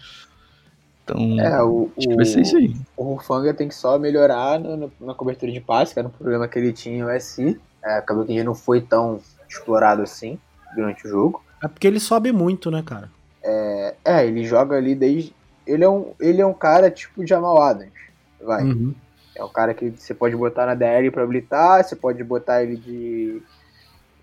Então, 1.05 1.41
É, 1.41 1.63
o, 1.63 1.91
acho 1.97 2.07
que 2.07 2.15
vai 2.15 2.25
ser 2.27 2.43
isso 2.43 2.55
aí. 2.59 2.77
o 2.95 3.15
Rufanga 3.15 3.55
tem 3.55 3.67
que 3.67 3.75
só 3.75 3.99
melhorar 3.99 4.61
no- 4.61 4.77
no- 4.77 4.93
na 5.01 5.15
cobertura 5.15 5.51
de 5.51 5.59
passe, 5.59 5.95
que 5.95 5.99
era 5.99 6.07
um 6.07 6.11
problema 6.11 6.47
que 6.47 6.59
ele 6.59 6.71
tinha 6.71 7.03
no 7.03 7.11
SC. 7.11 7.59
É, 7.83 7.95
acabou 7.97 8.27
que 8.27 8.33
ele 8.33 8.45
não 8.45 8.55
foi 8.55 8.83
tão 8.83 9.19
explorado 9.49 10.03
assim 10.03 10.39
durante 10.75 11.07
o 11.07 11.11
jogo. 11.11 11.43
É 11.63 11.69
porque 11.69 11.87
ele 11.87 12.01
sobe 12.01 12.33
muito, 12.33 12.71
né, 12.71 12.83
cara? 12.85 13.11
É, 13.43 14.27
ele 14.27 14.45
joga 14.45 14.77
ali 14.77 14.95
desde. 14.95 15.35
Ele 15.67 15.85
é 15.85 15.89
um, 15.89 16.13
ele 16.21 16.41
é 16.41 16.47
um 16.47 16.55
cara 16.55 16.91
tipo 16.91 17.27
Jamal 17.27 17.61
Adams. 17.61 17.93
Vai. 18.41 18.63
Uhum. 18.63 18.95
É 19.35 19.45
um 19.45 19.49
cara 19.49 19.73
que 19.73 19.91
você 19.91 20.15
pode 20.15 20.35
botar 20.37 20.67
na 20.67 20.75
DL 20.75 21.11
pra 21.11 21.23
habilitar, 21.23 21.85
você 21.85 21.95
pode 21.95 22.23
botar 22.25 22.63
ele 22.63 22.77
de 22.77 23.43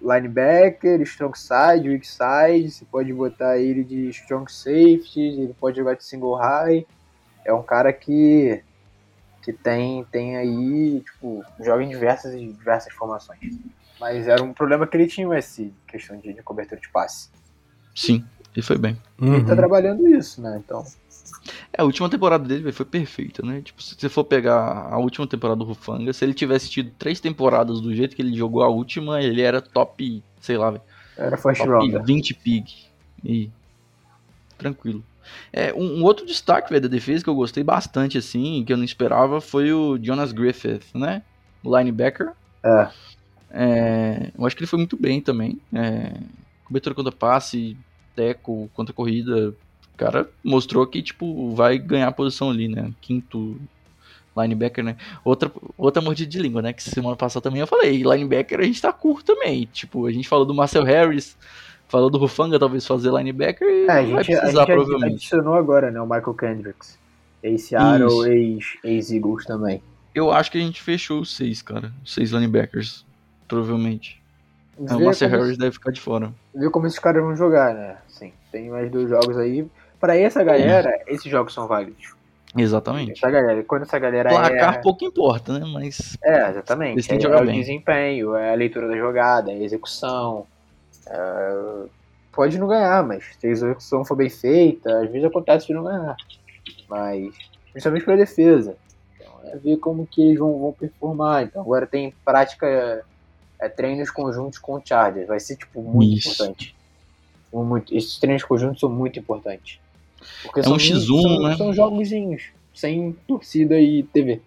linebacker, 0.01 1.01
strong 1.01 1.37
side, 1.37 1.87
weak 1.87 2.05
side, 2.05 2.69
você 2.69 2.85
pode 2.85 3.13
botar 3.13 3.57
ele 3.57 3.83
de 3.83 4.09
strong 4.09 4.51
safety, 4.51 5.21
ele 5.21 5.55
pode 5.59 5.77
jogar 5.77 5.95
de 5.95 6.03
single 6.03 6.35
high. 6.35 6.85
É 7.45 7.53
um 7.53 7.63
cara 7.63 7.93
que 7.93 8.61
que 9.41 9.53
tem 9.53 10.03
tem 10.11 10.35
aí, 10.35 11.01
tipo, 11.01 11.43
joga 11.59 11.83
em 11.83 11.89
diversas 11.89 12.37
diversas 12.37 12.91
formações. 12.93 13.57
Mas 14.05 14.27
era 14.27 14.43
um 14.43 14.53
problema 14.53 14.85
que 14.85 14.95
ele 14.95 15.07
tinha 15.07 15.35
esse 15.35 15.73
questão 15.87 16.15
de, 16.19 16.31
de 16.31 16.43
cobertura 16.43 16.79
de 16.79 16.87
passe. 16.89 17.27
Sim, 17.95 18.23
ele 18.55 18.63
foi 18.63 18.77
bem. 18.77 18.95
Ele 19.19 19.43
tá 19.43 19.53
Uhum. 19.53 19.55
trabalhando 19.55 20.07
isso, 20.07 20.39
né? 20.43 20.61
Então, 20.63 20.85
É, 21.73 21.81
a 21.81 21.85
última 21.85 22.07
temporada 22.07 22.47
dele 22.47 22.61
véio, 22.61 22.73
foi 22.75 22.85
perfeita, 22.85 23.41
né? 23.41 23.61
Tipo, 23.63 23.81
se 23.81 23.95
você 23.97 24.07
for 24.07 24.23
pegar 24.23 24.89
a 24.91 24.97
última 24.99 25.25
temporada 25.25 25.57
do 25.57 25.65
Rufanga, 25.65 26.13
se 26.13 26.23
ele 26.23 26.35
tivesse 26.35 26.69
tido 26.69 26.91
três 26.99 27.19
temporadas 27.19 27.81
do 27.81 27.95
jeito 27.95 28.15
que 28.15 28.21
ele 28.21 28.35
jogou 28.35 28.61
a 28.61 28.69
última, 28.69 29.23
ele 29.23 29.41
era 29.41 29.59
top, 29.59 30.23
sei 30.39 30.55
lá, 30.55 30.69
véio, 30.69 30.83
era 31.17 31.35
first 31.35 31.65
top 31.65 31.71
rounder. 31.71 32.03
20 32.03 32.33
pig. 32.35 32.65
E 33.23 33.49
tranquilo. 34.57 35.03
É, 35.51 35.73
um, 35.73 35.99
um 35.99 36.03
outro 36.03 36.25
destaque 36.25 36.69
véio, 36.69 36.81
da 36.83 36.87
defesa 36.87 37.23
que 37.23 37.29
eu 37.29 37.35
gostei 37.35 37.63
bastante, 37.63 38.17
assim, 38.19 38.63
que 38.63 38.71
eu 38.71 38.77
não 38.77 38.83
esperava, 38.83 39.41
foi 39.41 39.73
o 39.73 39.97
Jonas 40.01 40.31
Griffith, 40.31 40.85
né? 40.93 41.23
O 41.63 41.75
linebacker. 41.75 42.31
É. 42.63 42.89
É, 43.57 44.31
eu 44.37 44.45
acho 44.45 44.55
que 44.55 44.61
ele 44.63 44.67
foi 44.69 44.77
muito 44.79 44.97
bem 44.97 45.21
também. 45.21 45.57
É, 45.73 46.11
cobertura 46.65 46.93
contra 46.93 47.11
passe, 47.11 47.77
teco 48.15 48.69
contra 48.73 48.93
corrida. 48.93 49.49
O 49.93 49.97
cara 49.97 50.29
mostrou 50.43 50.85
que, 50.85 51.01
tipo, 51.01 51.55
vai 51.55 51.77
ganhar 51.77 52.09
a 52.09 52.11
posição 52.11 52.49
ali, 52.49 52.67
né? 52.67 52.91
Quinto 52.99 53.57
linebacker, 54.37 54.83
né? 54.83 54.97
Outra, 55.23 55.49
outra 55.77 56.01
mordida 56.01 56.29
de 56.29 56.37
língua, 56.39 56.61
né? 56.61 56.73
Que 56.73 56.83
semana 56.83 57.15
passada 57.15 57.43
também 57.43 57.61
eu 57.61 57.67
falei. 57.67 58.03
Linebacker 58.03 58.59
a 58.59 58.63
gente 58.63 58.81
tá 58.81 58.91
curto 58.91 59.33
também. 59.33 59.69
Tipo, 59.71 60.05
a 60.05 60.11
gente 60.11 60.27
falou 60.27 60.45
do 60.45 60.53
Marcel 60.53 60.83
Harris, 60.83 61.37
falou 61.87 62.09
do 62.09 62.17
Rufanga 62.17 62.59
talvez 62.59 62.85
fazer 62.85 63.09
linebacker 63.13 63.65
e 63.65 63.85
É, 63.85 63.89
a 63.89 63.93
vai 63.93 64.05
gente, 64.05 64.17
a 64.17 64.23
precisar 64.41 64.47
gente 64.47 64.57
adi- 64.59 64.65
provavelmente. 64.73 65.13
adicionou 65.13 65.53
agora, 65.53 65.89
né? 65.89 66.01
O 66.01 66.05
Michael 66.05 66.33
Kendricks. 66.33 66.99
Ex-Seattle, 67.41 68.27
ex- 68.27 68.77
ex-Eagles 68.83 69.45
também. 69.45 69.81
Eu 70.13 70.31
acho 70.31 70.51
que 70.51 70.57
a 70.57 70.61
gente 70.61 70.81
fechou 70.81 71.21
os 71.21 71.33
seis, 71.33 71.61
cara. 71.61 71.93
Os 72.03 72.13
seis 72.13 72.31
linebackers. 72.31 73.05
Provavelmente. 73.47 74.21
É, 74.77 74.93
o 74.93 74.97
Vê 74.97 75.05
Marcel 75.05 75.29
como, 75.29 75.41
Harris 75.41 75.57
deve 75.57 75.71
ficar 75.71 75.91
de 75.91 76.01
fora. 76.01 76.33
vê 76.53 76.69
como 76.69 76.85
esses 76.87 76.99
caras 76.99 77.23
vão 77.23 77.35
jogar, 77.35 77.73
né? 77.73 77.97
Sim, 78.07 78.33
tem 78.51 78.69
mais 78.69 78.91
dois 78.91 79.09
jogos 79.09 79.37
aí. 79.37 79.65
Pra 79.99 80.17
essa 80.17 80.43
galera, 80.43 80.89
esses 81.07 81.31
jogos 81.31 81.53
são 81.53 81.67
válidos. 81.67 82.13
Exatamente. 82.57 83.11
Essa 83.13 83.29
galera, 83.29 83.63
quando 83.63 83.81
essa 83.83 83.99
galera 83.99 84.29
Placar 84.29 84.75
é... 84.75 84.81
pouco 84.81 85.03
importa, 85.05 85.59
né? 85.59 85.65
Mas 85.73 86.17
É, 86.23 86.49
exatamente. 86.49 86.93
Eles 86.93 87.07
têm 87.07 87.15
É, 87.15 87.19
que 87.19 87.23
jogar 87.25 87.39
é 87.39 87.41
o 87.41 87.45
bem. 87.45 87.59
desempenho, 87.59 88.35
é 88.35 88.51
a 88.51 88.55
leitura 88.55 88.87
da 88.87 88.95
jogada, 88.97 89.51
é 89.51 89.55
a 89.55 89.61
execução. 89.63 90.45
É, 91.07 91.83
Pode 92.31 92.57
não 92.57 92.67
ganhar, 92.67 93.01
mas 93.01 93.23
se 93.39 93.47
a 93.47 93.49
execução 93.49 94.03
for 94.03 94.15
bem 94.15 94.29
feita, 94.29 94.99
às 95.01 95.09
vezes 95.09 95.23
acontece 95.25 95.67
de 95.67 95.73
não 95.73 95.85
ganhar. 95.85 96.15
Mas, 96.89 97.33
principalmente 97.71 98.03
pra 98.03 98.15
defesa. 98.17 98.75
Então, 99.15 99.33
é 99.45 99.55
ver 99.57 99.77
como 99.77 100.05
que 100.05 100.21
eles 100.21 100.39
vão, 100.39 100.59
vão 100.59 100.73
performar. 100.73 101.43
Então, 101.43 101.61
agora 101.61 101.87
tem 101.87 102.13
prática, 102.25 103.05
é, 103.65 103.69
treinos 103.69 104.09
conjuntos 104.09 104.59
com 104.59 104.75
o 104.75 104.81
Chargers. 104.83 105.27
Vai 105.27 105.39
ser, 105.39 105.55
tipo, 105.57 105.81
muito 105.81 106.17
Isso. 106.17 106.29
importante. 106.29 106.75
Muito, 107.53 107.95
esses 107.95 108.17
treinos 108.19 108.43
conjuntos 108.43 108.79
são 108.81 108.89
muito 108.89 109.17
importantes. 109.17 109.79
Porque 110.43 110.59
É 110.59 110.63
são 110.63 110.73
um 110.73 110.77
X1, 110.77 111.21
são, 111.21 111.39
né? 111.43 111.55
São 111.57 111.73
jogozinhos, 111.73 112.43
sem 112.73 113.13
torcida 113.27 113.79
e 113.79 114.03
TV. 114.03 114.41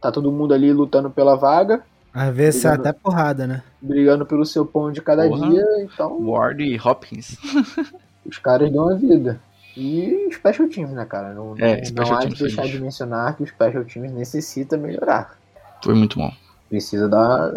Tá 0.00 0.10
todo 0.10 0.32
mundo 0.32 0.54
ali 0.54 0.72
lutando 0.72 1.10
pela 1.10 1.36
vaga, 1.36 1.84
Às 2.12 2.34
vezes 2.34 2.64
é 2.64 2.68
Obrigado. 2.68 2.86
até 2.88 2.98
porrada, 2.98 3.46
né? 3.46 3.62
brigando 3.80 4.26
pelo 4.26 4.44
seu 4.44 4.64
pão 4.66 4.90
de 4.90 5.00
cada 5.00 5.28
Porra. 5.28 5.48
dia, 5.50 5.64
então 5.82 6.18
Ward 6.26 6.62
e 6.64 6.76
Hopkins. 6.80 7.36
os 8.26 8.38
caras 8.38 8.72
dão 8.72 8.88
a 8.90 8.94
vida. 8.94 9.40
E 9.76 10.28
special 10.32 10.68
teams, 10.68 10.90
né, 10.92 11.04
cara? 11.04 11.32
Não, 11.32 11.54
É, 11.58 11.80
não, 11.92 12.04
não 12.04 12.16
há 12.16 12.24
de 12.24 12.34
deixar 12.34 12.66
de 12.66 12.80
mencionar 12.80 13.36
que 13.36 13.42
o 13.42 13.46
special 13.46 13.84
teams 13.84 14.12
necessita 14.12 14.76
melhorar. 14.76 15.38
Foi 15.84 15.94
muito 15.94 16.18
bom. 16.18 16.32
Precisa 16.70 17.08
dar. 17.08 17.50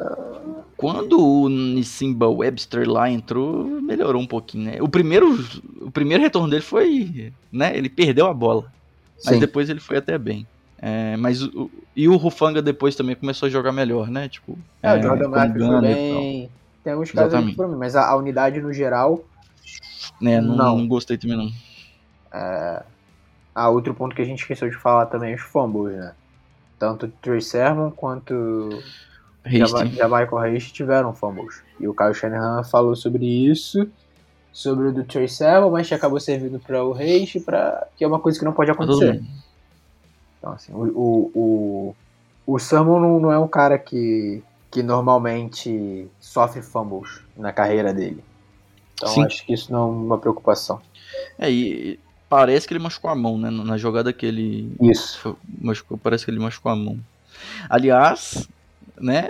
Quando 0.75 1.17
o 1.23 1.47
Nissimba 1.47 2.27
Webster 2.27 2.89
lá 2.89 3.09
entrou, 3.09 3.63
melhorou 3.79 4.21
um 4.21 4.27
pouquinho, 4.27 4.65
né? 4.65 4.81
O 4.81 4.89
primeiro, 4.89 5.33
o 5.79 5.91
primeiro 5.91 6.21
retorno 6.23 6.49
dele 6.49 6.63
foi, 6.63 7.31
né? 7.51 7.77
Ele 7.77 7.87
perdeu 7.89 8.25
a 8.25 8.33
bola, 8.33 8.65
mas 9.23 9.35
Sim. 9.35 9.39
depois 9.39 9.69
ele 9.69 9.79
foi 9.79 9.97
até 9.97 10.17
bem. 10.17 10.45
É, 10.79 11.15
mas 11.15 11.41
o, 11.43 11.71
e 11.95 12.09
o 12.09 12.17
Rufanga 12.17 12.61
depois 12.61 12.95
também 12.95 13.15
começou 13.15 13.47
a 13.47 13.49
jogar 13.49 13.71
melhor, 13.71 14.09
né? 14.09 14.27
Tipo, 14.27 14.57
É, 14.81 14.93
o 14.93 15.01
Jordan 15.01 15.29
Matthews 15.29 15.81
bem. 15.81 16.49
Tem 16.83 16.91
alguns 16.91 17.11
casos 17.11 17.33
ali 17.35 17.55
foram 17.55 17.69
bem, 17.69 17.79
mas 17.79 17.95
a, 17.95 18.09
a 18.09 18.17
unidade 18.17 18.59
no 18.59 18.73
geral. 18.73 19.23
né? 20.19 20.41
Não, 20.41 20.55
Não. 20.57 20.77
não 20.79 20.87
gostei 20.87 21.17
também 21.17 21.37
não. 21.37 21.49
Ah, 23.55 23.69
outro 23.69 23.93
ponto 23.93 24.15
que 24.15 24.21
a 24.21 24.25
gente 24.25 24.39
esqueceu 24.39 24.69
de 24.69 24.75
falar 24.75 25.05
também 25.05 25.31
é 25.33 25.35
os 25.35 25.41
fumbles, 25.41 25.95
né? 25.95 26.13
Tanto 26.77 27.05
o 27.05 27.09
Trey 27.09 27.41
Sermon 27.41 27.91
quanto. 27.91 28.69
Jamaica 29.45 30.39
Hayes 30.39 30.71
tiveram 30.71 31.13
fumbles. 31.13 31.61
E 31.79 31.87
o 31.87 31.93
Kyle 31.93 32.13
Shanahan 32.13 32.63
falou 32.63 32.95
sobre 32.95 33.25
isso, 33.25 33.89
sobre 34.53 34.87
o 34.87 34.91
do 34.93 35.03
Trey 35.03 35.27
Sermon, 35.27 35.69
mas 35.69 35.87
que 35.87 35.93
acabou 35.93 36.19
servindo 36.19 36.59
para 36.59 36.83
o 36.83 36.93
Hayes, 36.93 37.33
pra... 37.43 37.87
que 37.97 38.03
é 38.05 38.07
uma 38.07 38.19
coisa 38.19 38.39
que 38.39 38.45
não 38.45 38.53
pode 38.53 38.71
acontecer. 38.71 39.21
Então, 40.39 40.53
assim, 40.53 40.73
o, 40.73 40.83
o, 40.83 41.31
o, 41.35 41.95
o 42.53 42.59
Sermon 42.59 42.99
não, 42.99 43.19
não 43.19 43.31
é 43.31 43.39
um 43.39 43.47
cara 43.47 43.77
que, 43.77 44.41
que 44.71 44.81
normalmente 44.81 46.07
sofre 46.19 46.61
fumbles 46.61 47.21
na 47.35 47.51
carreira 47.51 47.93
dele. 47.93 48.23
Então 48.95 49.09
Sim. 49.09 49.23
acho 49.25 49.45
que 49.45 49.53
isso 49.53 49.71
não 49.71 49.81
é 49.81 49.85
uma 49.85 50.17
preocupação. 50.17 50.81
É, 51.37 51.51
e 51.51 51.99
parece 52.35 52.67
que 52.67 52.73
ele 52.73 52.83
machucou 52.83 53.11
a 53.11 53.15
mão, 53.15 53.37
né? 53.37 53.49
Na 53.51 53.77
jogada 53.77 54.11
que 54.11 54.25
ele 54.25 54.71
Isso. 54.81 55.19
Foi- 55.19 55.35
machucou, 55.61 55.97
parece 55.97 56.25
que 56.25 56.31
ele 56.31 56.39
machucou 56.39 56.71
a 56.71 56.75
mão. 56.75 56.97
Aliás, 57.69 58.47
né, 58.99 59.27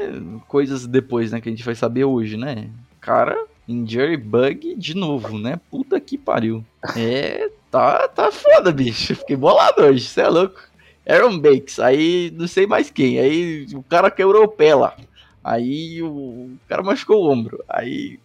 coisas 0.47 0.85
depois, 0.87 1.31
né, 1.31 1.41
que 1.41 1.49
a 1.49 1.51
gente 1.51 1.63
vai 1.63 1.75
saber 1.75 2.05
hoje, 2.05 2.37
né? 2.37 2.69
Cara, 3.01 3.45
injury 3.67 4.17
bug 4.17 4.75
de 4.75 4.95
novo, 4.95 5.37
né? 5.37 5.59
Puta 5.69 5.99
que 5.99 6.17
pariu. 6.17 6.63
É, 6.95 7.49
tá, 7.69 8.07
tá 8.07 8.31
foda, 8.31 8.71
bicho. 8.71 9.15
Fiquei 9.15 9.35
bolado 9.35 9.81
hoje, 9.81 10.05
cê 10.05 10.21
é 10.21 10.27
louco. 10.29 10.61
Aaron 11.07 11.37
Bakes, 11.37 11.79
aí 11.79 12.31
não 12.37 12.47
sei 12.47 12.65
mais 12.65 12.89
quem. 12.89 13.19
Aí 13.19 13.67
o 13.73 13.83
cara 13.83 14.09
quebrou 14.09 14.43
o 14.45 14.47
pé 14.47 14.73
lá. 14.73 14.95
Aí 15.43 16.01
o, 16.01 16.07
o 16.07 16.57
cara 16.69 16.81
machucou 16.81 17.25
o 17.25 17.29
ombro. 17.29 17.61
Aí, 17.67 18.17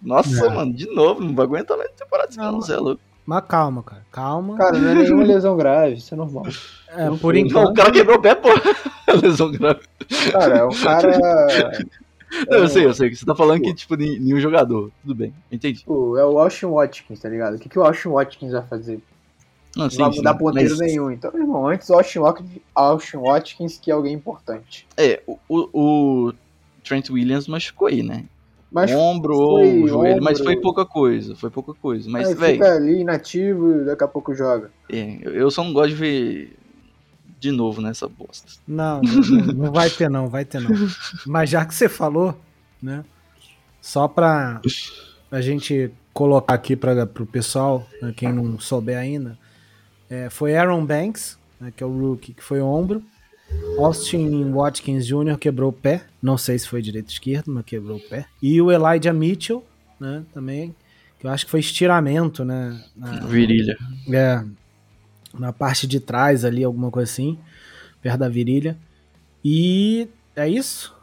nossa, 0.00 0.46
É. 0.46 0.48
mano, 0.48 0.72
de 0.72 0.86
novo, 0.86 1.20
não 1.22 1.34
vai 1.34 1.44
aguentar 1.44 1.76
mais 1.76 1.90
temporada, 1.92 2.30
Não, 2.36 2.52
não, 2.52 2.62
cê 2.62 2.72
é 2.72 2.76
louco. 2.78 3.02
Mas 3.24 3.44
calma, 3.46 3.82
cara. 3.82 4.04
Calma. 4.10 4.56
Cara, 4.56 4.78
não 4.78 4.88
é 4.90 4.94
nenhuma 4.94 5.22
lesão 5.24 5.56
grave, 5.56 5.94
isso 5.96 6.12
é 6.12 6.16
normal. 6.16 6.44
é, 6.88 7.04
não 7.06 7.16
por. 7.18 7.32
Não, 7.34 7.40
o 7.40 7.44
enquanto. 7.46 7.74
cara 7.74 7.90
quebrou 7.92 8.16
o 8.18 8.20
pé, 8.22 8.34
pô. 8.34 8.48
Lesão 9.22 9.50
grave. 9.52 9.80
Cara, 10.32 10.58
é 10.58 10.64
um 10.64 10.70
cara. 10.70 11.78
Não, 12.48 12.56
eu 12.58 12.64
É, 12.64 12.68
sei, 12.68 12.86
eu 12.86 12.94
sei. 12.94 13.14
Você 13.14 13.24
tá 13.26 13.34
falando 13.34 13.60
que, 13.60 13.74
tipo, 13.74 13.94
nem- 13.94 14.18
nenhum 14.18 14.40
jogador. 14.40 14.90
Tudo 15.02 15.14
bem, 15.14 15.32
entendi. 15.50 15.80
Tipo, 15.80 16.16
é 16.16 16.24
o 16.24 16.38
Austin 16.38 16.66
Watkins, 16.66 17.20
tá 17.20 17.28
ligado? 17.28 17.54
O 17.54 17.58
que, 17.58 17.68
que 17.68 17.78
o 17.78 17.84
Austin 17.84 18.08
Watkins 18.08 18.52
vai 18.52 18.62
fazer? 18.62 19.00
Não, 19.76 19.84
Não 19.84 19.90
sim, 19.90 19.98
vai 19.98 20.10
mudar 20.10 20.34
ponteiro 20.34 20.70
mas, 20.70 20.78
nenhum. 20.80 21.10
Então, 21.10 21.30
irmão, 21.34 21.66
antes 21.68 21.88
o 21.90 21.94
Austin 21.94 22.18
Watkins, 22.20 22.50
Austin 22.74 23.16
Watkins 23.18 23.78
que 23.78 23.90
é 23.90 23.94
alguém 23.94 24.14
importante. 24.14 24.86
É, 24.96 25.22
o, 25.26 25.38
o, 25.48 25.68
o 26.28 26.32
Trent 26.84 27.08
Williams 27.10 27.46
machucou 27.46 27.88
aí, 27.88 28.02
né? 28.02 28.24
Mas 28.72 28.90
ombro 28.92 29.34
foi 29.34 29.80
ou 29.80 29.88
joelho, 29.88 30.22
mas 30.22 30.38
ombro. 30.40 30.52
foi 30.52 30.60
pouca 30.60 30.86
coisa, 30.86 31.36
foi 31.36 31.50
pouca 31.50 31.74
coisa. 31.74 32.08
Mas, 32.10 32.28
aí 32.28 32.34
velho, 32.34 32.52
fica 32.54 32.74
ali 32.74 33.00
inativo 33.00 33.82
e 33.82 33.84
daqui 33.84 34.02
a 34.04 34.08
pouco 34.08 34.34
joga. 34.34 34.70
é, 34.90 35.18
eu- 35.22 35.32
eu 35.34 35.50
só 35.50 35.62
não 35.62 35.72
gosto 35.72 35.90
de 35.90 35.94
ver 35.94 36.56
de 37.38 37.50
novo 37.50 37.80
nessa 37.82 38.08
bosta. 38.08 38.52
Não, 38.66 39.00
não, 39.02 39.46
não 39.54 39.72
vai 39.72 39.90
ter 39.90 40.08
não, 40.08 40.28
vai 40.28 40.44
ter 40.44 40.60
não. 40.60 40.70
Mas 41.26 41.50
já 41.50 41.64
que 41.64 41.74
você 41.74 41.88
falou, 41.88 42.34
né? 42.80 43.04
Só 43.80 44.06
pra 44.08 44.60
a 45.30 45.40
gente 45.40 45.90
colocar 46.14 46.54
aqui 46.54 46.76
para 46.76 47.02
o 47.04 47.26
pessoal, 47.26 47.86
né, 48.00 48.12
quem 48.16 48.32
não 48.32 48.58
souber 48.60 48.96
ainda, 48.98 49.36
é, 50.08 50.28
foi 50.30 50.54
Aaron 50.56 50.84
Banks, 50.84 51.38
né, 51.60 51.72
que 51.74 51.82
é 51.82 51.86
o 51.86 51.90
rookie, 51.98 52.32
que 52.34 52.42
foi 52.42 52.60
ombro. 52.60 53.02
Austin 53.78 54.50
Watkins 54.52 55.06
Jr. 55.06 55.36
quebrou 55.38 55.70
o 55.70 55.72
pé, 55.72 56.04
não 56.22 56.36
sei 56.38 56.58
se 56.58 56.68
foi 56.68 56.82
direito 56.82 57.06
ou 57.06 57.12
esquerdo, 57.12 57.50
mas 57.52 57.64
quebrou 57.64 57.96
o 57.96 58.00
pé. 58.00 58.26
E 58.42 58.60
o 58.60 58.70
Elijah 58.70 59.12
Mitchell, 59.12 59.64
né, 59.98 60.22
também, 60.32 60.74
que 61.18 61.26
eu 61.26 61.30
acho 61.30 61.44
que 61.44 61.50
foi 61.50 61.60
estiramento, 61.60 62.44
né? 62.44 62.82
na- 62.96 63.20
Virilha. 63.26 63.76
é, 64.12 64.44
na 65.38 65.52
parte 65.52 65.86
de 65.86 65.98
trás 66.00 66.44
ali, 66.44 66.62
alguma 66.62 66.90
coisa 66.90 67.10
assim, 67.10 67.38
perto 68.02 68.18
da 68.18 68.28
virilha. 68.28 68.76
E 69.44 70.06
é 70.36 70.48
isso. 70.48 70.94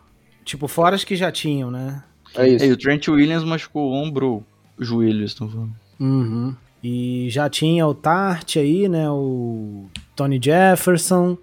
Tipo, 0.45 0.67
fora 0.67 0.95
as 0.95 1.03
que 1.03 1.15
já 1.15 1.31
tinham, 1.31 1.69
né? 1.71 2.03
É 2.35 2.47
isso. 2.47 2.63
E 2.65 2.71
o 2.71 2.77
Trent 2.77 3.07
Williams 3.07 3.43
machucou 3.43 3.89
o 3.89 3.93
ombro, 3.93 4.43
o 4.77 4.83
joelho, 4.85 5.19
eles 5.19 5.31
estão 5.31 5.49
falando. 5.49 5.71
Uhum. 5.99 6.55
E 6.83 7.27
já 7.29 7.49
tinha 7.49 7.85
o 7.87 7.93
Tart 7.93 8.55
aí, 8.57 8.87
né? 8.87 9.09
O 9.09 9.87
Tony 10.15 10.39
Jefferson. 10.41 11.37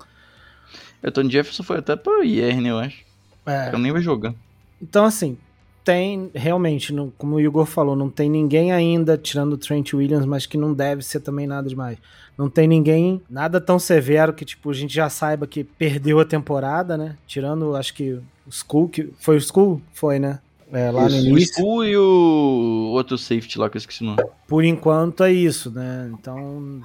O 1.06 1.12
Tony 1.12 1.30
Jefferson 1.30 1.62
foi 1.62 1.78
até 1.78 1.94
pra 1.96 2.24
IR, 2.24 2.60
né, 2.60 2.70
eu 2.70 2.78
acho. 2.78 3.04
É, 3.46 3.70
Eu 3.72 3.78
nem 3.78 3.92
vai 3.92 4.02
jogar. 4.02 4.34
Então, 4.82 5.04
assim, 5.04 5.38
tem 5.84 6.30
realmente, 6.34 6.92
não- 6.92 7.12
como 7.16 7.36
o 7.36 7.40
Igor 7.40 7.64
falou, 7.64 7.94
não 7.94 8.10
tem 8.10 8.28
ninguém 8.28 8.72
ainda, 8.72 9.16
tirando 9.16 9.52
o 9.52 9.56
Trent 9.56 9.92
Williams, 9.94 10.26
mas 10.26 10.44
que 10.46 10.58
não 10.58 10.74
deve 10.74 11.02
ser 11.02 11.20
também 11.20 11.46
nada 11.46 11.68
demais. 11.68 11.96
Não 12.36 12.50
tem 12.50 12.66
ninguém, 12.66 13.22
nada 13.30 13.60
tão 13.60 13.78
severo 13.78 14.32
que, 14.34 14.44
tipo, 14.44 14.68
a 14.70 14.74
gente 14.74 14.92
já 14.92 15.08
saiba 15.08 15.46
que 15.46 15.62
perdeu 15.62 16.18
a 16.18 16.24
temporada, 16.24 16.96
né? 16.98 17.16
Tirando, 17.26 17.76
acho 17.76 17.94
que 17.94 18.14
o 18.14 18.22
Skull, 18.50 18.88
que 18.88 19.10
foi 19.20 19.36
o 19.36 19.38
Skull? 19.38 19.80
Foi, 19.94 20.18
né? 20.18 20.40
É, 20.72 20.90
lá 20.90 21.06
Isso, 21.06 21.16
no 21.18 21.22
O 21.22 21.28
início. 21.28 21.52
Skull 21.52 21.84
e 21.84 21.96
o 21.96 22.90
outro 22.92 23.16
safety 23.16 23.56
lá 23.58 23.70
que 23.70 23.76
eu 23.76 23.78
esqueci 23.78 24.02
o 24.02 24.06
nome. 24.06 24.22
Por 24.48 24.64
enquanto 24.64 25.22
é 25.22 25.32
isso, 25.32 25.70
né? 25.70 26.10
Então, 26.12 26.80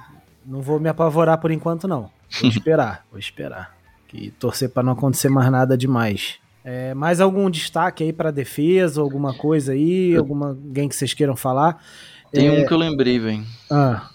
não 0.46 0.62
vou 0.62 0.78
me 0.78 0.88
apavorar 0.88 1.38
por 1.38 1.50
enquanto, 1.50 1.88
não. 1.88 2.08
Vou 2.40 2.48
esperar, 2.48 3.04
vou 3.10 3.18
esperar. 3.18 3.76
E 4.12 4.30
torcer 4.30 4.68
pra 4.70 4.82
não 4.82 4.92
acontecer 4.92 5.28
mais 5.28 5.50
nada 5.50 5.76
demais. 5.76 6.36
É, 6.64 6.94
mais 6.94 7.20
algum 7.20 7.50
destaque 7.50 8.04
aí 8.04 8.12
pra 8.12 8.30
defesa, 8.30 9.00
alguma 9.00 9.34
coisa 9.34 9.72
aí, 9.72 10.14
alguma, 10.14 10.48
alguém 10.48 10.88
que 10.88 10.94
vocês 10.94 11.12
queiram 11.14 11.34
falar? 11.34 11.82
Tem 12.30 12.46
É. 12.48 12.52
um 12.52 12.66
que 12.66 12.72
eu 12.72 12.78
lembrei, 12.78 13.18
velho. 13.18 13.44
Ah, 13.70 14.08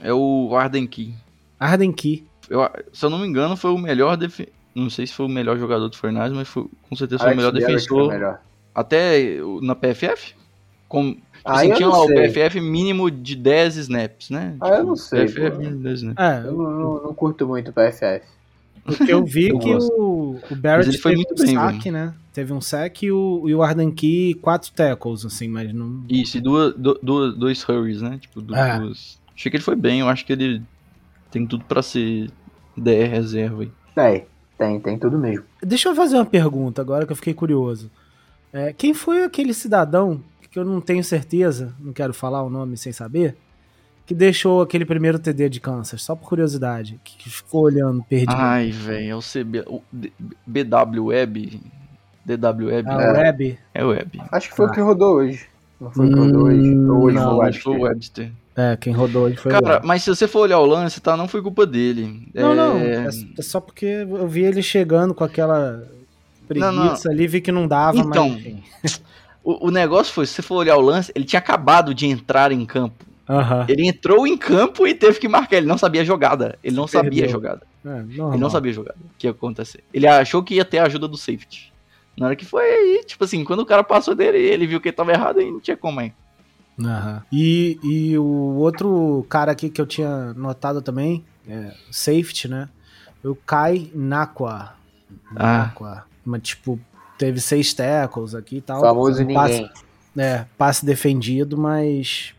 É 0.00 0.12
o 0.12 0.54
Arden 0.54 0.86
Key. 0.86 1.14
Arden 1.58 1.90
Key. 1.90 2.26
Eu, 2.50 2.60
se 2.92 3.04
eu 3.04 3.08
não 3.10 3.18
me 3.18 3.26
engano, 3.26 3.56
foi 3.56 3.70
o 3.72 3.78
melhor 3.78 4.16
defe... 4.16 4.48
Não 4.74 4.90
sei 4.90 5.06
se 5.06 5.14
foi 5.14 5.24
o 5.24 5.28
melhor 5.28 5.56
jogador 5.58 5.88
do 5.88 5.96
Fortnite, 5.96 6.34
mas 6.34 6.46
foi, 6.48 6.66
com 6.88 6.94
certeza 6.94 7.20
foi 7.24 7.28
o 7.28 7.30
Alex 7.32 7.36
melhor 7.38 7.52
Garrett 7.52 7.88
foi 7.88 7.96
defensor. 7.98 8.12
melhor. 8.12 8.40
Até 8.74 9.42
o- 9.42 9.60
na 9.62 9.74
PFF? 9.74 10.34
Com, 10.86 11.14
tipo 11.14 11.22
Ah, 11.46 11.60
assim, 11.60 11.72
tinha 11.72 11.88
lá 11.88 11.98
o. 12.02 12.06
PFF 12.08 12.60
mínimo 12.60 13.10
de 13.10 13.34
10 13.34 13.76
snaps, 13.76 14.28
né? 14.28 14.54
Ah, 14.60 14.68
eu 14.68 14.84
não 14.84 14.96
sei, 14.96 15.24
PFF 15.24 15.56
mínimo 15.56 15.78
de 15.78 15.82
10 15.82 15.98
snaps. 16.02 16.22
É, 16.22 16.46
Eu 16.46 16.52
não, 16.52 16.70
não- 16.70 17.02
não 17.04 17.14
curto 17.14 17.46
muito 17.48 17.70
o 17.70 17.72
PFF. 17.72 18.22
Porque 18.86 19.12
eu 19.12 19.24
vi 19.24 19.48
Eu 19.48 19.58
que 19.58 19.72
gosto. 19.72 19.92
o, 20.00 20.40
o 20.50 20.56
Barrett 20.56 20.96
foi 20.98 21.12
teve 21.12 21.24
muito 21.28 21.42
um 21.42 21.46
bem, 21.46 21.54
saque, 21.54 21.90
né? 21.90 22.14
Teve 22.32 22.52
um 22.52 22.60
saque 22.60 23.06
e 23.06 23.12
o, 23.12 23.44
e 23.48 23.54
o 23.54 23.62
Arden 23.62 23.90
Key 23.90 24.34
quatro 24.34 24.70
tackles, 24.72 25.24
assim, 25.24 25.48
mas 25.48 25.72
não... 25.74 26.04
Isso, 26.08 26.38
e 26.38 26.40
duas, 26.40 26.74
du- 26.74 26.98
duas, 27.02 27.36
dois 27.36 27.62
hurries, 27.68 28.00
né? 28.02 28.18
Tipo, 28.20 28.40
É. 28.54 28.78
duas. 28.78 29.18
Achei 29.34 29.50
que 29.50 29.56
ele 29.56 29.64
foi 29.64 29.76
bem, 29.76 30.00
eu 30.00 30.08
acho 30.08 30.24
que 30.24 30.32
ele 30.32 30.62
tem 31.30 31.46
tudo 31.46 31.64
pra 31.64 31.82
ser 31.82 32.30
DR 32.76 33.08
reserva 33.10 33.62
aí. 33.62 33.70
Tem, 33.94 34.26
tem, 34.58 34.80
tem 34.80 34.98
tudo 34.98 35.18
mesmo. 35.18 35.44
Deixa 35.62 35.88
eu 35.88 35.94
fazer 35.94 36.16
uma 36.16 36.24
pergunta 36.26 36.80
agora 36.80 37.04
que 37.06 37.12
eu 37.12 37.16
fiquei 37.16 37.34
curioso. 37.34 37.90
É, 38.52 38.72
quem 38.72 38.94
foi 38.94 39.24
aquele 39.24 39.52
cidadão, 39.52 40.22
que 40.50 40.58
eu 40.58 40.64
não 40.64 40.80
tenho 40.80 41.02
certeza, 41.04 41.74
não 41.80 41.92
quero 41.92 42.14
falar 42.14 42.42
o 42.42 42.48
nome 42.50 42.76
sem 42.76 42.92
saber, 42.92 43.36
que 44.06 44.14
deixou 44.14 44.62
aquele 44.62 44.84
primeiro 44.84 45.18
TD 45.18 45.48
de 45.48 45.60
Kansas? 45.60 46.02
Só 46.02 46.14
por 46.14 46.28
curiosidade. 46.28 46.98
Que, 47.04 47.16
que 47.18 47.28
ficou 47.30 47.62
olhando 47.64 48.02
perdido. 48.04 48.32
Ai, 48.34 48.70
velho, 48.70 49.10
é 49.10 49.16
o 49.16 49.20
CB. 49.20 49.64
O 49.66 49.82
D- 49.92 50.12
BW 50.46 51.06
Web. 51.06 51.60
DW 52.24 52.66
Web. 52.68 52.88
Ah, 52.88 53.12
Web? 53.12 53.58
É 53.74 53.84
Web. 53.84 54.22
Acho 54.32 54.48
que 54.50 54.56
foi 54.56 54.66
Ah. 54.66 54.68
o 54.68 54.72
que 54.72 54.80
rodou 54.80 55.16
hoje. 55.16 55.46
Não 55.80 55.90
foi 55.90 56.06
o 56.06 56.08
que 56.12 56.18
rodou 56.18 56.42
hoje. 56.44 56.58
Ou 56.76 57.02
hoje 57.02 57.18
Hum, 57.18 57.20
Não, 57.20 57.52
foi 57.52 57.76
o 57.76 57.80
Webster. 57.82 58.32
É, 58.56 58.76
quem 58.76 58.92
rodou 58.92 59.24
hoje 59.24 59.36
foi 59.36 59.52
o 59.52 59.60
Cara, 59.62 59.80
mas 59.84 60.02
se 60.02 60.08
você 60.08 60.26
for 60.26 60.40
olhar 60.40 60.58
o 60.58 60.64
lance, 60.66 61.00
tá? 61.00 61.14
Não 61.16 61.28
foi 61.28 61.42
culpa 61.42 61.66
dele. 61.66 62.26
Não, 62.34 62.54
não. 62.54 62.78
É, 62.78 63.04
É, 63.04 63.08
é 63.38 63.42
só 63.42 63.60
porque 63.60 63.84
eu 63.84 64.26
vi 64.26 64.44
ele 64.44 64.62
chegando 64.62 65.12
com 65.14 65.22
aquela 65.24 65.86
preguiça 66.48 66.72
Não, 66.72 66.84
não. 66.86 66.96
ali, 67.10 67.26
vi 67.26 67.40
que 67.42 67.52
não 67.52 67.66
dava, 67.68 67.98
Então. 67.98 68.30
mas 68.30 68.38
enfim. 68.38 68.62
O, 69.48 69.68
o 69.68 69.70
negócio 69.70 70.12
foi, 70.12 70.26
se 70.26 70.32
você 70.34 70.42
for 70.42 70.56
olhar 70.56 70.76
o 70.76 70.80
lance, 70.80 71.12
ele 71.14 71.24
tinha 71.24 71.38
acabado 71.38 71.94
de 71.94 72.04
entrar 72.04 72.50
em 72.50 72.66
campo. 72.66 73.04
Ele 73.68 73.88
entrou 73.88 74.26
em 74.26 74.36
campo 74.36 74.86
e 74.86 74.94
teve 74.94 75.18
que 75.18 75.28
marcar. 75.28 75.56
Ele 75.56 75.66
não 75.66 75.78
sabia 75.78 76.02
a 76.02 76.04
jogada. 76.04 76.58
Ele 76.62 76.76
não 76.76 76.86
Se 76.86 76.92
sabia 76.92 77.08
a 77.08 77.12
perdeu. 77.12 77.30
jogada. 77.30 77.62
É, 77.84 77.98
Ele 78.00 78.36
não 78.38 78.50
sabia 78.50 78.70
a 78.70 78.74
jogada. 78.74 78.96
O 79.04 79.10
que 79.18 79.26
ia 79.26 79.30
acontecer. 79.30 79.82
Ele 79.92 80.06
achou 80.06 80.42
que 80.42 80.54
ia 80.54 80.64
ter 80.64 80.78
a 80.78 80.84
ajuda 80.84 81.06
do 81.08 81.16
safety. 81.16 81.72
Na 82.16 82.26
hora 82.26 82.36
que 82.36 82.44
foi 82.46 82.64
aí, 82.64 83.04
tipo 83.04 83.22
assim, 83.24 83.44
quando 83.44 83.60
o 83.60 83.66
cara 83.66 83.84
passou 83.84 84.14
dele, 84.14 84.38
ele 84.38 84.66
viu 84.66 84.80
que 84.80 84.88
ele 84.88 84.96
tava 84.96 85.12
errado 85.12 85.40
e 85.40 85.50
não 85.50 85.60
tinha 85.60 85.76
como 85.76 86.00
aí. 86.00 86.12
Aham. 86.80 87.22
E, 87.32 87.78
e 87.82 88.18
o 88.18 88.24
outro 88.24 89.24
cara 89.28 89.52
aqui 89.52 89.68
que 89.70 89.80
eu 89.80 89.86
tinha 89.86 90.32
notado 90.34 90.80
também, 90.82 91.24
é, 91.48 91.72
safety, 91.90 92.48
né? 92.48 92.68
O 93.24 93.34
Kai 93.34 93.90
Nakwa. 93.94 94.74
Ah. 95.34 95.58
Nakwa. 95.58 96.04
Mas, 96.24 96.42
tipo, 96.42 96.78
teve 97.18 97.40
seis 97.40 97.72
tackles 97.74 98.34
aqui 98.34 98.56
e 98.56 98.60
tal. 98.60 98.80
Famoso 98.80 99.24
Passe- 99.32 99.52
ninguém. 99.60 99.70
É, 100.16 100.44
passe 100.56 100.84
defendido, 100.84 101.56
mas 101.58 102.32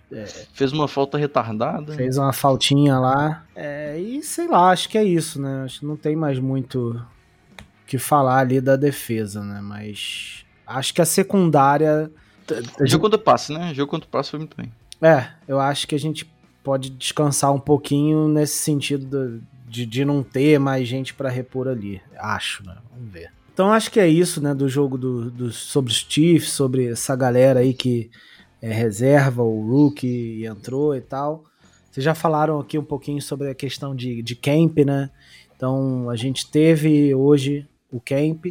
Fez 0.53 0.71
uma 0.71 0.87
falta 0.87 1.17
retardada. 1.17 1.93
fez 1.93 2.17
uma 2.17 2.31
faltinha 2.31 2.97
lá. 2.97 3.43
É, 3.55 3.99
e 3.99 4.23
sei 4.23 4.47
lá, 4.47 4.71
acho 4.71 4.87
que 4.87 4.97
é 4.97 5.03
isso, 5.03 5.41
né? 5.41 5.63
Acho 5.65 5.81
que 5.81 5.85
não 5.85 5.97
tem 5.97 6.15
mais 6.15 6.39
muito 6.39 6.91
o 6.91 7.85
que 7.85 7.97
falar 7.97 8.39
ali 8.39 8.61
da 8.61 8.75
defesa, 8.77 9.43
né? 9.43 9.59
Mas 9.61 10.45
acho 10.65 10.93
que 10.93 11.01
a 11.01 11.05
secundária. 11.05 12.09
Jogo 12.85 13.03
contra 13.03 13.19
passe, 13.19 13.51
né? 13.53 13.73
Jogo 13.73 13.91
contra 13.91 14.07
passe 14.09 14.31
foi 14.31 14.39
muito 14.39 14.55
bem. 14.55 14.71
É, 15.01 15.27
eu 15.47 15.59
acho 15.59 15.85
que 15.87 15.93
a 15.93 15.99
gente 15.99 16.25
pode 16.63 16.89
descansar 16.89 17.53
um 17.53 17.59
pouquinho 17.59 18.27
nesse 18.29 18.57
sentido 18.59 19.05
do- 19.05 19.43
de, 19.67 19.85
de 19.85 20.05
não 20.05 20.23
ter 20.23 20.57
mais 20.57 20.87
gente 20.87 21.13
pra 21.13 21.29
repor 21.29 21.67
ali. 21.67 22.01
Acho, 22.17 22.65
né? 22.65 22.75
Vamos 22.95 23.11
ver. 23.11 23.29
Então 23.57 23.73
acho 23.73 23.89
que 23.89 23.99
é 23.99 24.07
isso, 24.07 24.39
né? 24.39 24.53
Do 24.53 24.69
jogo 24.69 24.99
do, 24.99 25.31
do- 25.31 25.51
sobre 25.51 25.91
os 25.91 26.05
Chiefs, 26.07 26.51
sobre 26.51 26.89
essa 26.91 27.15
galera 27.15 27.61
aí 27.61 27.73
que 27.73 28.07
é 28.61 28.71
reserva, 28.71 29.41
o 29.41 29.67
Rookie 29.67 30.45
entrou 30.45 30.95
e 30.95 31.01
tal. 31.01 31.43
Vocês 31.89 32.03
já 32.03 32.13
falaram 32.13 32.59
aqui 32.59 32.77
um 32.77 32.83
pouquinho 32.83 33.19
sobre 33.19 33.49
a 33.49 33.55
questão 33.55 33.95
de, 33.95 34.21
de 34.21 34.35
camp, 34.35 34.77
né? 34.85 35.09
Então 35.55 36.07
a 36.07 36.15
gente 36.15 36.51
teve 36.51 37.15
hoje 37.15 37.67
o 37.91 37.99
camp, 37.99 38.45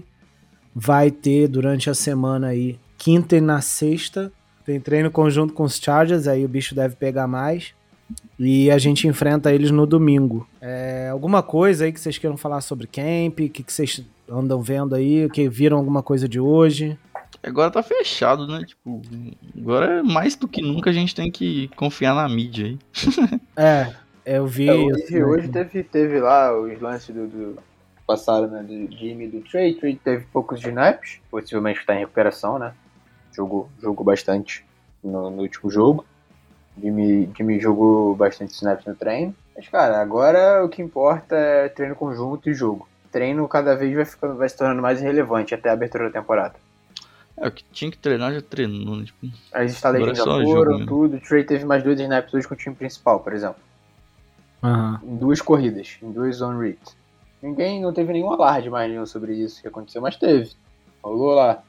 vai 0.74 1.12
ter 1.12 1.46
durante 1.46 1.88
a 1.88 1.94
semana 1.94 2.48
aí, 2.48 2.76
quinta 2.98 3.36
e 3.36 3.40
na 3.40 3.60
sexta, 3.60 4.32
tem 4.64 4.80
treino 4.80 5.08
conjunto 5.08 5.52
com 5.54 5.62
os 5.62 5.76
Chargers, 5.76 6.26
aí 6.26 6.44
o 6.44 6.48
bicho 6.48 6.74
deve 6.74 6.96
pegar 6.96 7.28
mais. 7.28 7.72
E 8.36 8.72
a 8.72 8.78
gente 8.78 9.06
enfrenta 9.06 9.52
eles 9.52 9.70
no 9.70 9.86
domingo. 9.86 10.48
É, 10.60 11.10
alguma 11.12 11.44
coisa 11.44 11.84
aí 11.84 11.92
que 11.92 12.00
vocês 12.00 12.18
queiram 12.18 12.36
falar 12.36 12.60
sobre 12.60 12.88
camp? 12.88 13.34
O 13.38 13.48
que, 13.48 13.62
que 13.62 13.72
vocês 13.72 14.04
andam 14.28 14.60
vendo 14.60 14.94
aí? 14.94 15.28
Que 15.30 15.48
viram 15.48 15.78
alguma 15.78 16.02
coisa 16.02 16.28
de 16.28 16.40
hoje? 16.40 16.98
Agora 17.42 17.70
tá 17.70 17.82
fechado, 17.82 18.46
né? 18.46 18.64
Tipo, 18.64 19.00
agora 19.56 20.02
mais 20.02 20.34
do 20.34 20.48
que 20.48 20.62
nunca 20.62 20.90
a 20.90 20.92
gente 20.92 21.14
tem 21.14 21.30
que 21.30 21.68
confiar 21.76 22.14
na 22.14 22.28
mídia 22.28 22.66
aí. 22.66 22.78
É, 23.58 24.36
eu 24.38 24.46
vi. 24.46 24.68
É, 24.68 24.74
isso, 24.76 24.92
hoje, 24.92 25.14
né? 25.14 25.24
hoje 25.24 25.48
teve, 25.48 25.82
teve 25.82 26.20
lá 26.20 26.54
os 26.60 26.78
lances 26.78 27.14
do, 27.14 27.26
do 27.26 27.58
passaram 28.06 28.48
né, 28.48 28.62
do 28.62 28.94
Jimmy 28.94 29.24
e 29.24 29.28
do 29.28 29.40
Trey. 29.40 29.74
Trey 29.74 29.96
teve 29.96 30.26
poucos 30.32 30.60
snaps, 30.60 31.20
possivelmente 31.30 31.80
está 31.80 31.94
em 31.94 32.00
recuperação, 32.00 32.58
né? 32.58 32.72
Jogou, 33.32 33.68
jogou 33.80 34.04
bastante 34.04 34.64
no, 35.02 35.30
no 35.30 35.42
último 35.42 35.70
jogo. 35.70 36.04
Jimmy, 36.80 37.30
Jimmy 37.36 37.58
jogou 37.58 38.14
bastante 38.14 38.52
snaps 38.52 38.84
no 38.84 38.94
treino. 38.94 39.34
Mas, 39.56 39.68
cara, 39.68 40.00
agora 40.00 40.64
o 40.64 40.68
que 40.68 40.82
importa 40.82 41.34
é 41.34 41.68
treino 41.68 41.96
conjunto 41.96 42.50
e 42.50 42.54
jogo. 42.54 42.86
Treino 43.16 43.48
cada 43.48 43.74
vez 43.74 43.94
vai, 43.94 44.04
ficando, 44.04 44.36
vai 44.36 44.46
se 44.48 44.56
tornando 44.58 44.82
mais 44.82 45.00
irrelevante 45.00 45.54
até 45.54 45.70
a 45.70 45.72
abertura 45.72 46.04
da 46.10 46.20
temporada. 46.20 46.54
É, 47.38 47.48
o 47.48 47.50
que 47.50 47.64
tinha 47.72 47.90
que 47.90 47.96
treinar 47.96 48.32
já 48.34 48.42
treinou, 48.42 48.94
né? 48.96 49.04
Tipo, 49.04 49.26
As 49.52 49.72
estalejas 49.72 50.18
já 50.18 50.22
é 50.24 50.44
foram, 50.44 50.84
tudo. 50.84 51.16
O 51.16 51.20
Trey 51.20 51.42
teve 51.44 51.64
mais 51.64 51.82
dois 51.82 51.98
snaps 51.98 52.34
hoje 52.34 52.46
com 52.46 52.52
o 52.54 52.56
time 52.56 52.74
principal, 52.74 53.20
por 53.20 53.32
exemplo. 53.32 53.56
Aham. 54.62 55.00
em 55.02 55.16
duas 55.16 55.40
corridas, 55.40 55.98
em 56.02 56.10
duas 56.10 56.36
zone 56.36 56.60
reads. 56.62 56.96
Ninguém 57.42 57.80
não 57.80 57.92
teve 57.92 58.12
nenhum 58.12 58.30
alarde 58.32 58.68
mais 58.70 58.90
nenhum 58.90 59.06
sobre 59.06 59.34
isso 59.34 59.60
que 59.62 59.68
aconteceu, 59.68 60.00
mas 60.02 60.16
teve. 60.16 60.50
Rolou 61.02 61.34
lá. 61.34 61.62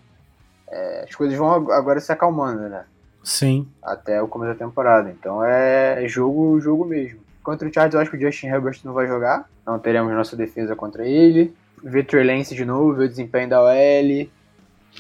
É, 0.70 1.06
as 1.08 1.16
coisas 1.16 1.38
vão 1.38 1.54
ag- 1.54 1.72
agora 1.72 2.00
se 2.00 2.12
acalmando, 2.12 2.62
né? 2.70 2.86
Sim. 3.24 3.68
Até 3.84 4.22
o 4.22 4.28
começo 4.28 4.54
da 4.58 4.66
temporada. 4.66 5.10
Então 5.12 5.44
é 5.44 6.08
jogo, 6.08 6.60
jogo 6.60 6.86
mesmo. 6.86 7.20
Contra 7.48 7.66
o 7.66 7.74
Chargers, 7.74 7.94
eu 7.94 8.02
acho 8.02 8.12
que 8.12 8.18
o 8.18 8.20
Justin 8.20 8.48
Herbert 8.48 8.78
não 8.84 8.92
vai 8.92 9.08
jogar. 9.08 9.50
Não 9.66 9.80
teremos 9.80 10.14
nossa 10.14 10.36
defesa 10.36 10.76
contra 10.76 11.08
ele. 11.08 11.54
Ver 11.82 12.06
Trey 12.06 12.22
Lance 12.26 12.54
de 12.54 12.66
novo, 12.66 12.94
ver 12.94 13.06
o 13.06 13.08
desempenho 13.08 13.48
da 13.48 13.64
OL. 13.64 13.72
Ver 13.72 14.30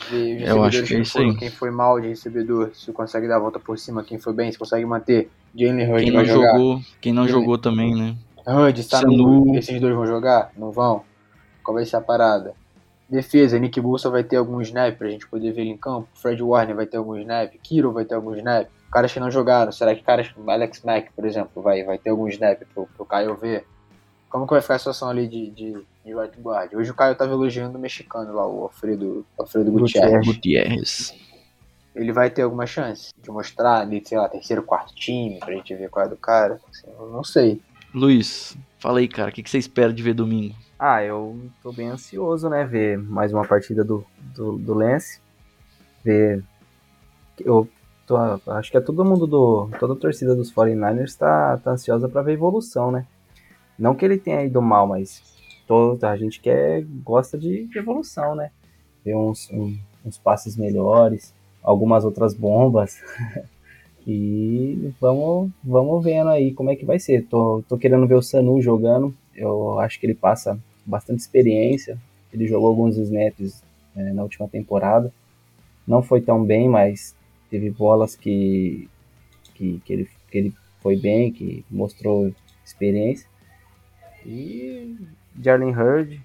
os 0.09 0.47
Eu 0.47 0.63
acho 0.63 0.83
que 0.83 0.95
é 0.95 0.99
isso 0.99 1.11
foram, 1.11 1.35
quem 1.35 1.49
foi 1.49 1.71
mal 1.71 1.99
de 1.99 2.07
recebedor, 2.07 2.71
se 2.73 2.89
consegue 2.93 3.27
dar 3.27 3.35
a 3.35 3.39
volta 3.39 3.59
por 3.59 3.77
cima, 3.77 4.01
quem 4.01 4.17
foi 4.17 4.31
bem, 4.31 4.49
se 4.49 4.57
consegue 4.57 4.85
manter. 4.85 5.29
Jalen 5.53 5.91
Hurd 5.91 6.03
quem 6.05 6.13
vai 6.13 6.25
não 6.25 6.33
jogar. 6.33 6.51
jogou, 6.53 6.81
quem 7.01 7.11
não 7.11 7.27
jogou 7.27 7.57
também, 7.57 7.93
né? 7.93 8.15
Hud, 8.47 8.81
Sanu, 8.81 9.11
Sanu. 9.11 9.57
esses 9.57 9.81
dois 9.81 9.93
vão 9.93 10.07
jogar? 10.07 10.53
Não 10.57 10.71
vão? 10.71 11.03
Qual 11.61 11.75
vai 11.75 11.83
ser 11.83 11.97
a 11.97 12.01
parada? 12.01 12.53
Defesa, 13.09 13.59
Nick 13.59 13.81
Bolsa 13.81 14.09
vai 14.09 14.23
ter 14.23 14.37
algum 14.37 14.61
snap 14.61 14.97
pra 14.97 15.09
gente 15.09 15.27
poder 15.27 15.51
ver 15.51 15.63
ele 15.63 15.71
em 15.71 15.77
campo. 15.77 16.07
Fred 16.13 16.41
Warner 16.41 16.77
vai 16.77 16.85
ter 16.85 16.95
algum 16.95 17.17
snap. 17.17 17.53
Kiro 17.61 17.91
vai 17.91 18.05
ter 18.05 18.15
algum 18.15 18.33
snap. 18.35 18.69
Caras 18.91 19.11
que 19.11 19.19
não 19.19 19.29
jogaram, 19.29 19.71
será 19.71 19.93
que 19.93 20.01
caras 20.01 20.29
como 20.29 20.49
Alex 20.49 20.81
Mack, 20.83 21.11
por 21.13 21.25
exemplo, 21.25 21.61
vai, 21.61 21.83
vai 21.83 21.97
ter 21.97 22.09
algum 22.09 22.27
snap 22.27 22.61
pro, 22.73 22.87
pro 22.87 23.05
Caio 23.05 23.35
ver? 23.35 23.65
Como 24.29 24.45
que 24.45 24.53
vai 24.53 24.61
ficar 24.61 24.75
a 24.75 24.79
situação 24.79 25.09
ali 25.09 25.27
de, 25.27 25.49
de, 25.51 25.73
de 26.05 26.15
right 26.15 26.39
guard? 26.39 26.73
Hoje 26.73 26.91
o 26.91 26.93
Caio 26.93 27.15
tava 27.15 27.31
elogiando 27.31 27.77
o 27.77 27.81
mexicano 27.81 28.33
lá, 28.33 28.47
o 28.47 28.63
Alfredo, 28.63 29.25
Alfredo 29.37 29.71
Gutierrez. 29.71 30.25
Gutierrez. 30.25 31.15
Ele 31.95 32.11
vai 32.11 32.29
ter 32.29 32.43
alguma 32.43 32.65
chance 32.65 33.11
de 33.21 33.31
mostrar 33.31 33.81
ali, 33.81 34.01
sei 34.05 34.17
lá, 34.17 34.29
terceiro, 34.29 34.63
quarto 34.63 34.93
time, 34.93 35.39
pra 35.39 35.53
gente 35.53 35.73
ver 35.75 35.89
qual 35.89 36.05
é 36.05 36.09
do 36.09 36.17
cara? 36.17 36.59
Assim, 36.69 36.87
eu 36.87 37.09
não 37.09 37.23
sei. 37.23 37.61
Luiz, 37.93 38.57
fala 38.79 38.99
aí, 38.99 39.07
cara, 39.07 39.29
o 39.29 39.33
que, 39.33 39.41
que 39.41 39.49
você 39.49 39.57
espera 39.57 39.91
de 39.91 40.03
ver 40.03 40.13
domingo? 40.13 40.55
Ah, 40.77 41.03
eu 41.03 41.39
tô 41.63 41.71
bem 41.71 41.87
ansioso, 41.87 42.47
né? 42.49 42.63
Ver 42.63 42.97
mais 42.99 43.33
uma 43.33 43.45
partida 43.47 43.83
do, 43.83 44.05
do, 44.35 44.57
do 44.57 44.73
Lance. 44.73 45.19
Ver. 46.03 46.43
Eu 47.39 47.67
tô, 48.07 48.17
acho 48.51 48.71
que 48.71 48.77
é 48.77 48.81
todo 48.81 49.05
mundo 49.05 49.27
do. 49.27 49.69
Toda 49.79 49.93
a 49.93 49.97
torcida 49.97 50.35
dos 50.35 50.51
49ers 50.51 51.15
tá, 51.17 51.57
tá 51.57 51.71
ansiosa 51.71 52.09
pra 52.09 52.21
ver 52.23 52.33
evolução, 52.33 52.91
né? 52.91 53.05
Não 53.79 53.95
que 53.95 54.05
ele 54.05 54.17
tenha 54.17 54.43
ido 54.45 54.61
mal, 54.61 54.87
mas 54.87 55.23
todo, 55.67 56.03
a 56.05 56.17
gente 56.17 56.39
quer, 56.41 56.83
gosta 57.03 57.37
de, 57.37 57.65
de 57.67 57.79
evolução, 57.79 58.35
né? 58.35 58.51
Ver 59.05 59.15
uns, 59.15 59.49
um- 59.51 59.77
uns 60.05 60.17
passes 60.17 60.57
melhores, 60.57 61.33
algumas 61.63 62.05
outras 62.05 62.33
bombas. 62.33 63.01
e 64.07 64.91
vamos, 65.01 65.51
vamos 65.63 66.03
vendo 66.03 66.29
aí 66.29 66.53
como 66.53 66.69
é 66.71 66.75
que 66.75 66.85
vai 66.85 66.99
ser. 66.99 67.25
Tô, 67.27 67.63
tô 67.67 67.77
querendo 67.77 68.07
ver 68.07 68.15
o 68.15 68.21
Sanu 68.21 68.61
jogando. 68.61 69.13
Eu 69.35 69.79
acho 69.79 69.99
que 69.99 70.05
ele 70.05 70.15
passa 70.15 70.57
bastante 70.85 71.19
experiência. 71.19 71.97
Ele 72.33 72.47
jogou 72.47 72.69
alguns 72.69 72.97
snaps 72.97 73.61
é, 73.95 74.13
na 74.13 74.23
última 74.23 74.47
temporada. 74.47 75.13
Não 75.87 76.03
foi 76.03 76.21
tão 76.21 76.43
bem, 76.43 76.69
mas 76.69 77.15
teve 77.49 77.69
bolas 77.69 78.15
que, 78.15 78.89
que, 79.55 79.81
que, 79.85 79.93
ele, 79.93 80.09
que 80.29 80.37
ele 80.37 80.53
foi 80.81 80.97
bem, 80.97 81.31
que 81.31 81.65
mostrou 81.69 82.33
experiência. 82.65 83.27
E 84.25 84.95
Jalen 85.41 85.71
Hurd, 85.71 86.21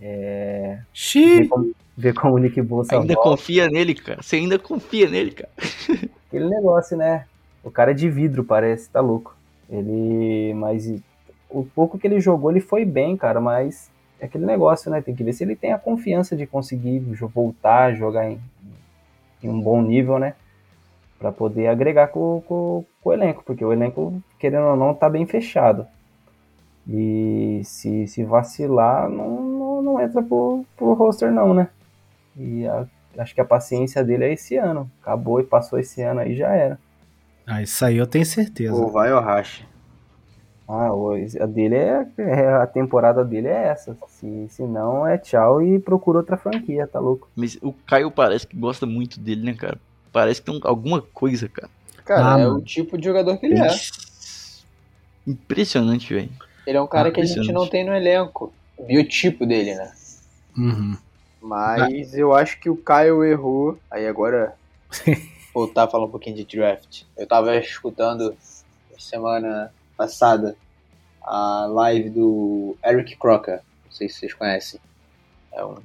é, 0.00 0.78
ver, 0.78 0.86
Xiii. 0.92 1.48
como, 1.48 1.72
ver 1.96 2.14
como 2.14 2.34
o 2.34 2.38
Nick 2.38 2.60
Bolsa 2.60 2.94
Ainda 2.94 3.14
volta. 3.14 3.30
confia 3.30 3.68
nele, 3.68 3.94
cara. 3.94 4.22
Você 4.22 4.36
ainda 4.36 4.58
confia 4.58 5.08
nele, 5.08 5.32
cara. 5.32 5.50
Aquele 6.28 6.48
negócio, 6.48 6.96
né? 6.96 7.26
O 7.62 7.70
cara 7.70 7.92
é 7.92 7.94
de 7.94 8.08
vidro, 8.10 8.44
parece, 8.44 8.90
tá 8.90 9.00
louco. 9.00 9.36
Ele. 9.70 10.52
Mas 10.54 10.92
o 11.48 11.64
pouco 11.64 11.98
que 11.98 12.06
ele 12.06 12.20
jogou, 12.20 12.50
ele 12.50 12.60
foi 12.60 12.84
bem, 12.84 13.16
cara, 13.16 13.40
mas 13.40 13.90
é 14.20 14.26
aquele 14.26 14.44
negócio, 14.44 14.90
né? 14.90 15.00
Tem 15.00 15.14
que 15.14 15.24
ver 15.24 15.32
se 15.32 15.44
ele 15.44 15.56
tem 15.56 15.72
a 15.72 15.78
confiança 15.78 16.36
de 16.36 16.46
conseguir 16.46 16.98
voltar 16.98 17.84
a 17.84 17.94
jogar 17.94 18.30
em, 18.30 18.40
em 19.42 19.48
um 19.48 19.60
bom 19.60 19.80
nível, 19.80 20.18
né? 20.18 20.34
Pra 21.24 21.32
poder 21.32 21.68
agregar 21.68 22.08
com, 22.08 22.42
com, 22.46 22.84
com 23.00 23.08
o 23.08 23.12
elenco, 23.14 23.42
porque 23.46 23.64
o 23.64 23.72
elenco, 23.72 24.22
querendo 24.38 24.66
ou 24.66 24.76
não, 24.76 24.92
tá 24.92 25.08
bem 25.08 25.24
fechado. 25.24 25.86
E 26.86 27.62
se, 27.64 28.06
se 28.06 28.22
vacilar, 28.24 29.08
não, 29.08 29.40
não, 29.40 29.82
não 29.82 30.00
entra 30.02 30.22
pro, 30.22 30.66
pro 30.76 30.92
roster, 30.92 31.32
não, 31.32 31.54
né? 31.54 31.68
E 32.36 32.66
a- 32.66 32.86
acho 33.16 33.34
que 33.34 33.40
a 33.40 33.44
paciência 33.46 34.04
dele 34.04 34.24
é 34.24 34.32
esse 34.34 34.54
ano. 34.58 34.90
Acabou 35.00 35.40
e 35.40 35.44
passou 35.44 35.78
esse 35.78 36.02
ano 36.02 36.20
aí 36.20 36.36
já 36.36 36.48
era. 36.48 36.78
Ah, 37.46 37.62
isso 37.62 37.82
aí 37.86 37.96
eu 37.96 38.06
tenho 38.06 38.26
certeza. 38.26 38.74
Ou 38.74 38.90
vai 38.90 39.10
ou 39.10 39.20
racha. 39.22 39.64
Ah, 40.68 40.92
o- 40.92 41.14
a 41.14 41.46
dele 41.46 41.76
é, 41.76 42.06
é- 42.18 42.48
A 42.56 42.66
temporada 42.66 43.24
dele 43.24 43.48
é 43.48 43.68
essa. 43.68 43.96
Se, 44.08 44.46
se 44.50 44.62
não, 44.64 45.06
é 45.06 45.16
tchau 45.16 45.62
e 45.62 45.78
procura 45.78 46.18
outra 46.18 46.36
franquia, 46.36 46.86
tá 46.86 47.00
louco? 47.00 47.30
Mas 47.34 47.56
o 47.62 47.72
Caio 47.72 48.10
parece 48.10 48.46
que 48.46 48.58
gosta 48.58 48.84
muito 48.84 49.18
dele, 49.18 49.42
né, 49.42 49.54
cara? 49.54 49.78
Parece 50.14 50.40
que 50.40 50.50
tem 50.50 50.60
alguma 50.64 51.02
coisa, 51.02 51.48
cara. 51.48 51.68
Cara, 52.04 52.34
Ah, 52.36 52.38
é 52.40 52.44
mano. 52.46 52.58
o 52.58 52.62
tipo 52.62 52.96
de 52.96 53.04
jogador 53.04 53.36
que 53.36 53.46
ele 53.46 53.58
é. 53.60 53.68
Impressionante, 55.26 56.12
velho. 56.14 56.30
Ele 56.66 56.76
é 56.78 56.80
um 56.80 56.86
cara 56.86 57.08
Ah, 57.08 57.12
que 57.12 57.20
a 57.20 57.24
gente 57.24 57.50
não 57.52 57.66
tem 57.68 57.84
no 57.84 57.94
elenco. 57.94 58.52
O 58.76 58.84
biotipo 58.84 59.44
dele, 59.44 59.74
né? 59.74 59.92
Uhum. 60.56 60.96
Mas 61.42 62.14
eu 62.14 62.32
acho 62.34 62.60
que 62.60 62.70
o 62.70 62.76
Caio 62.76 63.24
errou. 63.24 63.78
Aí 63.90 64.06
agora, 64.06 64.54
voltar 65.52 65.84
a 65.84 65.88
falar 65.88 66.06
um 66.06 66.10
pouquinho 66.10 66.36
de 66.36 66.44
draft. 66.44 67.02
Eu 67.16 67.26
tava 67.26 67.56
escutando 67.56 68.36
semana 68.98 69.72
passada 69.96 70.56
a 71.22 71.66
live 71.66 72.10
do 72.10 72.76
Eric 72.84 73.16
Crocker. 73.16 73.60
Não 73.84 73.92
sei 73.92 74.08
se 74.08 74.20
vocês 74.20 74.34
conhecem. 74.34 74.80
É 75.52 75.64
um 75.64 75.76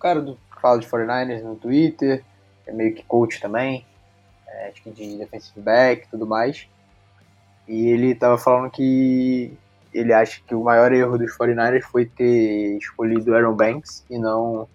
cara 0.00 0.20
do 0.20 0.34
que 0.34 0.60
fala 0.60 0.78
de 0.80 0.86
49ers 0.86 1.42
no 1.42 1.54
Twitter. 1.56 2.24
É 2.68 2.72
meio 2.72 2.94
que 2.94 3.02
coach 3.02 3.40
também. 3.40 3.84
É, 4.46 4.68
acho 4.68 4.82
que 4.82 4.90
de 4.90 5.16
defensive 5.16 5.60
back 5.60 6.06
e 6.06 6.10
tudo 6.10 6.26
mais. 6.26 6.66
E 7.66 7.88
ele 7.88 8.14
tava 8.14 8.38
falando 8.38 8.70
que 8.70 9.52
ele 9.92 10.12
acha 10.12 10.40
que 10.46 10.54
o 10.54 10.62
maior 10.64 10.92
erro 10.92 11.18
dos 11.18 11.36
49ers 11.36 11.82
foi 11.82 12.06
ter 12.06 12.76
escolhido 12.78 13.34
Aaron 13.34 13.54
Banks 13.54 14.04
e 14.08 14.18
não 14.18 14.68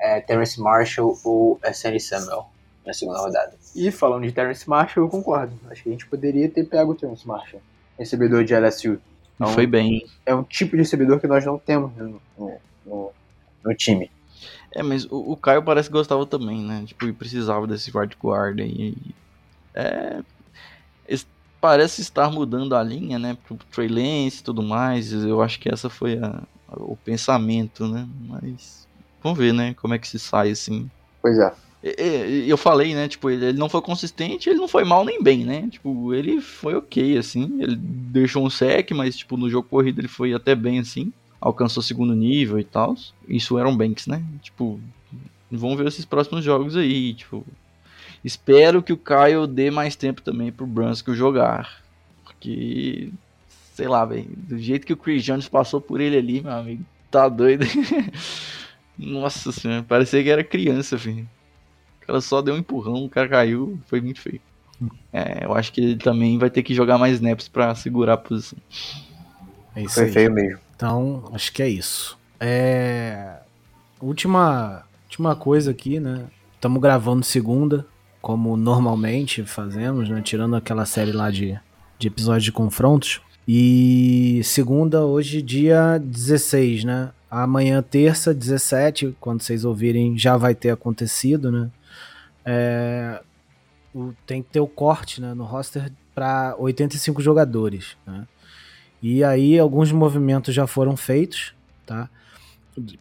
é, 0.00 0.20
Terrence 0.20 0.60
Marshall 0.60 1.18
ou 1.24 1.58
Sandy 1.72 2.00
Samuel 2.00 2.46
na 2.86 2.92
segunda 2.92 3.18
rodada. 3.18 3.54
E 3.74 3.90
falando 3.90 4.24
de 4.26 4.32
Terrence 4.32 4.68
Marshall, 4.68 5.06
eu 5.06 5.10
concordo. 5.10 5.58
Acho 5.70 5.82
que 5.82 5.88
a 5.88 5.92
gente 5.92 6.06
poderia 6.06 6.48
ter 6.48 6.64
pego 6.64 6.92
o 6.92 6.94
Terrence 6.94 7.26
Marshall, 7.26 7.60
recebedor 7.98 8.44
de 8.44 8.54
LSU. 8.54 9.00
Então, 9.36 9.48
Foi 9.48 9.66
bem. 9.66 10.06
É 10.24 10.34
um 10.34 10.44
tipo 10.44 10.72
de 10.72 10.78
recebedor 10.82 11.18
que 11.20 11.26
nós 11.26 11.44
não 11.44 11.58
temos 11.58 11.94
no, 11.96 12.20
no, 12.38 12.52
no- 12.86 13.12
no 13.64 13.74
time. 13.74 14.10
É, 14.74 14.82
mas 14.82 15.04
o, 15.06 15.32
o 15.32 15.36
Caio 15.36 15.62
parece 15.62 15.88
que 15.88 15.92
gostava 15.92 16.26
também, 16.26 16.60
né? 16.60 16.84
Tipo, 16.86 17.06
e 17.06 17.12
precisava 17.12 17.66
desse 17.66 17.90
right 17.90 18.16
guard 18.20 18.60
aí. 18.60 18.94
É. 19.74 20.20
Parece 21.60 22.02
estar 22.02 22.30
mudando 22.30 22.76
a 22.76 22.82
linha, 22.82 23.18
né? 23.18 23.38
Pro 23.46 23.56
Trey 23.72 23.88
Lance 23.88 24.40
e 24.40 24.44
tudo 24.44 24.62
mais. 24.62 25.10
Eu 25.14 25.40
acho 25.40 25.58
que 25.58 25.72
essa 25.72 25.88
foi 25.88 26.18
a- 26.18 26.42
o 26.76 26.94
pensamento, 26.94 27.88
né? 27.88 28.06
Mas. 28.28 28.86
Vamos 29.22 29.38
ver, 29.38 29.54
né? 29.54 29.72
Como 29.72 29.94
é 29.94 29.98
que 29.98 30.06
se 30.06 30.18
sai 30.18 30.50
assim. 30.50 30.90
Pois 31.22 31.38
é. 31.38 31.54
Eu 32.46 32.58
falei, 32.58 32.94
né? 32.94 33.08
Tipo, 33.08 33.30
ele 33.30 33.46
ele 33.46 33.58
não 33.58 33.70
foi 33.70 33.80
consistente, 33.80 34.50
ele 34.50 34.58
não 34.58 34.68
foi 34.68 34.84
mal 34.84 35.06
nem 35.06 35.22
bem, 35.22 35.42
né? 35.42 35.66
Tipo, 35.70 36.12
ele 36.12 36.38
foi 36.38 36.74
ok, 36.74 37.16
assim. 37.16 37.58
Ele 37.62 37.76
deixou 37.76 38.44
um 38.44 38.50
sec, 38.50 38.90
mas, 38.92 39.16
tipo, 39.16 39.38
no 39.38 39.48
jogo 39.48 39.66
corrido 39.66 40.02
ele 40.02 40.08
foi 40.08 40.34
até 40.34 40.54
bem, 40.54 40.78
assim. 40.80 41.14
Alcançou 41.44 41.82
segundo 41.82 42.14
nível 42.14 42.58
e 42.58 42.64
tal. 42.64 42.96
Isso 43.28 43.58
era 43.58 43.68
um 43.68 43.76
Banks, 43.76 44.06
né? 44.06 44.24
Tipo, 44.40 44.80
vamos 45.50 45.76
ver 45.76 45.86
esses 45.86 46.06
próximos 46.06 46.42
jogos 46.42 46.74
aí, 46.74 47.12
tipo. 47.12 47.44
Espero 48.24 48.82
que 48.82 48.94
o 48.94 48.96
Caio 48.96 49.46
dê 49.46 49.70
mais 49.70 49.94
tempo 49.94 50.22
também 50.22 50.50
pro 50.50 50.66
Brunskill 50.66 51.14
jogar. 51.14 51.82
Porque, 52.24 53.10
sei 53.74 53.86
lá, 53.86 54.06
velho. 54.06 54.26
Do 54.34 54.56
jeito 54.58 54.86
que 54.86 54.94
o 54.94 54.96
Chris 54.96 55.22
Jones 55.22 55.46
passou 55.46 55.82
por 55.82 56.00
ele 56.00 56.16
ali, 56.16 56.40
meu 56.40 56.52
amigo, 56.52 56.82
tá 57.10 57.28
doido. 57.28 57.66
Nossa 58.96 59.52
senhora, 59.52 59.82
parecia 59.82 60.22
que 60.22 60.30
era 60.30 60.42
criança, 60.42 60.96
filho. 60.96 61.28
O 62.00 62.06
cara 62.06 62.22
só 62.22 62.40
deu 62.40 62.54
um 62.54 62.58
empurrão, 62.58 63.04
o 63.04 63.10
cara 63.10 63.28
caiu, 63.28 63.78
foi 63.86 64.00
muito 64.00 64.22
feio. 64.22 64.40
É, 65.12 65.44
eu 65.44 65.54
acho 65.54 65.70
que 65.72 65.82
ele 65.82 65.96
também 65.96 66.38
vai 66.38 66.48
ter 66.48 66.62
que 66.62 66.74
jogar 66.74 66.96
mais 66.96 67.16
snaps 67.16 67.48
pra 67.48 67.74
segurar 67.74 68.14
a 68.14 68.16
posição. 68.16 68.58
É 69.76 69.82
isso 69.82 69.94
Foi 69.94 70.04
aí. 70.04 70.12
feio 70.12 70.32
mesmo. 70.32 70.63
Então, 70.74 71.30
acho 71.32 71.52
que 71.52 71.62
é 71.62 71.68
isso. 71.68 72.18
É... 72.40 73.36
Última, 74.00 74.84
última 75.04 75.34
coisa 75.36 75.70
aqui, 75.70 75.98
né? 76.00 76.24
Estamos 76.54 76.80
gravando 76.80 77.24
segunda, 77.24 77.86
como 78.20 78.56
normalmente 78.56 79.44
fazemos, 79.44 80.08
né? 80.08 80.20
Tirando 80.22 80.56
aquela 80.56 80.84
série 80.84 81.12
lá 81.12 81.30
de, 81.30 81.58
de 81.98 82.08
episódios 82.08 82.44
de 82.44 82.52
confrontos. 82.52 83.20
E 83.46 84.40
segunda, 84.44 85.04
hoje, 85.04 85.40
dia 85.42 85.98
16, 86.02 86.84
né? 86.84 87.10
Amanhã, 87.30 87.82
terça, 87.82 88.32
17, 88.32 89.16
quando 89.20 89.42
vocês 89.42 89.64
ouvirem, 89.64 90.16
já 90.18 90.36
vai 90.36 90.54
ter 90.54 90.70
acontecido, 90.70 91.50
né? 91.50 91.70
É, 92.44 93.20
o- 93.94 94.12
tem 94.26 94.42
que 94.42 94.50
ter 94.50 94.60
o 94.60 94.66
corte 94.66 95.20
né, 95.20 95.34
no 95.34 95.44
roster 95.44 95.90
para 96.14 96.54
85 96.58 97.20
jogadores, 97.20 97.96
né? 98.06 98.26
E 99.06 99.22
aí 99.22 99.58
alguns 99.58 99.92
movimentos 99.92 100.54
já 100.54 100.66
foram 100.66 100.96
feitos, 100.96 101.52
tá? 101.84 102.08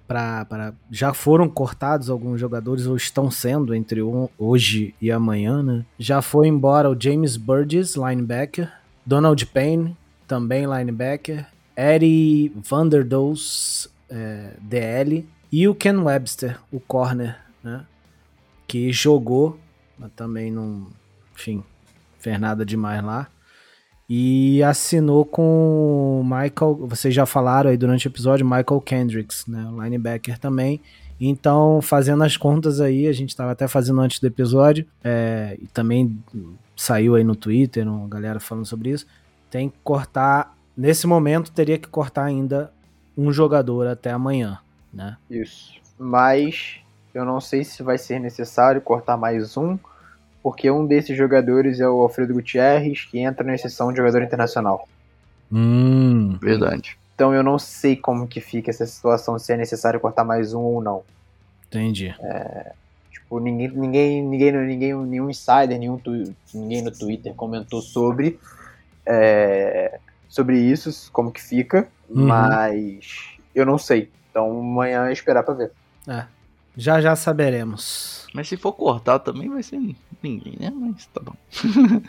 Pra, 0.06 0.44
pra- 0.44 0.74
já 0.92 1.14
foram 1.14 1.48
cortados 1.48 2.10
alguns 2.10 2.42
jogadores, 2.42 2.86
ou 2.86 2.98
estão 2.98 3.32
sendo 3.32 3.74
entre 3.74 4.02
o- 4.02 4.30
hoje 4.38 4.94
e 5.02 5.10
amanhã, 5.10 5.64
né? 5.64 5.86
Já 5.98 6.22
foi 6.22 6.50
embora 6.50 6.90
o 6.92 6.98
James 7.00 7.38
Burgess, 7.38 7.96
linebacker, 7.98 8.70
Donald 9.06 9.46
Payne, 9.46 9.96
também 10.28 10.66
linebacker, 10.66 11.48
Eddie 11.76 12.52
Vanderdoes, 12.54 13.88
é, 14.10 14.58
DL, 14.62 15.26
e 15.50 15.68
o 15.70 15.74
Ken 15.74 15.98
Webster, 16.04 16.60
o 16.70 16.82
corner, 16.82 17.40
né? 17.64 17.86
Que 18.68 18.92
jogou, 18.92 19.58
mas 19.98 20.12
também 20.18 20.52
não, 20.52 20.88
enfim, 21.34 21.64
fez 22.20 22.38
nada 22.40 22.66
demais 22.66 23.02
lá. 23.04 23.28
E 24.16 24.62
assinou 24.62 25.26
com 25.26 26.22
Michael, 26.24 26.76
vocês 26.86 27.16
já 27.16 27.26
falaram 27.26 27.72
aí 27.72 27.76
durante 27.76 28.06
o 28.06 28.10
episódio, 28.10 28.46
Michael 28.46 28.80
Kendricks, 28.80 29.48
né, 29.48 29.68
linebacker 29.72 30.38
também. 30.38 30.80
Então, 31.20 31.82
fazendo 31.82 32.24
as 32.24 32.38
contas 32.38 32.80
aí, 32.80 33.08
a 33.08 33.12
gente 33.12 33.30
estava 33.30 33.54
até 33.54 33.68
fazendo 33.68 34.00
antes 34.00 34.20
do 34.20 34.28
episódio, 34.28 34.86
é, 35.04 35.58
e 35.60 35.66
também 35.66 36.16
saiu 36.78 37.16
aí 37.16 37.24
no 37.24 37.36
Twitter, 37.36 37.88
uma 37.88 38.08
galera 38.08 38.40
falando 38.40 38.68
sobre 38.68 38.92
isso. 38.92 39.08
Tem 39.50 39.68
que 39.68 39.78
cortar, 39.84 40.56
nesse 40.78 41.08
momento, 41.08 41.52
teria 41.52 41.80
que 41.80 41.88
cortar 41.88 42.26
ainda 42.26 42.72
um 43.18 43.34
jogador 43.34 43.88
até 43.88 44.12
amanhã, 44.12 44.60
né? 44.94 45.18
Isso. 45.28 45.74
Mas 45.98 46.76
eu 47.16 47.26
não 47.26 47.42
sei 47.42 47.64
se 47.64 47.82
vai 47.82 47.98
ser 47.98 48.20
necessário 48.20 48.80
cortar 48.80 49.18
mais 49.18 49.58
um, 49.58 49.76
porque 50.44 50.70
um 50.70 50.86
desses 50.86 51.18
jogadores 51.18 51.80
é 51.80 51.88
o 51.88 52.02
Alfredo 52.02 52.34
Gutierrez, 52.34 53.06
que 53.06 53.18
entra 53.20 53.44
na 53.44 53.56
exceção 53.56 53.90
de 53.92 53.98
jogador 53.98 54.22
internacional. 54.22 54.88
Hum, 55.52 56.38
Verdade. 56.42 56.98
Então 57.16 57.34
eu 57.34 57.42
não 57.44 57.58
sei 57.58 57.96
como 57.96 58.28
que 58.28 58.42
fica 58.42 58.70
essa 58.70 58.86
situação, 58.86 59.40
se 59.40 59.54
é 59.54 59.58
necessário 59.58 60.00
cortar 60.00 60.24
mais 60.24 60.54
um 60.54 60.60
ou 60.62 60.82
não. 60.82 61.04
entendi. 61.68 62.14
Tipo, 63.12 63.40
ninguém, 63.40 63.70
ninguém, 63.70 64.24
ninguém, 64.24 64.52
ninguém 64.52 64.96
nenhum 65.06 65.30
insider, 65.30 65.80
nenhum 65.80 65.98
tu- 65.98 66.34
ninguém 66.54 66.82
no 66.84 66.92
Twitter 66.92 67.34
comentou 67.36 67.82
sobre 67.82 68.40
é, 69.06 70.00
sobre 70.30 70.58
isso, 70.60 71.10
como 71.12 71.32
que 71.32 71.42
fica, 71.42 71.88
Uhum. 72.10 72.26
mas 72.26 73.06
eu 73.54 73.66
não 73.66 73.78
sei. 73.78 74.10
Então 74.32 74.50
amanhã 74.60 75.08
é 75.08 75.14
esperar 75.14 75.44
pra 75.44 75.54
ver. 75.54 75.72
É, 76.08 76.26
já 76.76 77.00
já 77.00 77.16
saberemos. 77.16 78.23
Mas 78.34 78.48
se 78.48 78.58
for 78.58 78.74
cortar 78.74 79.20
também 79.20 79.50
vai 79.50 79.62
ser 79.62 79.80
ninguém, 80.22 80.58
né? 80.60 80.72
Mas 80.76 81.06
tá 81.08 81.22
bom. 81.22 81.36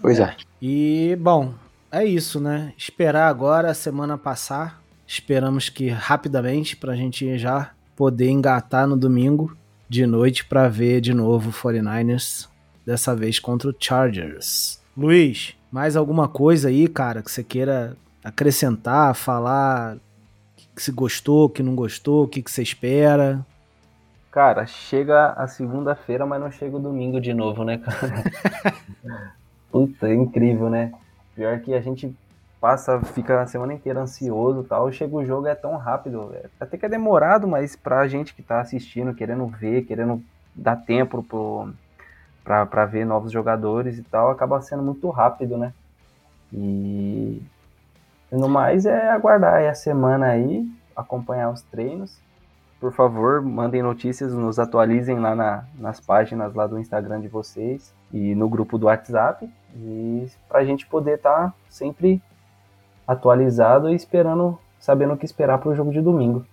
Pois 0.00 0.20
é. 0.20 0.36
E, 0.60 1.16
bom, 1.18 1.54
é 1.90 2.04
isso, 2.04 2.38
né? 2.38 2.72
Esperar 2.76 3.28
agora 3.28 3.70
a 3.70 3.74
semana 3.74 4.18
passar. 4.18 4.82
Esperamos 5.06 5.68
que 5.68 5.88
rapidamente 5.88 6.76
pra 6.76 6.94
gente 6.94 7.38
já 7.38 7.70
poder 7.96 8.28
engatar 8.28 8.86
no 8.86 8.96
domingo 8.96 9.56
de 9.88 10.06
noite 10.06 10.44
pra 10.44 10.68
ver 10.68 11.00
de 11.00 11.14
novo 11.14 11.50
o 11.50 11.52
49ers, 11.52 12.48
dessa 12.84 13.14
vez 13.14 13.38
contra 13.38 13.70
o 13.70 13.74
Chargers. 13.78 14.80
Luiz, 14.96 15.54
mais 15.70 15.96
alguma 15.96 16.28
coisa 16.28 16.68
aí, 16.68 16.88
cara, 16.88 17.22
que 17.22 17.30
você 17.30 17.42
queira 17.42 17.96
acrescentar, 18.22 19.14
falar 19.14 19.96
que 20.74 20.82
se 20.82 20.92
gostou, 20.92 21.48
que 21.48 21.62
não 21.62 21.74
gostou, 21.74 22.24
o 22.24 22.28
que, 22.28 22.42
que 22.42 22.50
você 22.50 22.62
espera? 22.62 23.44
Cara, 24.36 24.66
chega 24.66 25.32
a 25.32 25.48
segunda-feira, 25.48 26.26
mas 26.26 26.38
não 26.38 26.50
chega 26.50 26.76
o 26.76 26.78
domingo 26.78 27.18
de 27.18 27.32
novo, 27.32 27.64
né, 27.64 27.78
cara? 27.78 28.22
Puta, 29.72 30.08
é 30.10 30.14
incrível, 30.14 30.68
né? 30.68 30.92
Pior 31.34 31.58
que 31.60 31.72
a 31.72 31.80
gente 31.80 32.14
passa, 32.60 33.00
fica 33.00 33.40
a 33.40 33.46
semana 33.46 33.72
inteira 33.72 33.98
ansioso 34.02 34.60
e 34.60 34.68
tal, 34.68 34.92
chega 34.92 35.16
o 35.16 35.24
jogo 35.24 35.46
é 35.46 35.54
tão 35.54 35.78
rápido. 35.78 36.34
é- 36.34 36.50
Até 36.60 36.76
que 36.76 36.84
é 36.84 36.88
demorado, 36.90 37.48
mas 37.48 37.76
pra 37.76 38.06
gente 38.08 38.34
que 38.34 38.42
tá 38.42 38.60
assistindo, 38.60 39.14
querendo 39.14 39.46
ver, 39.46 39.86
querendo 39.86 40.22
dar 40.54 40.76
tempo 40.76 41.22
pro, 41.22 41.72
pra, 42.44 42.66
pra 42.66 42.84
ver 42.84 43.06
novos 43.06 43.32
jogadores 43.32 43.98
e 43.98 44.02
tal, 44.04 44.30
acaba 44.30 44.60
sendo 44.60 44.82
muito 44.82 45.08
rápido, 45.08 45.56
né? 45.56 45.72
E 46.52 47.42
no 48.32 48.48
mais 48.48 48.86
é 48.86 49.08
aguardar 49.10 49.54
aí 49.54 49.68
a 49.68 49.74
semana 49.74 50.26
aí, 50.26 50.66
acompanhar 50.94 51.50
os 51.50 51.62
treinos, 51.62 52.25
por 52.86 52.92
favor, 52.92 53.42
mandem 53.42 53.82
notícias, 53.82 54.32
nos 54.32 54.60
atualizem 54.60 55.18
lá 55.18 55.34
na, 55.34 55.64
nas 55.76 55.98
páginas 55.98 56.54
lá 56.54 56.68
do 56.68 56.78
Instagram 56.78 57.20
de 57.20 57.26
vocês 57.26 57.92
e 58.12 58.32
no 58.36 58.48
grupo 58.48 58.78
do 58.78 58.86
WhatsApp. 58.86 59.50
E 59.74 60.28
pra 60.48 60.64
gente 60.64 60.86
poder 60.86 61.16
estar 61.16 61.48
tá 61.48 61.54
sempre 61.68 62.22
atualizado 63.04 63.90
e 63.90 63.94
esperando, 63.96 64.56
sabendo 64.78 65.14
o 65.14 65.16
que 65.16 65.24
esperar 65.24 65.58
pro 65.58 65.74
jogo 65.74 65.90
de 65.90 66.00
domingo. 66.00 66.46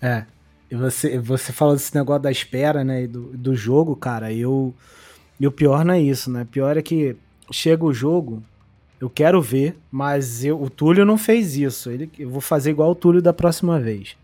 É. 0.00 0.24
E 0.68 0.74
você, 0.74 1.16
você 1.16 1.52
falou 1.52 1.74
desse 1.74 1.94
negócio 1.94 2.22
da 2.22 2.30
espera, 2.32 2.82
né? 2.82 3.06
Do, 3.06 3.26
do 3.28 3.54
jogo, 3.54 3.94
cara. 3.94 4.32
Eu. 4.32 4.74
E 5.38 5.46
o 5.46 5.52
pior 5.52 5.84
não 5.84 5.94
é 5.94 6.00
isso, 6.00 6.28
né? 6.28 6.42
O 6.42 6.46
pior 6.46 6.76
é 6.76 6.82
que 6.82 7.16
chega 7.52 7.84
o 7.84 7.94
jogo, 7.94 8.42
eu 9.00 9.08
quero 9.08 9.40
ver, 9.40 9.78
mas 9.92 10.44
eu, 10.44 10.60
o 10.60 10.68
Túlio 10.68 11.04
não 11.04 11.16
fez 11.16 11.56
isso. 11.56 11.88
Ele, 11.88 12.10
eu 12.18 12.28
vou 12.28 12.40
fazer 12.40 12.70
igual 12.70 12.90
o 12.90 12.96
Túlio 12.96 13.22
da 13.22 13.32
próxima 13.32 13.78
vez. 13.78 14.16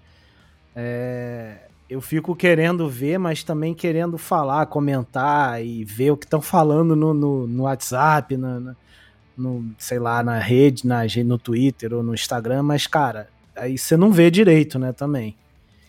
É, 0.80 1.56
eu 1.90 2.00
fico 2.00 2.36
querendo 2.36 2.88
ver, 2.88 3.18
mas 3.18 3.42
também 3.42 3.74
querendo 3.74 4.16
falar, 4.16 4.64
comentar 4.66 5.64
e 5.64 5.84
ver 5.84 6.12
o 6.12 6.16
que 6.16 6.24
estão 6.24 6.40
falando 6.40 6.94
no, 6.94 7.12
no, 7.12 7.48
no 7.48 7.62
WhatsApp, 7.64 8.36
no, 8.36 8.60
no, 8.60 8.76
no, 9.36 9.74
sei 9.76 9.98
lá, 9.98 10.22
na 10.22 10.38
rede, 10.38 10.86
na, 10.86 11.00
no 11.24 11.36
Twitter 11.36 11.92
ou 11.92 12.04
no 12.04 12.14
Instagram, 12.14 12.62
mas, 12.62 12.86
cara, 12.86 13.28
aí 13.56 13.76
você 13.76 13.96
não 13.96 14.12
vê 14.12 14.30
direito, 14.30 14.78
né, 14.78 14.92
também. 14.92 15.34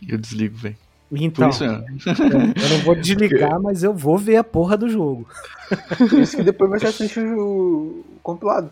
Eu 0.07 0.17
desligo, 0.17 0.57
velho. 0.57 0.77
Então, 1.11 1.49
isso 1.49 1.63
mesmo. 1.63 1.85
eu 2.07 2.69
não 2.69 2.79
vou 2.83 2.95
desligar, 2.95 3.61
mas 3.61 3.83
eu 3.83 3.93
vou 3.93 4.17
ver 4.17 4.37
a 4.37 4.43
porra 4.43 4.75
do 4.75 4.89
jogo. 4.89 5.27
Por 5.97 6.19
isso 6.19 6.35
que 6.35 6.43
depois 6.43 6.69
você 6.71 6.87
assiste 6.87 7.19
o 7.19 8.03
compilado. 8.23 8.71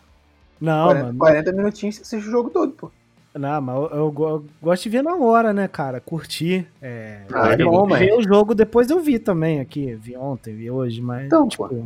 Não, 0.59 0.85
40, 0.85 1.05
mano. 1.05 1.19
40 1.19 1.51
minutinhos 1.51 1.95
você 1.95 2.01
assiste 2.01 2.27
o 2.27 2.31
jogo 2.31 2.49
todo, 2.49 2.71
pô. 2.71 2.91
Não, 3.37 3.61
mas 3.61 3.75
eu, 3.75 3.83
eu, 3.89 4.15
eu 4.17 4.45
gosto 4.61 4.83
de 4.83 4.89
ver 4.89 5.01
na 5.03 5.15
hora, 5.15 5.53
né, 5.53 5.67
cara? 5.67 5.99
Curtir. 5.99 6.67
É, 6.81 7.21
Ah, 7.33 7.51
é 7.53 7.57
bom, 7.57 7.85
mas- 7.87 7.99
ver 7.99 8.13
o 8.13 8.21
jogo 8.23 8.53
depois 8.55 8.89
eu 8.89 8.99
vi 8.99 9.19
também 9.19 9.59
aqui. 9.59 9.93
Vi 9.95 10.15
ontem, 10.17 10.55
vi 10.55 10.69
hoje, 10.71 11.01
mas. 11.01 11.25
Então, 11.25 11.47
tipo, 11.47 11.67
pô. 11.67 11.83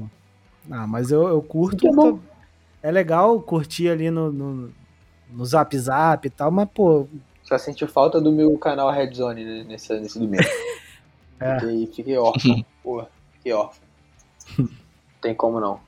Ah, 0.69 0.85
mas 0.87 1.11
eu, 1.11 1.27
eu 1.27 1.41
curto. 1.41 1.77
Que 1.77 1.91
bom. 1.91 2.19
É 2.83 2.89
legal 2.91 3.39
curtir 3.41 3.89
ali 3.89 4.09
no, 4.09 4.31
no, 4.31 4.71
no 5.31 5.45
Zap 5.45 5.77
Zap 5.77 6.25
e 6.25 6.29
tal, 6.29 6.49
mas, 6.51 6.67
pô, 6.73 7.07
Só 7.43 7.57
senti 7.57 7.85
falta 7.85 8.19
do 8.19 8.31
meu 8.31 8.57
canal 8.57 8.89
Red 8.91 9.13
Zone 9.13 9.43
né, 9.43 9.63
nesse, 9.67 9.93
nesse 9.99 10.17
domingo. 10.19 10.43
É. 11.43 11.59
Fiquei, 11.59 11.87
fiquei 11.87 12.17
órfão. 12.19 12.65
Porra, 12.83 13.07
fiquei 13.33 13.51
órfão. 13.51 13.81
Não 14.59 14.67
tem 15.19 15.33
como 15.33 15.59
não. 15.59 15.79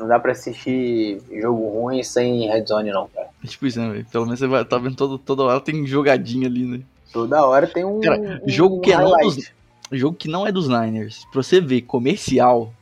Não 0.00 0.08
dá 0.08 0.18
pra 0.18 0.32
assistir 0.32 1.20
jogo 1.40 1.68
ruim 1.68 2.02
sem 2.02 2.48
Red 2.48 2.64
Zone, 2.66 2.90
não, 2.90 3.06
cara. 3.08 3.28
É 3.44 3.46
tipo 3.46 3.66
isso, 3.66 3.78
né, 3.80 3.88
velho? 3.90 4.06
Pelo 4.10 4.24
menos 4.24 4.38
você 4.40 4.46
vai 4.46 4.64
tá 4.64 4.76
vendo 4.78 4.96
todo, 4.96 5.16
toda 5.18 5.42
hora 5.44 5.60
tem 5.60 5.86
jogadinha 5.86 6.46
ali, 6.48 6.64
né? 6.66 6.80
Toda 7.12 7.44
hora 7.46 7.66
tem 7.66 7.84
um. 7.84 8.00
Cara, 8.00 8.40
um 8.44 8.48
jogo 8.48 8.80
que 8.80 8.92
é 8.92 8.96
não 8.98 9.10
highlight. 9.12 9.36
dos- 9.36 9.52
Jogo 9.92 10.16
que 10.16 10.28
não 10.28 10.46
é 10.46 10.52
dos 10.52 10.68
Niners. 10.68 11.24
Pra 11.32 11.42
você 11.42 11.60
ver, 11.60 11.80
comercial, 11.82 12.72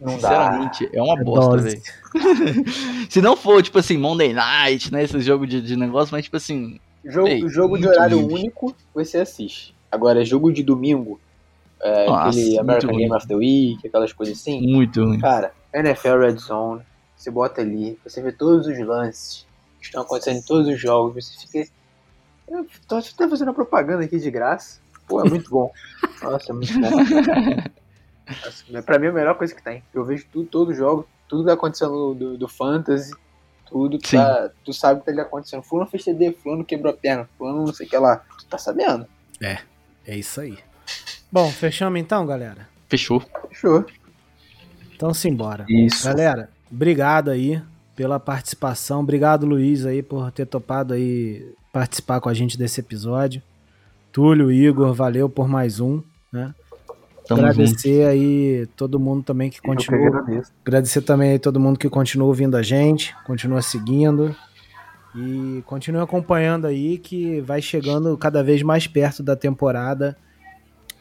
Não 0.00 0.12
dá. 0.12 0.12
sinceramente, 0.20 0.88
é 0.92 1.02
uma 1.02 1.22
bosta, 1.22 1.50
dose. 1.50 1.68
velho. 1.68 1.82
Se 3.10 3.20
não 3.20 3.36
for, 3.36 3.62
tipo 3.62 3.78
assim, 3.78 3.98
Monday 3.98 4.32
Night, 4.32 4.92
né? 4.92 5.02
Esses 5.02 5.24
jogos 5.24 5.48
de, 5.48 5.60
de 5.60 5.76
negócio, 5.76 6.12
mas 6.14 6.24
tipo 6.24 6.36
assim. 6.36 6.78
Jogo, 7.04 7.28
Ei, 7.28 7.46
jogo 7.48 7.76
de 7.78 7.86
horário 7.86 8.18
ruim. 8.20 8.34
único, 8.34 8.74
você 8.94 9.18
assiste. 9.18 9.74
Agora, 9.92 10.24
jogo 10.24 10.50
de 10.52 10.62
domingo, 10.62 11.20
é, 11.82 12.06
Nossa, 12.06 12.28
aquele 12.30 12.58
American 12.58 12.90
ruim. 12.90 13.02
Game 13.02 13.14
of 13.14 13.26
the 13.28 13.34
Week, 13.34 13.86
aquelas 13.86 14.12
coisas 14.12 14.38
assim. 14.38 14.60
Muito 14.66 15.04
ruim. 15.04 15.18
Cara, 15.20 15.52
NFL 15.74 16.18
Red 16.20 16.36
Zone, 16.36 16.82
você 17.16 17.30
bota 17.30 17.60
ali, 17.60 17.98
você 18.04 18.22
vê 18.22 18.30
todos 18.30 18.66
os 18.66 18.78
lances 18.78 19.46
que 19.80 19.86
estão 19.86 20.02
acontecendo 20.02 20.38
em 20.38 20.42
todos 20.42 20.68
os 20.68 20.80
jogos, 20.80 21.26
você 21.26 21.46
fica. 21.46 21.72
Eu 22.46 22.66
tô 22.86 22.96
até 22.96 23.28
fazendo 23.28 23.48
uma 23.48 23.54
propaganda 23.54 24.04
aqui 24.04 24.18
de 24.18 24.30
graça. 24.30 24.78
Pô, 25.06 25.20
é 25.20 25.28
muito 25.28 25.50
bom. 25.50 25.72
Nossa, 26.22 26.52
é 26.52 26.54
muito 26.54 26.72
bom. 26.78 26.90
Nossa, 28.28 28.82
pra 28.82 28.98
mim 28.98 29.06
é 29.06 29.10
a 29.10 29.12
melhor 29.12 29.34
coisa 29.36 29.54
que 29.54 29.62
tem. 29.62 29.82
Eu 29.92 30.04
vejo 30.04 30.26
tudo, 30.32 30.48
todos 30.48 30.72
os 30.72 30.78
jogos, 30.78 31.06
tudo 31.28 31.42
que 31.42 31.48
tá 31.48 31.54
acontecendo 31.54 32.14
do, 32.14 32.38
do 32.38 32.48
Fantasy, 32.48 33.12
tudo 33.66 33.98
que 33.98 34.16
tá. 34.16 34.50
Tu 34.64 34.72
sabe 34.72 35.00
o 35.00 35.02
que 35.02 35.12
tá 35.12 35.22
acontecendo. 35.22 35.62
Fulano 35.62 35.90
fez 35.90 36.04
TD, 36.04 36.32
fulano 36.32 36.64
quebrou 36.64 36.92
a 36.92 36.96
perna, 36.96 37.28
fulano 37.36 37.66
não 37.66 37.74
sei 37.74 37.86
o 37.86 37.90
que 37.90 37.96
lá. 37.96 38.22
Tu 38.38 38.46
tá 38.46 38.58
sabendo? 38.58 39.06
é 40.06 40.16
isso 40.16 40.40
aí. 40.40 40.58
Bom, 41.30 41.50
fechamos 41.50 42.00
então, 42.00 42.24
galera? 42.26 42.68
Fechou. 42.88 43.22
Fechou. 43.48 43.84
Então 44.94 45.12
simbora. 45.12 45.66
Isso. 45.68 46.04
Galera, 46.04 46.48
obrigado 46.70 47.30
aí 47.30 47.60
pela 47.94 48.18
participação. 48.18 49.00
Obrigado, 49.00 49.46
Luiz, 49.46 49.86
aí, 49.86 50.02
por 50.02 50.30
ter 50.30 50.46
topado 50.46 50.94
aí 50.94 51.54
participar 51.72 52.20
com 52.20 52.28
a 52.28 52.34
gente 52.34 52.56
desse 52.56 52.80
episódio. 52.80 53.42
Túlio, 54.12 54.50
Igor, 54.52 54.92
valeu 54.94 55.28
por 55.28 55.48
mais 55.48 55.80
um, 55.80 56.02
né? 56.32 56.54
Tamo 57.26 57.40
junto. 57.40 57.50
agradecer 57.50 58.06
aí 58.06 58.66
todo 58.76 59.00
mundo 59.00 59.24
também 59.24 59.50
que 59.50 59.60
continua. 59.60 60.24
Agradecer 60.64 61.00
também 61.00 61.32
aí 61.32 61.38
todo 61.38 61.58
mundo 61.58 61.78
que 61.78 61.88
continua 61.88 62.28
ouvindo 62.28 62.56
a 62.56 62.62
gente, 62.62 63.16
continua 63.24 63.62
seguindo 63.62 64.36
e 65.16 65.62
continue 65.66 66.02
acompanhando 66.02 66.66
aí 66.66 66.98
que 66.98 67.40
vai 67.40 67.62
chegando 67.62 68.16
cada 68.18 68.42
vez 68.42 68.62
mais 68.62 68.86
perto 68.86 69.22
da 69.22 69.34
temporada. 69.34 70.16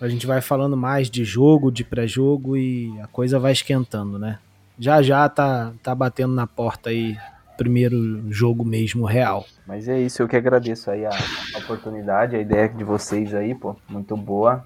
A 0.02 0.08
gente 0.08 0.28
vai 0.28 0.42
falando 0.42 0.76
mais 0.76 1.10
de 1.10 1.24
jogo, 1.24 1.72
de 1.72 1.84
pré-jogo 1.84 2.58
e 2.58 2.94
a 3.02 3.08
coisa 3.08 3.40
vai 3.40 3.52
esquentando, 3.54 4.20
né? 4.20 4.40
Já 4.78 5.02
já 5.02 5.28
tá, 5.30 5.72
tá 5.82 5.94
batendo 5.96 6.34
na 6.34 6.46
porta 6.48 6.90
aí 6.90 7.16
primeiro 7.58 8.30
jogo 8.32 8.66
mesmo 8.66 9.06
real. 9.06 9.46
Mas 9.66 9.88
é 9.88 10.00
isso, 10.02 10.22
eu 10.22 10.28
que 10.28 10.36
agradeço 10.36 10.90
aí 10.92 11.06
a, 11.06 11.12
a 11.12 11.60
oportunidade, 11.60 12.36
a 12.36 12.40
ideia 12.40 12.68
de 12.68 12.84
vocês 12.84 13.34
aí, 13.34 13.54
pô, 13.56 13.76
muito 13.88 14.18
boa. 14.18 14.66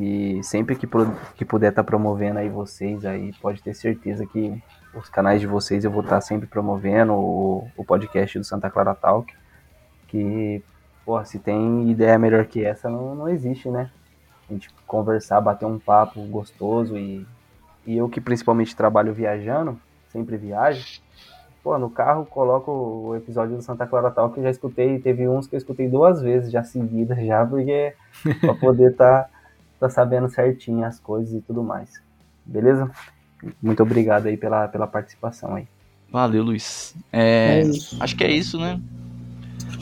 E 0.00 0.40
sempre 0.42 0.74
que, 0.74 0.86
pro- 0.86 1.14
que 1.36 1.44
puder 1.44 1.68
estar 1.70 1.84
promovendo 1.84 2.38
aí 2.38 2.48
vocês 2.48 3.04
aí, 3.04 3.32
pode 3.42 3.62
ter 3.62 3.74
certeza 3.74 4.24
que 4.26 4.60
os 4.94 5.08
canais 5.08 5.40
de 5.40 5.46
vocês 5.46 5.84
eu 5.84 5.90
vou 5.90 6.02
estar 6.02 6.20
sempre 6.20 6.46
promovendo, 6.46 7.12
o, 7.12 7.68
o 7.76 7.84
podcast 7.84 8.38
do 8.38 8.44
Santa 8.44 8.70
Clara 8.70 8.94
Talk. 8.94 9.32
Que, 10.08 10.62
pô, 11.04 11.22
se 11.24 11.38
tem 11.38 11.90
ideia 11.90 12.18
melhor 12.18 12.46
que 12.46 12.64
essa, 12.64 12.88
não, 12.88 13.14
não 13.14 13.28
existe, 13.28 13.68
né? 13.68 13.90
A 14.48 14.52
gente 14.52 14.68
conversar, 14.86 15.40
bater 15.40 15.66
um 15.66 15.78
papo 15.78 16.20
gostoso 16.26 16.96
e, 16.96 17.26
e 17.86 17.96
eu 17.96 18.08
que 18.08 18.20
principalmente 18.20 18.76
trabalho 18.76 19.12
viajando, 19.12 19.80
sempre 20.10 20.36
viajo, 20.36 21.00
Pô, 21.62 21.78
no 21.78 21.88
carro 21.88 22.26
coloco 22.26 22.72
o 22.72 23.16
episódio 23.16 23.56
do 23.56 23.62
Santa 23.62 23.86
Clara 23.86 24.10
Talk 24.10 24.34
que 24.34 24.40
eu 24.40 24.44
já 24.44 24.50
escutei, 24.50 24.98
teve 24.98 25.28
uns 25.28 25.46
que 25.46 25.54
eu 25.54 25.58
escutei 25.58 25.88
duas 25.88 26.20
vezes 26.20 26.50
já 26.50 26.64
seguidas 26.64 27.24
já, 27.24 27.46
porque 27.46 27.94
pra 28.40 28.54
poder 28.54 28.96
tá, 28.96 29.28
tá 29.78 29.88
sabendo 29.88 30.28
certinho 30.28 30.84
as 30.84 30.98
coisas 30.98 31.32
e 31.32 31.40
tudo 31.40 31.62
mais. 31.62 32.02
Beleza? 32.44 32.90
Muito 33.62 33.80
obrigado 33.80 34.26
aí 34.26 34.36
pela, 34.36 34.66
pela 34.66 34.88
participação 34.88 35.54
aí. 35.54 35.68
Valeu, 36.10 36.42
Luiz. 36.42 36.96
É, 37.12 37.62
acho 38.00 38.16
que 38.16 38.24
é 38.24 38.30
isso, 38.32 38.58
né? 38.58 38.80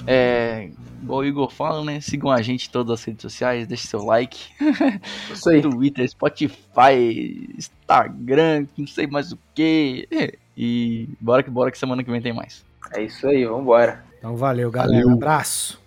É, 0.07 0.71
igual 1.03 1.21
o 1.21 1.25
Igor 1.25 1.51
fala, 1.51 1.85
né? 1.85 2.01
Sigam 2.01 2.31
a 2.31 2.43
gente 2.43 2.69
em 2.69 2.71
todas 2.71 3.01
as 3.01 3.05
redes 3.05 3.23
sociais, 3.23 3.67
deixe 3.67 3.87
seu 3.87 4.05
like. 4.05 4.39
Isso 5.33 5.49
aí. 5.49 5.61
Twitter, 5.63 6.09
Spotify, 6.09 7.49
Instagram, 7.57 8.67
não 8.77 8.87
sei 8.87 9.07
mais 9.07 9.33
o 9.33 9.39
que. 9.55 10.09
E 10.57 11.09
bora 11.21 11.43
que 11.43 11.51
bora 11.51 11.71
que 11.71 11.79
semana 11.79 12.05
que 12.05 12.11
vem 12.11 12.21
tem 12.21 12.33
mais. 12.33 12.65
É 12.93 13.03
isso 13.03 13.27
aí, 13.27 13.45
vambora. 13.45 14.05
Então 14.19 14.37
valeu, 14.37 14.71
galera. 14.71 15.03
Valeu. 15.03 15.17
Abraço. 15.17 15.81